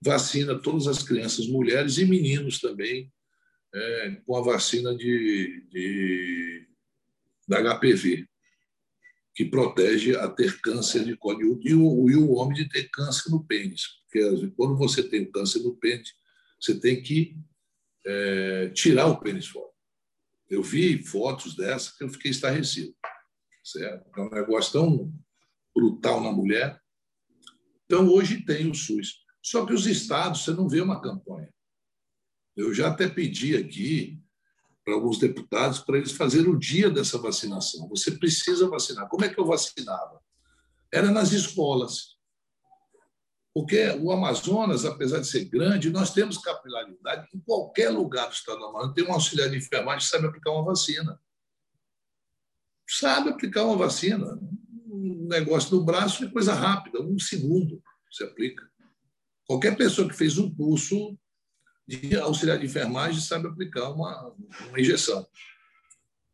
vacina 0.01 0.59
todas 0.59 0.87
as 0.87 1.03
crianças, 1.03 1.47
mulheres 1.47 1.97
e 1.97 2.05
meninos 2.05 2.59
também, 2.59 3.11
é, 3.73 4.21
com 4.25 4.35
a 4.35 4.41
vacina 4.41 4.95
de, 4.95 5.65
de, 5.69 6.67
da 7.47 7.61
HPV 7.61 8.27
que 9.37 9.45
protege 9.45 10.15
a 10.15 10.27
ter 10.27 10.59
câncer 10.61 11.05
de 11.05 11.15
colo 11.15 11.59
e 11.61 11.75
o, 11.75 12.09
e 12.09 12.15
o 12.15 12.31
homem 12.31 12.55
de 12.57 12.67
ter 12.67 12.89
câncer 12.89 13.29
no 13.29 13.45
pênis. 13.45 14.01
Porque 14.01 14.47
quando 14.55 14.75
você 14.75 15.03
tem 15.03 15.29
câncer 15.29 15.59
no 15.59 15.75
pênis, 15.75 16.15
você 16.59 16.79
tem 16.79 17.03
que 17.03 17.37
é, 18.03 18.69
tirar 18.69 19.05
o 19.05 19.19
pênis 19.19 19.45
fora. 19.45 19.69
Eu 20.49 20.63
vi 20.63 21.03
fotos 21.03 21.55
dessas 21.55 21.95
que 21.95 22.03
eu 22.03 22.09
fiquei 22.09 22.31
estarrecido. 22.31 22.95
Certo? 23.63 24.09
É 24.17 24.21
um 24.21 24.29
negócio 24.31 24.71
tão 24.71 25.13
brutal 25.77 26.21
na 26.21 26.31
mulher. 26.31 26.81
Então, 27.85 28.07
hoje 28.07 28.43
tem 28.43 28.69
o 28.69 28.73
SUS. 28.73 29.23
Só 29.43 29.63
que 29.63 29.73
os 29.73 29.85
estados, 29.85 30.43
você 30.43 30.51
não 30.51 30.67
vê 30.67 30.81
uma 30.81 30.99
campanha. 30.99 31.53
Eu 32.55 32.73
já 32.73 32.87
até 32.89 33.07
pedi 33.07 33.55
aqui 33.55 34.19
para 34.83 34.95
alguns 34.95 35.19
deputados 35.19 35.79
para 35.79 35.97
eles 35.97 36.11
fazerem 36.11 36.49
o 36.49 36.57
dia 36.57 36.89
dessa 36.89 37.19
vacinação. 37.19 37.87
Você 37.89 38.11
precisa 38.11 38.67
vacinar. 38.67 39.07
Como 39.07 39.23
é 39.23 39.29
que 39.29 39.39
eu 39.39 39.45
vacinava? 39.45 40.19
Era 40.91 41.11
nas 41.11 41.31
escolas. 41.31 42.17
Porque 43.53 43.89
o 44.01 44.11
Amazonas, 44.11 44.83
apesar 44.85 45.19
de 45.19 45.27
ser 45.27 45.45
grande, 45.45 45.91
nós 45.91 46.13
temos 46.13 46.37
capilaridade 46.37 47.27
em 47.33 47.39
qualquer 47.39 47.89
lugar 47.89 48.27
do 48.27 48.33
estado 48.33 48.59
do 48.59 48.65
Amazonas. 48.65 48.95
Tem 48.95 49.05
um 49.05 49.13
auxiliar 49.13 49.49
de 49.49 49.57
enfermagem 49.57 49.99
que 49.99 50.15
sabe 50.15 50.27
aplicar 50.27 50.51
uma 50.51 50.65
vacina. 50.65 51.21
Sabe 52.89 53.29
aplicar 53.29 53.65
uma 53.65 53.77
vacina. 53.77 54.39
Um 55.11 55.27
negócio 55.27 55.75
no 55.75 55.83
braço 55.83 56.23
é 56.23 56.29
coisa 56.29 56.53
rápida, 56.53 57.01
um 57.01 57.17
segundo 57.17 57.81
se 58.11 58.23
aplica. 58.23 58.67
Qualquer 59.45 59.77
pessoa 59.77 60.07
que 60.07 60.15
fez 60.15 60.37
um 60.37 60.53
curso 60.53 61.17
de 61.87 62.17
auxiliar 62.17 62.59
de 62.59 62.65
enfermagem 62.65 63.21
sabe 63.21 63.47
aplicar 63.47 63.89
uma, 63.91 64.35
uma 64.67 64.79
injeção. 64.79 65.25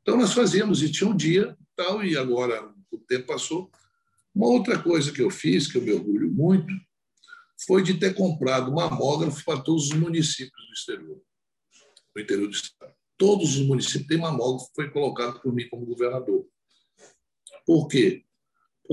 Então, 0.01 0.17
nós 0.17 0.33
fazíamos, 0.33 0.81
e 0.81 0.91
tinha 0.91 1.09
um 1.09 1.15
dia, 1.15 1.55
tal, 1.75 2.03
e 2.03 2.17
agora 2.17 2.73
o 2.91 2.97
tempo 2.97 3.27
passou. 3.27 3.71
Uma 4.33 4.47
outra 4.47 4.81
coisa 4.81 5.11
que 5.11 5.21
eu 5.21 5.29
fiz, 5.29 5.71
que 5.71 5.77
eu 5.77 5.81
me 5.81 5.93
orgulho 5.93 6.31
muito, 6.31 6.73
foi 7.65 7.83
de 7.83 7.93
ter 7.93 8.15
comprado 8.15 8.73
mamógrafo 8.73 9.45
para 9.45 9.61
todos 9.61 9.91
os 9.91 9.93
municípios 9.93 10.67
do 10.67 10.73
exterior, 10.73 11.21
do 12.15 12.21
interior 12.21 12.47
do 12.47 12.53
estado. 12.53 12.93
Todos 13.17 13.55
os 13.55 13.65
municípios 13.65 14.07
têm 14.07 14.17
mamógrafo, 14.17 14.71
foi 14.75 14.89
colocado 14.89 15.39
por 15.39 15.53
mim 15.53 15.69
como 15.69 15.85
governador. 15.85 16.45
Por 17.65 17.87
quê? 17.87 18.25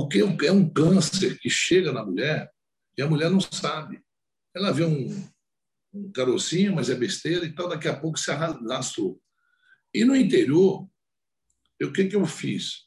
Porque 0.09 0.46
é 0.46 0.53
um 0.53 0.68
câncer 0.68 1.38
que 1.38 1.51
chega 1.51 1.92
na 1.92 2.05
mulher 2.05 2.51
e 2.96 3.03
a 3.03 3.09
mulher 3.09 3.30
não 3.30 3.40
sabe. 3.40 4.03
Ela 4.55 4.72
vê 4.72 4.84
um, 4.84 5.30
um 5.92 6.11
carocinho, 6.12 6.74
mas 6.74 6.90
é 6.90 6.94
besteira 6.94 7.44
e 7.44 7.53
tal, 7.53 7.68
daqui 7.68 7.88
a 7.88 7.96
pouco 7.96 8.18
se 8.18 8.30
arrastou. 8.30 9.20
E 9.92 10.05
no 10.05 10.14
interior, 10.14 10.88
o 11.82 11.92
que, 11.92 12.07
que 12.07 12.16
eu 12.16 12.26
fiz? 12.26 12.86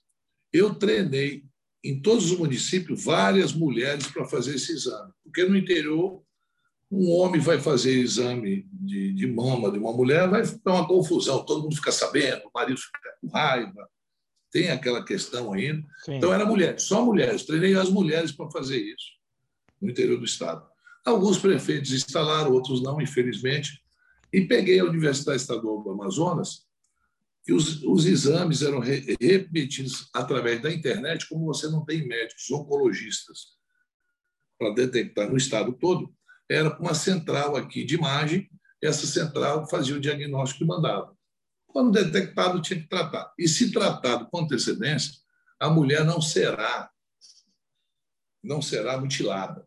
Eu 0.51 0.75
treinei 0.75 1.43
em 1.83 2.01
todos 2.01 2.31
os 2.31 2.37
municípios 2.37 3.03
várias 3.03 3.51
mulheres 3.53 4.07
para 4.07 4.25
fazer 4.25 4.55
esse 4.55 4.71
exame. 4.71 5.11
Porque 5.23 5.43
no 5.43 5.57
interior, 5.57 6.23
um 6.89 7.09
homem 7.11 7.41
vai 7.41 7.59
fazer 7.59 7.91
exame 7.91 8.67
de, 8.71 9.13
de 9.13 9.27
mama 9.27 9.71
de 9.71 9.79
uma 9.79 9.91
mulher, 9.91 10.29
vai 10.29 10.43
dar 10.63 10.73
uma 10.73 10.87
confusão, 10.87 11.43
todo 11.43 11.63
mundo 11.63 11.75
fica 11.75 11.91
sabendo, 11.91 12.43
o 12.45 12.51
marido 12.53 12.79
fica 12.79 13.17
com 13.19 13.27
raiva, 13.27 13.89
tem 14.53 14.69
aquela 14.69 15.03
questão 15.03 15.51
ainda. 15.51 15.83
Sim. 16.05 16.15
Então, 16.15 16.31
era 16.31 16.45
mulher, 16.45 16.79
só 16.79 17.03
mulheres. 17.03 17.43
Treinei 17.43 17.75
as 17.75 17.89
mulheres 17.89 18.31
para 18.31 18.49
fazer 18.51 18.79
isso 18.79 19.13
no 19.81 19.89
interior 19.89 20.19
do 20.19 20.25
Estado. 20.25 20.63
Alguns 21.03 21.39
prefeitos 21.39 21.91
instalaram, 21.91 22.53
outros 22.53 22.81
não, 22.81 23.01
infelizmente. 23.01 23.83
E 24.31 24.41
peguei 24.41 24.79
a 24.79 24.85
Universidade 24.85 25.41
Estadual 25.41 25.83
do 25.83 25.89
Amazonas, 25.89 26.65
e 27.45 27.51
os, 27.51 27.83
os 27.83 28.05
exames 28.05 28.61
eram 28.61 28.79
re, 28.79 29.17
repetidos 29.19 30.07
através 30.13 30.61
da 30.61 30.71
internet, 30.71 31.27
como 31.27 31.45
você 31.45 31.67
não 31.67 31.83
tem 31.83 32.07
médicos 32.07 32.49
oncologistas 32.51 33.57
para 34.57 34.73
detectar 34.73 35.29
no 35.29 35.35
estado 35.35 35.73
todo, 35.73 36.13
era 36.49 36.77
uma 36.79 36.93
central 36.93 37.57
aqui 37.57 37.83
de 37.83 37.95
imagem, 37.95 38.49
essa 38.81 39.05
central 39.05 39.67
fazia 39.69 39.95
o 39.95 39.99
diagnóstico 39.99 40.63
e 40.63 40.67
mandava. 40.67 41.13
Quando 41.73 41.91
detectado, 41.91 42.61
tinha 42.61 42.79
que 42.79 42.87
tratar. 42.87 43.33
E 43.37 43.47
se 43.47 43.71
tratado 43.71 44.29
com 44.29 44.39
antecedência, 44.39 45.11
a 45.59 45.69
mulher 45.69 46.05
não 46.05 46.21
será 46.21 46.89
não 48.41 48.61
será 48.61 48.97
mutilada 48.99 49.65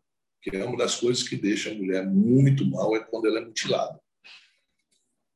que 0.49 0.55
é 0.55 0.63
uma 0.63 0.77
das 0.77 0.95
coisas 0.95 1.27
que 1.27 1.35
deixa 1.35 1.71
a 1.71 1.75
mulher 1.75 2.05
muito 2.05 2.65
mal 2.65 2.95
é 2.95 2.99
quando 3.01 3.27
ela 3.27 3.39
é 3.39 3.45
mutilada. 3.45 3.99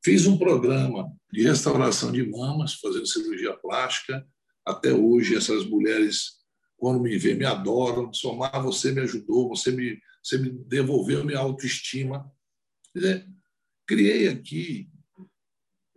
Fiz 0.03 0.25
um 0.25 0.37
programa 0.37 1.11
de 1.31 1.43
restauração 1.43 2.11
de 2.11 2.25
mamas, 2.25 2.75
fazendo 2.75 3.05
cirurgia 3.05 3.53
plástica. 3.53 4.25
Até 4.65 4.93
hoje, 4.93 5.35
essas 5.35 5.65
mulheres, 5.65 6.39
quando 6.77 7.01
me 7.01 7.17
veem, 7.17 7.37
me 7.37 7.45
adoram. 7.45 8.13
Somar, 8.13 8.63
você 8.63 8.91
me 8.91 9.01
ajudou, 9.01 9.49
você 9.49 9.71
me, 9.71 9.99
você 10.23 10.37
me 10.37 10.49
devolveu 10.49 11.25
minha 11.25 11.39
autoestima. 11.39 12.31
Dizer, 12.95 13.27
criei 13.85 14.27
aqui 14.29 14.89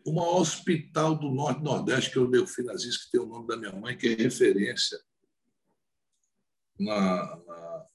o 0.05 0.13
maior 0.13 0.41
hospital 0.41 1.15
do 1.15 1.31
Norte 1.31 1.63
Nordeste, 1.63 2.11
que 2.11 2.19
é 2.19 2.21
o 2.21 2.27
Delfim 2.27 2.69
Aziz, 2.69 3.05
que 3.05 3.11
tem 3.11 3.21
o 3.21 3.27
nome 3.27 3.47
da 3.47 3.57
minha 3.57 3.73
mãe, 3.73 3.97
que 3.97 4.09
é 4.09 4.15
referência 4.15 4.99
na, 6.79 7.37
na 7.47 7.87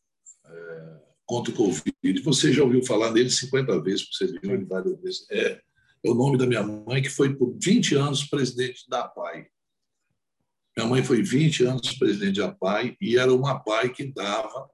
é, 0.45 0.99
contra 1.25 1.53
o 1.53 1.55
Covid. 1.55 2.21
Você 2.23 2.51
já 2.51 2.63
ouviu 2.63 2.83
falar 2.83 3.11
dele 3.11 3.29
50 3.29 3.81
vezes, 3.81 4.07
você 4.11 4.25
viu 4.25 4.53
ele 4.53 4.65
várias 4.65 4.99
vezes. 4.99 5.27
É, 5.29 5.61
é 6.03 6.09
o 6.09 6.15
nome 6.15 6.37
da 6.37 6.47
minha 6.47 6.63
mãe, 6.63 7.01
que 7.01 7.09
foi 7.09 7.35
por 7.35 7.55
20 7.61 7.95
anos 7.95 8.23
presidente 8.23 8.89
da 8.89 9.01
APAI. 9.01 9.47
Minha 10.75 10.89
mãe 10.89 11.03
foi 11.03 11.21
20 11.21 11.65
anos 11.65 11.93
presidente 11.97 12.39
da 12.39 12.47
APAI 12.47 12.97
e 12.99 13.17
era 13.17 13.33
uma 13.33 13.51
APAI 13.51 13.89
que 13.89 14.05
dava 14.05 14.69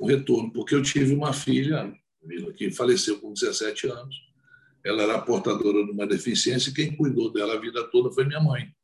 o 0.00 0.06
retorno, 0.06 0.52
porque 0.52 0.74
eu 0.74 0.82
tive 0.82 1.14
uma 1.14 1.32
filha, 1.32 1.94
que 2.56 2.70
faleceu 2.72 3.20
com 3.20 3.32
17 3.32 3.86
anos. 3.86 4.31
Ela 4.84 5.02
era 5.02 5.20
portadora 5.20 5.84
de 5.84 5.92
uma 5.92 6.06
deficiência 6.06 6.70
e 6.70 6.74
quem 6.74 6.96
cuidou 6.96 7.32
dela 7.32 7.54
a 7.54 7.60
vida 7.60 7.88
toda 7.90 8.12
foi 8.12 8.24
minha 8.24 8.40
mãe. 8.40 8.74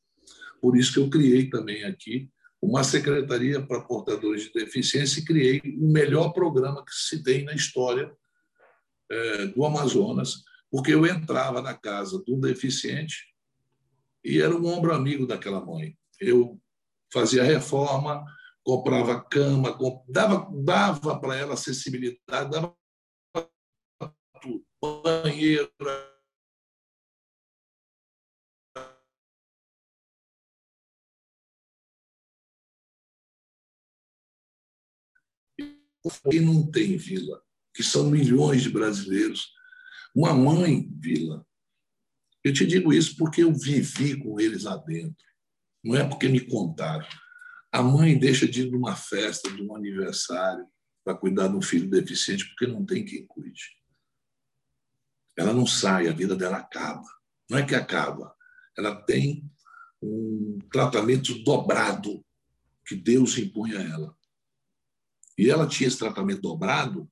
Por 0.61 0.77
isso 0.77 0.93
que 0.93 0.99
eu 0.99 1.11
criei 1.11 1.49
também 1.49 1.85
aqui 1.85 2.29
uma 2.61 2.83
secretaria 2.83 3.65
para 3.65 3.83
portadores 3.83 4.45
de 4.45 4.53
deficiência 4.53 5.21
e 5.21 5.25
criei 5.25 5.61
o 5.81 5.87
melhor 5.91 6.33
programa 6.33 6.85
que 6.85 6.93
se 6.93 7.23
tem 7.23 7.45
na 7.45 7.55
história 7.55 8.13
é, 9.11 9.47
do 9.47 9.65
Amazonas, 9.65 10.43
porque 10.71 10.93
eu 10.93 11.07
entrava 11.07 11.63
na 11.63 11.75
casa 11.75 12.23
de 12.25 12.33
um 12.33 12.41
deficiente 12.41 13.29
e 14.25 14.41
era 14.41 14.55
um 14.55 14.67
ombro 14.67 14.93
amigo 14.93 15.27
daquela 15.27 15.65
mãe. 15.65 15.97
Eu 16.21 16.61
fazia 17.13 17.45
reforma, 17.45 18.25
comprava 18.63 19.21
cama, 19.21 19.79
dava, 20.09 20.51
dava 20.53 21.19
para 21.19 21.37
ela 21.37 21.55
acessibilidade, 21.55 22.51
dava 22.51 22.77
banheiro, 24.83 25.71
Quem 36.31 36.41
não 36.41 36.71
tem 36.71 36.97
vila, 36.97 37.43
que 37.75 37.83
são 37.83 38.09
milhões 38.11 38.63
de 38.63 38.71
brasileiros, 38.71 39.53
uma 40.15 40.33
mãe 40.33 40.89
vila. 40.99 41.47
Eu 42.43 42.53
te 42.53 42.67
digo 42.67 42.93
isso 42.93 43.17
porque 43.17 43.43
eu 43.43 43.53
vivi 43.53 44.19
com 44.19 44.41
eles 44.41 44.65
lá 44.65 44.77
dentro. 44.77 45.25
Não 45.85 45.97
é 45.97 46.09
porque 46.09 46.29
me 46.29 46.41
contaram. 46.41 47.07
A 47.71 47.83
mãe 47.83 48.19
deixa 48.19 48.49
de 48.49 48.63
ir 48.63 48.71
numa 48.71 48.97
festa, 48.97 49.51
de 49.51 49.63
um 49.63 49.77
aniversário, 49.77 50.67
para 51.05 51.17
cuidar 51.17 51.49
de 51.49 51.57
um 51.57 51.63
filho 51.63 51.91
deficiente, 51.91 52.47
porque 52.49 52.67
não 52.67 52.85
tem 52.87 53.05
quem 53.05 53.27
cuide. 53.27 53.78
Ela 55.39 55.53
não 55.53 55.65
sai, 55.65 56.09
a 56.09 56.13
vida 56.13 56.35
dela 56.35 56.57
acaba. 56.57 57.07
Não 57.49 57.59
é 57.59 57.65
que 57.65 57.75
acaba, 57.75 58.35
ela 58.77 58.95
tem 58.95 59.49
um 60.03 60.59
tratamento 60.71 61.43
dobrado 61.45 62.25
que 62.85 62.97
Deus 62.97 63.39
impõe 63.39 63.77
a 63.77 63.83
ela. 63.83 64.17
E 65.37 65.49
ela 65.49 65.67
tinha 65.67 65.87
esse 65.87 65.99
tratamento 65.99 66.43
dobrado, 66.43 67.09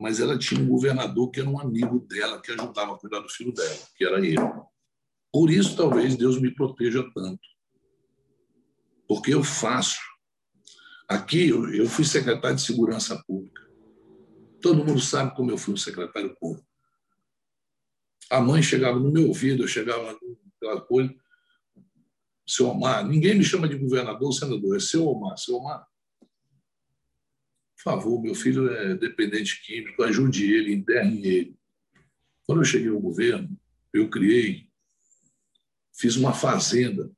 mas 0.00 0.20
ela 0.20 0.38
tinha 0.38 0.60
um 0.60 0.68
governador 0.68 1.30
que 1.30 1.40
era 1.40 1.48
um 1.48 1.58
amigo 1.58 1.98
dela, 2.00 2.40
que 2.40 2.52
ajudava 2.52 2.94
a 2.94 2.98
cuidar 2.98 3.20
do 3.20 3.28
filho 3.28 3.52
dela, 3.52 3.78
que 3.96 4.04
era 4.04 4.24
eu. 4.24 4.66
Por 5.32 5.50
isso, 5.50 5.76
talvez, 5.76 6.16
Deus 6.16 6.40
me 6.40 6.54
proteja 6.54 7.02
tanto. 7.14 7.40
Porque 9.08 9.34
eu 9.34 9.42
faço. 9.42 10.00
Aqui, 11.08 11.48
eu 11.48 11.88
fui 11.88 12.04
secretário 12.04 12.56
de 12.56 12.62
Segurança 12.62 13.22
Pública. 13.26 13.62
Todo 14.60 14.84
mundo 14.84 15.00
sabe 15.00 15.34
como 15.34 15.50
eu 15.50 15.58
fui 15.58 15.74
um 15.74 15.76
secretário 15.76 16.36
público. 16.40 16.66
A 18.30 18.40
mãe 18.40 18.62
chegava 18.62 18.98
no 18.98 19.12
meu 19.12 19.28
ouvido, 19.28 19.62
eu 19.62 19.68
chegava 19.68 20.18
pela 20.60 20.80
coisa. 20.80 21.14
Seu 22.46 22.68
Omar, 22.68 23.06
ninguém 23.06 23.34
me 23.34 23.44
chama 23.44 23.68
de 23.68 23.76
governador 23.76 24.26
ou 24.26 24.32
senador, 24.32 24.76
é 24.76 24.80
seu 24.80 25.06
Omar. 25.06 25.36
Seu 25.36 25.56
Omar, 25.56 25.86
favor, 27.86 28.20
meu 28.20 28.34
filho 28.34 28.68
é 28.68 28.96
dependente 28.96 29.62
químico, 29.64 30.02
ajude 30.02 30.52
ele, 30.52 30.74
interne 30.74 31.24
ele. 31.24 31.56
Quando 32.44 32.60
eu 32.60 32.64
cheguei 32.64 32.88
ao 32.88 32.98
governo, 32.98 33.56
eu 33.92 34.10
criei, 34.10 34.68
fiz 35.94 36.16
uma 36.16 36.32
fazenda. 36.32 37.08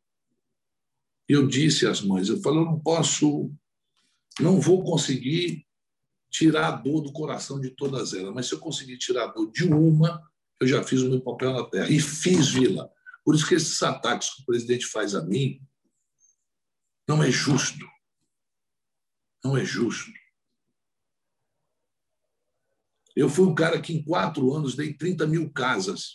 E 1.27 1.33
eu 1.33 1.47
disse 1.47 1.87
às 1.87 2.03
mães, 2.03 2.29
eu 2.29 2.39
falei, 2.43 2.61
eu 2.61 2.67
não 2.67 2.79
posso, 2.79 3.51
não 4.39 4.61
vou 4.61 4.85
conseguir 4.85 5.67
tirar 6.31 6.69
a 6.69 6.77
dor 6.77 7.01
do 7.01 7.13
coração 7.13 7.59
de 7.59 7.71
todas 7.71 8.13
elas, 8.13 8.35
mas 8.35 8.47
se 8.47 8.53
eu 8.53 8.59
conseguir 8.59 8.99
tirar 8.99 9.25
a 9.25 9.33
dor 9.33 9.51
de 9.51 9.65
uma, 9.65 10.23
eu 10.61 10.67
já 10.67 10.83
fiz 10.83 11.03
o 11.03 11.09
meu 11.09 11.21
papel 11.21 11.53
na 11.53 11.65
terra. 11.65 11.89
E 11.89 12.01
fiz, 12.01 12.49
Vila. 12.49 12.93
Por 13.25 13.35
isso 13.35 13.47
que 13.47 13.55
esses 13.55 13.83
ataques 13.83 14.35
que 14.35 14.43
o 14.43 14.47
presidente 14.47 14.87
faz 14.87 15.15
a 15.15 15.23
mim 15.23 15.61
não 17.07 17.23
é 17.23 17.31
justo. 17.31 17.87
Não 19.45 19.57
é 19.57 19.65
justo. 19.65 20.11
Eu 23.15 23.29
fui 23.29 23.47
um 23.47 23.55
cara 23.55 23.81
que, 23.81 23.93
em 23.93 24.03
quatro 24.03 24.53
anos, 24.55 24.75
dei 24.77 24.95
30 24.95 25.27
mil 25.27 25.51
casas. 25.53 26.15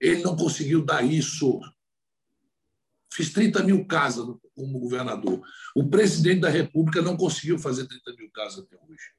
Ele 0.00 0.22
não 0.22 0.36
conseguiu 0.36 0.84
dar 0.84 1.02
isso. 1.02 1.60
Fiz 3.12 3.32
30 3.32 3.62
mil 3.62 3.86
casas 3.86 4.26
como 4.54 4.78
governador. 4.78 5.42
O 5.74 5.88
presidente 5.88 6.40
da 6.40 6.48
República 6.48 7.00
não 7.00 7.16
conseguiu 7.16 7.58
fazer 7.58 7.86
30 7.86 8.14
mil 8.16 8.30
casas 8.30 8.64
até 8.64 8.76
hoje. 8.76 9.12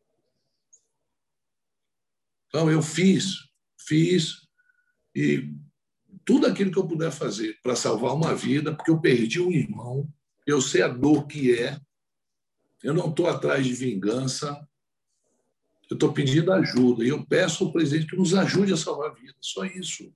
Então, 2.48 2.70
eu 2.70 2.82
fiz, 2.82 3.50
fiz, 3.80 4.45
e 5.16 5.50
tudo 6.26 6.48
aquilo 6.48 6.72
que 6.72 6.78
eu 6.78 6.88
puder 6.88 7.12
fazer 7.12 7.58
para 7.64 7.76
salvar 7.76 8.14
uma 8.14 8.36
vida, 8.36 8.76
porque 8.76 8.92
eu 8.92 9.00
perdi 9.00 9.40
um 9.40 9.52
irmão, 9.52 10.12
eu 10.46 10.60
sei 10.60 10.82
a 10.82 10.88
dor 10.88 11.26
que 11.26 11.54
é, 11.54 11.80
eu 12.84 12.94
não 12.94 13.10
estou 13.10 13.28
atrás 13.28 13.66
de 13.66 13.74
vingança, 13.74 14.68
eu 15.90 15.96
estou 15.96 16.12
pedindo 16.12 16.52
ajuda 16.52 17.06
e 17.06 17.10
eu 17.10 17.24
peço 17.26 17.64
ao 17.64 17.72
presidente 17.72 18.08
que 18.08 18.18
nos 18.18 18.34
ajude 18.34 18.74
a 18.74 18.78
salvar 18.78 19.14
vidas. 19.14 19.36
Só 19.40 19.64
isso. 19.66 20.12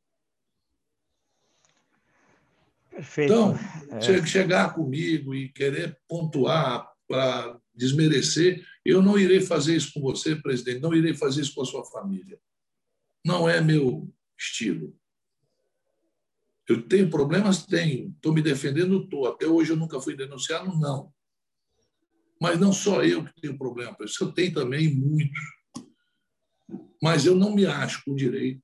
Perfeito. 2.90 3.32
Então, 3.32 3.56
é... 3.92 4.26
chegar 4.26 4.74
comigo 4.74 5.34
e 5.34 5.50
querer 5.50 5.98
pontuar 6.08 6.92
para 7.08 7.60
desmerecer, 7.74 8.66
eu 8.84 9.02
não 9.02 9.18
irei 9.18 9.42
fazer 9.42 9.76
isso 9.76 9.94
com 9.94 10.02
você, 10.02 10.36
presidente, 10.36 10.82
não 10.82 10.94
irei 10.94 11.14
fazer 11.14 11.42
isso 11.42 11.56
com 11.56 11.62
a 11.62 11.66
sua 11.66 11.86
família. 11.86 12.40
Não 13.26 13.48
é 13.48 13.62
meu 13.62 14.12
estilo. 14.40 14.98
Eu 16.68 16.88
tenho 16.88 17.10
problemas? 17.10 17.66
Tenho. 17.66 18.12
Estou 18.12 18.34
me 18.34 18.42
defendendo? 18.42 19.04
Estou. 19.04 19.28
Até 19.28 19.48
hoje 19.48 19.72
eu 19.72 19.76
nunca 19.76 20.00
fui 20.00 20.16
denunciado? 20.16 20.74
Não. 20.80 21.14
Mas 22.40 22.60
não 22.60 22.72
só 22.72 23.04
eu 23.04 23.26
que 23.26 23.42
tenho 23.42 23.58
problema, 23.58 23.98
isso 24.02 24.24
eu 24.24 24.32
tenho 24.32 24.54
também 24.54 24.96
muitos. 24.96 25.42
Mas 27.02 27.26
eu 27.26 27.36
não 27.36 27.54
me 27.54 27.66
acho 27.66 28.04
com 28.06 28.16
direito 28.16 28.64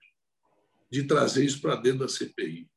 de 0.90 1.04
trazer 1.04 1.44
isso 1.44 1.60
para 1.60 1.76
dentro 1.76 2.00
da 2.00 2.08
CPI. 2.08 2.70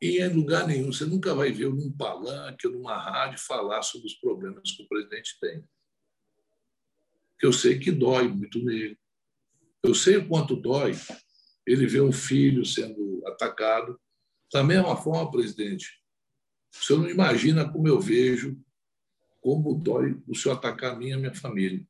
E 0.00 0.22
em 0.22 0.28
lugar 0.28 0.66
nenhum, 0.66 0.92
você 0.92 1.04
nunca 1.04 1.34
vai 1.34 1.50
ver 1.50 1.64
eu 1.64 1.74
num 1.74 1.90
palanque 1.90 2.66
ou 2.66 2.72
numa 2.72 2.96
rádio 2.96 3.38
falar 3.38 3.82
sobre 3.82 4.06
os 4.06 4.14
problemas 4.14 4.70
que 4.72 4.82
o 4.82 4.88
presidente 4.88 5.36
tem. 5.40 5.64
Eu 7.42 7.52
sei 7.52 7.78
que 7.78 7.90
dói 7.90 8.28
muito 8.28 8.62
nele. 8.64 8.98
Eu 9.82 9.94
sei 9.94 10.16
o 10.16 10.28
quanto 10.28 10.56
dói 10.56 10.92
ele 11.66 11.86
ver 11.86 12.02
um 12.02 12.12
filho 12.12 12.64
sendo 12.64 13.22
atacado. 13.26 13.98
Da 14.52 14.62
mesma 14.62 14.96
forma, 14.96 15.30
presidente, 15.30 16.00
o 16.72 16.84
senhor 16.84 17.00
não 17.00 17.10
imagina 17.10 17.70
como 17.70 17.88
eu 17.88 18.00
vejo, 18.00 18.58
como 19.40 19.74
dói 19.74 20.20
o 20.26 20.34
senhor 20.34 20.54
atacar 20.56 20.92
a 20.92 20.96
minha 20.96 21.16
a 21.16 21.18
minha 21.18 21.34
família. 21.34 21.86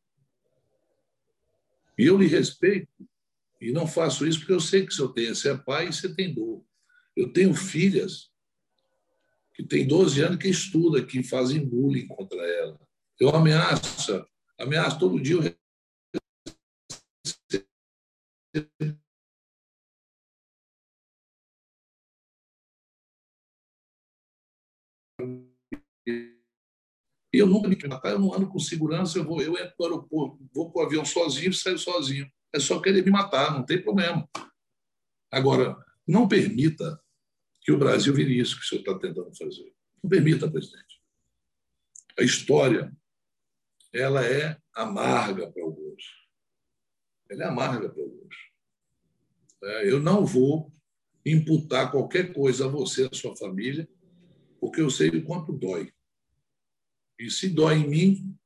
E 1.97 2.07
eu 2.07 2.19
lhe 2.19 2.27
respeito 2.27 2.89
e 3.61 3.73
não 3.73 3.87
faço 3.87 4.27
isso 4.27 4.41
porque 4.41 4.53
eu 4.53 4.61
sei 4.61 4.87
que 4.87 4.93
se 4.93 5.01
eu 5.01 5.09
tenho, 5.09 5.35
você 5.35 5.51
é 5.51 5.57
pai 5.57 5.89
e 5.89 5.93
você 5.93 6.13
tem 6.13 6.35
dor. 6.35 6.65
Eu 7.17 7.33
tenho 7.33 7.55
filhas 7.55 8.31
que 9.55 9.63
têm 9.63 9.87
12 9.87 10.21
anos 10.21 10.39
que 10.39 10.49
estudam, 10.49 11.07
que 11.07 11.23
fazem 11.23 11.65
bullying 11.65 12.09
contra 12.09 12.41
ela. 12.43 12.81
Eu 13.19 13.31
ameaço, 13.31 14.27
ameaço 14.59 14.99
todo 14.99 15.23
dia. 15.23 15.57
Eu 18.53 19.04
eu 27.33 27.47
nunca 27.47 27.69
me 27.69 27.77
matar, 27.89 28.11
eu 28.11 28.19
não 28.19 28.33
ando 28.33 28.49
com 28.49 28.59
segurança, 28.59 29.19
eu 29.19 29.25
vou, 29.25 29.41
eu 29.43 29.55
entro 29.55 29.75
no 29.79 29.85
aeroporto, 29.85 30.39
vou 30.53 30.71
para 30.71 30.83
o 30.83 30.87
avião 30.87 31.05
sozinho 31.05 31.53
saio 31.53 31.79
sozinho. 31.79 32.31
É 32.53 32.61
só 32.61 32.81
querer 32.81 33.05
me 33.05 33.11
matar, 33.11 33.53
não 33.53 33.65
tem 33.65 33.83
problema. 33.83 34.29
Agora, 35.31 35.77
não 36.07 36.29
permita 36.29 37.01
que 37.61 37.73
o 37.73 37.79
Brasil 37.79 38.15
vire 38.15 38.39
isso 38.39 38.57
que 38.57 38.63
o 38.63 38.69
senhor 38.69 38.81
está 38.83 38.99
tentando 38.99 39.35
fazer. 39.37 39.75
Não 40.03 40.09
permita, 40.09 40.51
presidente. 40.51 41.01
A 42.19 42.23
história 42.23 42.93
ela 43.93 44.25
é 44.25 44.57
amarga 44.75 45.51
para 45.51 45.63
alguns. 45.63 46.03
Ela 47.31 47.45
é 47.45 47.47
amarga 47.47 47.89
para 47.89 48.03
alguns. 48.03 48.37
É, 49.63 49.91
eu 49.91 49.99
não 49.99 50.27
vou 50.27 50.73
imputar 51.25 51.91
qualquer 51.91 52.33
coisa 52.33 52.67
a 52.67 52.69
você, 52.69 53.09
a 53.11 53.17
sua 53.17 53.35
família, 53.37 53.89
porque 54.65 54.81
eu 54.81 54.89
sei 54.89 55.11
o 55.11 55.23
quanto 55.23 55.53
dói. 55.53 55.93
E 57.19 57.31
se 57.31 57.51
dói 57.51 57.75
em 57.75 57.87
mim, 57.87 58.39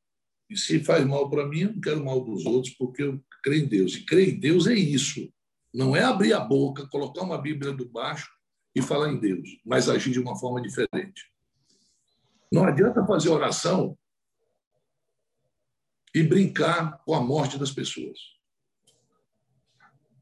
e 0.51 0.57
se 0.57 0.83
faz 0.83 1.07
mal 1.07 1.31
para 1.31 1.47
mim, 1.47 1.61
eu 1.61 1.73
não 1.73 1.81
quero 1.81 2.05
mal 2.05 2.25
dos 2.25 2.45
outros, 2.45 2.75
porque 2.75 3.05
eu 3.05 3.25
creio 3.41 3.65
em 3.65 3.69
Deus. 3.69 3.95
E 3.95 4.05
crer 4.05 4.31
em 4.31 4.41
Deus 4.41 4.67
é 4.67 4.75
isso. 4.75 5.33
Não 5.73 5.95
é 5.95 6.03
abrir 6.03 6.33
a 6.33 6.41
boca, 6.41 6.89
colocar 6.89 7.23
uma 7.23 7.41
Bíblia 7.41 7.73
do 7.73 7.89
baixo 7.89 8.29
e 8.75 8.83
falar 8.83 9.13
em 9.13 9.21
Deus, 9.21 9.61
mas 9.65 9.89
agir 9.89 10.11
de 10.11 10.19
uma 10.19 10.37
forma 10.37 10.61
diferente. 10.61 11.33
Não 12.51 12.65
adianta 12.65 13.07
fazer 13.07 13.29
oração 13.29 13.97
e 16.13 16.25
brincar 16.25 16.99
com 17.05 17.15
a 17.15 17.21
morte 17.21 17.57
das 17.57 17.71
pessoas. 17.71 18.19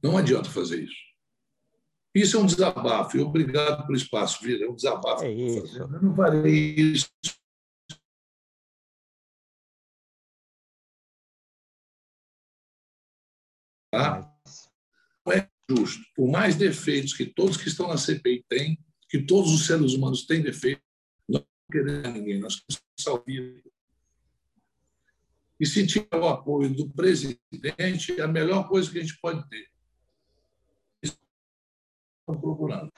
Não 0.03 0.19
adianta 0.19 0.51
fazer 0.51 0.85
isso. 0.85 1.06
Isso 2.17 2.39
é 2.39 2.41
um 2.41 2.47
desabafo. 2.47 3.19
E 3.19 3.21
obrigado 3.21 3.87
pelo 3.87 3.97
espaço, 3.97 4.43
Vira 4.43 4.65
É 4.65 4.69
um 4.69 4.75
desabafo. 4.75 5.23
É 5.23 5.31
isso. 5.31 5.79
Eu 5.79 5.89
não 5.89 6.17
farei 6.17 6.75
isso 6.75 7.11
Tá? 13.91 14.35
Não 15.27 15.33
é 15.33 15.49
justo. 15.71 16.03
Por 16.15 16.31
mais 16.31 16.57
defeitos 16.57 17.13
que 17.13 17.27
todos 17.27 17.57
que 17.57 17.69
estão 17.69 17.89
na 17.89 17.97
CPI 17.97 18.45
têm, 18.49 18.79
que 19.09 19.23
todos 19.23 19.53
os 19.53 19.67
seres 19.67 19.93
humanos 19.93 20.27
têm 20.27 20.43
defeitos, 20.43 20.85
nós 21.29 21.43
não 21.43 21.71
queremos 21.71 22.13
ninguém, 22.15 22.41
nós 22.41 22.57
queremos 22.57 22.83
salvar. 22.99 23.63
E 25.59 25.67
se 25.67 25.87
tiver 25.87 26.17
o 26.17 26.29
apoio 26.29 26.75
do 26.75 26.91
presidente, 26.91 28.19
é 28.19 28.23
a 28.23 28.29
melhor 28.29 28.69
coisa 28.69 28.91
que 28.91 28.99
a 28.99 29.01
gente 29.03 29.19
pode 29.21 29.49
ter. 29.49 29.67
Procurando. 32.27 32.91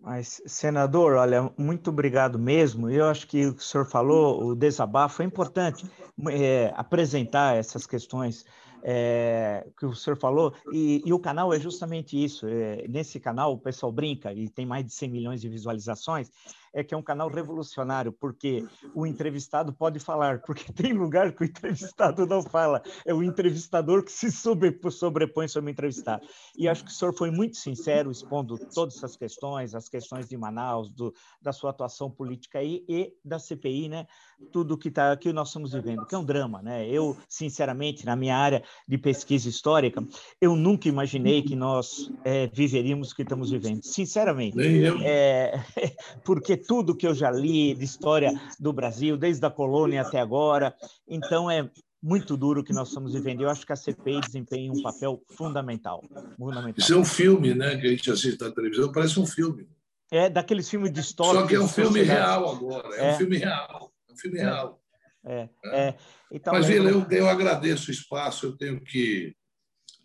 Mas, 0.00 0.42
senador, 0.46 1.14
olha, 1.14 1.52
muito 1.56 1.90
obrigado 1.90 2.38
mesmo. 2.38 2.90
Eu 2.90 3.06
acho 3.06 3.26
que 3.26 3.46
o 3.46 3.54
que 3.54 3.62
o 3.62 3.64
senhor 3.64 3.86
falou, 3.86 4.46
o 4.46 4.54
desabafo, 4.54 5.22
é 5.22 5.24
importante 5.24 5.88
é, 6.28 6.72
apresentar 6.76 7.56
essas 7.56 7.86
questões 7.86 8.44
é, 8.82 9.64
que 9.78 9.86
o 9.86 9.94
senhor 9.94 10.16
falou, 10.16 10.52
e, 10.72 11.02
e, 11.06 11.12
o 11.12 11.18
canal 11.20 11.54
é 11.54 11.60
justamente 11.60 12.22
isso. 12.22 12.48
É, 12.48 12.86
nesse 12.88 13.20
canal, 13.20 13.52
o 13.52 13.58
pessoal 13.58 13.92
brinca, 13.92 14.32
e 14.32 14.48
tem 14.48 14.66
mais 14.66 14.84
de 14.84 14.92
100 14.92 15.08
milhões 15.08 15.40
de 15.40 15.48
visualizações, 15.48 16.30
é 16.72 16.82
que 16.82 16.94
é 16.94 16.96
um 16.96 17.02
canal 17.02 17.28
revolucionário, 17.28 18.12
porque 18.12 18.64
o 18.94 19.06
entrevistado 19.06 19.72
pode 19.72 19.98
falar, 19.98 20.40
porque 20.40 20.72
tem 20.72 20.92
lugar 20.92 21.32
que 21.32 21.42
o 21.42 21.44
entrevistado 21.44 22.26
não 22.26 22.42
fala, 22.42 22.82
é 23.04 23.12
o 23.12 23.22
entrevistador 23.22 24.02
que 24.04 24.12
se 24.12 24.30
sobrepõe 24.30 25.48
sobre 25.48 25.70
o 25.70 25.72
entrevistado. 25.72 26.26
E 26.56 26.68
acho 26.68 26.84
que 26.84 26.90
o 26.90 26.94
senhor 26.94 27.14
foi 27.14 27.30
muito 27.30 27.56
sincero, 27.56 28.10
expondo 28.10 28.58
todas 28.74 28.96
essas 28.96 29.16
questões, 29.16 29.74
as 29.74 29.88
questões 29.88 30.28
de 30.28 30.36
Manaus, 30.36 30.90
do, 30.90 31.14
da 31.40 31.52
sua 31.52 31.70
atuação 31.70 32.10
política 32.10 32.58
aí 32.58 32.84
e 32.88 33.12
da 33.24 33.38
CPI, 33.38 33.88
né? 33.88 34.06
Tudo 34.50 34.76
que, 34.76 34.90
tá, 34.90 35.16
que 35.16 35.32
nós 35.32 35.48
estamos 35.48 35.72
vivendo, 35.72 36.04
que 36.06 36.14
é 36.14 36.18
um 36.18 36.24
drama, 36.24 36.60
né? 36.62 36.88
Eu, 36.88 37.16
sinceramente, 37.28 38.04
na 38.04 38.16
minha 38.16 38.36
área 38.36 38.62
de 38.88 38.98
pesquisa 38.98 39.48
histórica, 39.48 40.04
eu 40.40 40.56
nunca 40.56 40.88
imaginei 40.88 41.42
que 41.42 41.54
nós 41.54 42.10
é, 42.24 42.46
viveríamos 42.48 43.12
o 43.12 43.16
que 43.16 43.22
estamos 43.22 43.50
vivendo, 43.50 43.82
sinceramente. 43.84 44.56
É, 45.04 45.52
porque 46.24 46.61
tudo 46.66 46.96
que 46.96 47.06
eu 47.06 47.14
já 47.14 47.30
li 47.30 47.74
de 47.74 47.84
história 47.84 48.32
do 48.58 48.72
Brasil, 48.72 49.16
desde 49.16 49.44
a 49.44 49.50
colônia 49.50 50.02
até 50.02 50.20
agora. 50.20 50.74
Então, 51.08 51.50
é 51.50 51.68
muito 52.02 52.36
duro 52.36 52.60
o 52.60 52.64
que 52.64 52.72
nós 52.72 52.88
estamos 52.88 53.12
vivendo. 53.12 53.42
Eu 53.42 53.50
acho 53.50 53.64
que 53.64 53.72
a 53.72 53.76
CPI 53.76 54.20
desempenha 54.20 54.72
um 54.72 54.82
papel 54.82 55.22
fundamental. 55.30 56.02
fundamental. 56.36 56.74
Isso 56.76 56.92
é 56.92 56.96
um 56.96 57.04
filme, 57.04 57.54
né? 57.54 57.76
Que 57.76 57.86
a 57.86 57.90
gente 57.90 58.10
assiste 58.10 58.40
na 58.40 58.50
televisão, 58.50 58.90
parece 58.90 59.20
um 59.20 59.26
filme. 59.26 59.68
É, 60.10 60.28
daqueles 60.28 60.68
filmes 60.68 60.92
de 60.92 61.00
história. 61.00 61.40
Só 61.40 61.46
que 61.46 61.54
é 61.54 61.60
um 61.60 61.68
filme 61.68 62.02
real 62.02 62.50
agora, 62.50 62.94
é, 62.96 63.10
é, 63.10 63.14
um 63.14 63.18
filme 63.18 63.36
real. 63.38 63.92
É 64.08 64.12
um 64.12 64.16
filme 64.16 64.38
é. 64.38 64.42
real. 64.42 64.82
É, 65.24 65.48
é. 65.66 65.94
Então, 66.30 66.52
Mas, 66.52 66.66
Vila, 66.66 66.90
eu, 66.90 67.06
eu 67.08 67.28
agradeço 67.28 67.90
o 67.90 67.94
espaço, 67.94 68.46
eu 68.46 68.56
tenho 68.56 68.80
que 68.80 69.34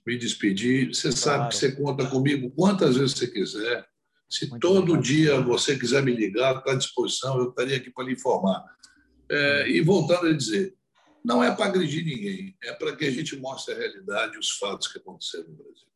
me 0.05 0.18
despedir. 0.18 0.93
Você 0.93 1.10
claro. 1.10 1.18
sabe 1.18 1.49
que 1.49 1.55
você 1.55 1.72
conta 1.74 2.05
comigo 2.05 2.51
quantas 2.51 2.95
vezes 2.95 3.18
você 3.18 3.28
quiser. 3.28 3.86
Se 4.30 4.50
Muito 4.50 4.62
todo 4.62 4.98
dia 4.98 5.40
você 5.40 5.78
quiser 5.78 6.04
me 6.04 6.14
ligar, 6.14 6.58
está 6.58 6.72
à 6.72 6.76
disposição, 6.76 7.38
eu 7.38 7.50
estaria 7.50 7.78
aqui 7.78 7.90
para 7.90 8.06
lhe 8.06 8.14
informar. 8.14 8.64
É, 9.30 9.70
e 9.70 9.82
voltando 9.82 10.28
a 10.28 10.34
dizer, 10.34 10.76
não 11.24 11.44
é 11.44 11.54
para 11.54 11.66
agredir 11.66 12.06
ninguém, 12.06 12.56
é 12.64 12.74
para 12.74 12.96
que 12.96 13.06
a 13.06 13.12
gente 13.12 13.36
mostre 13.38 13.74
a 13.74 13.78
realidade 13.78 14.36
e 14.36 14.40
os 14.40 14.52
fatos 14.52 14.88
que 14.88 14.98
aconteceram 14.98 15.50
no 15.50 15.56
Brasil. 15.56 15.87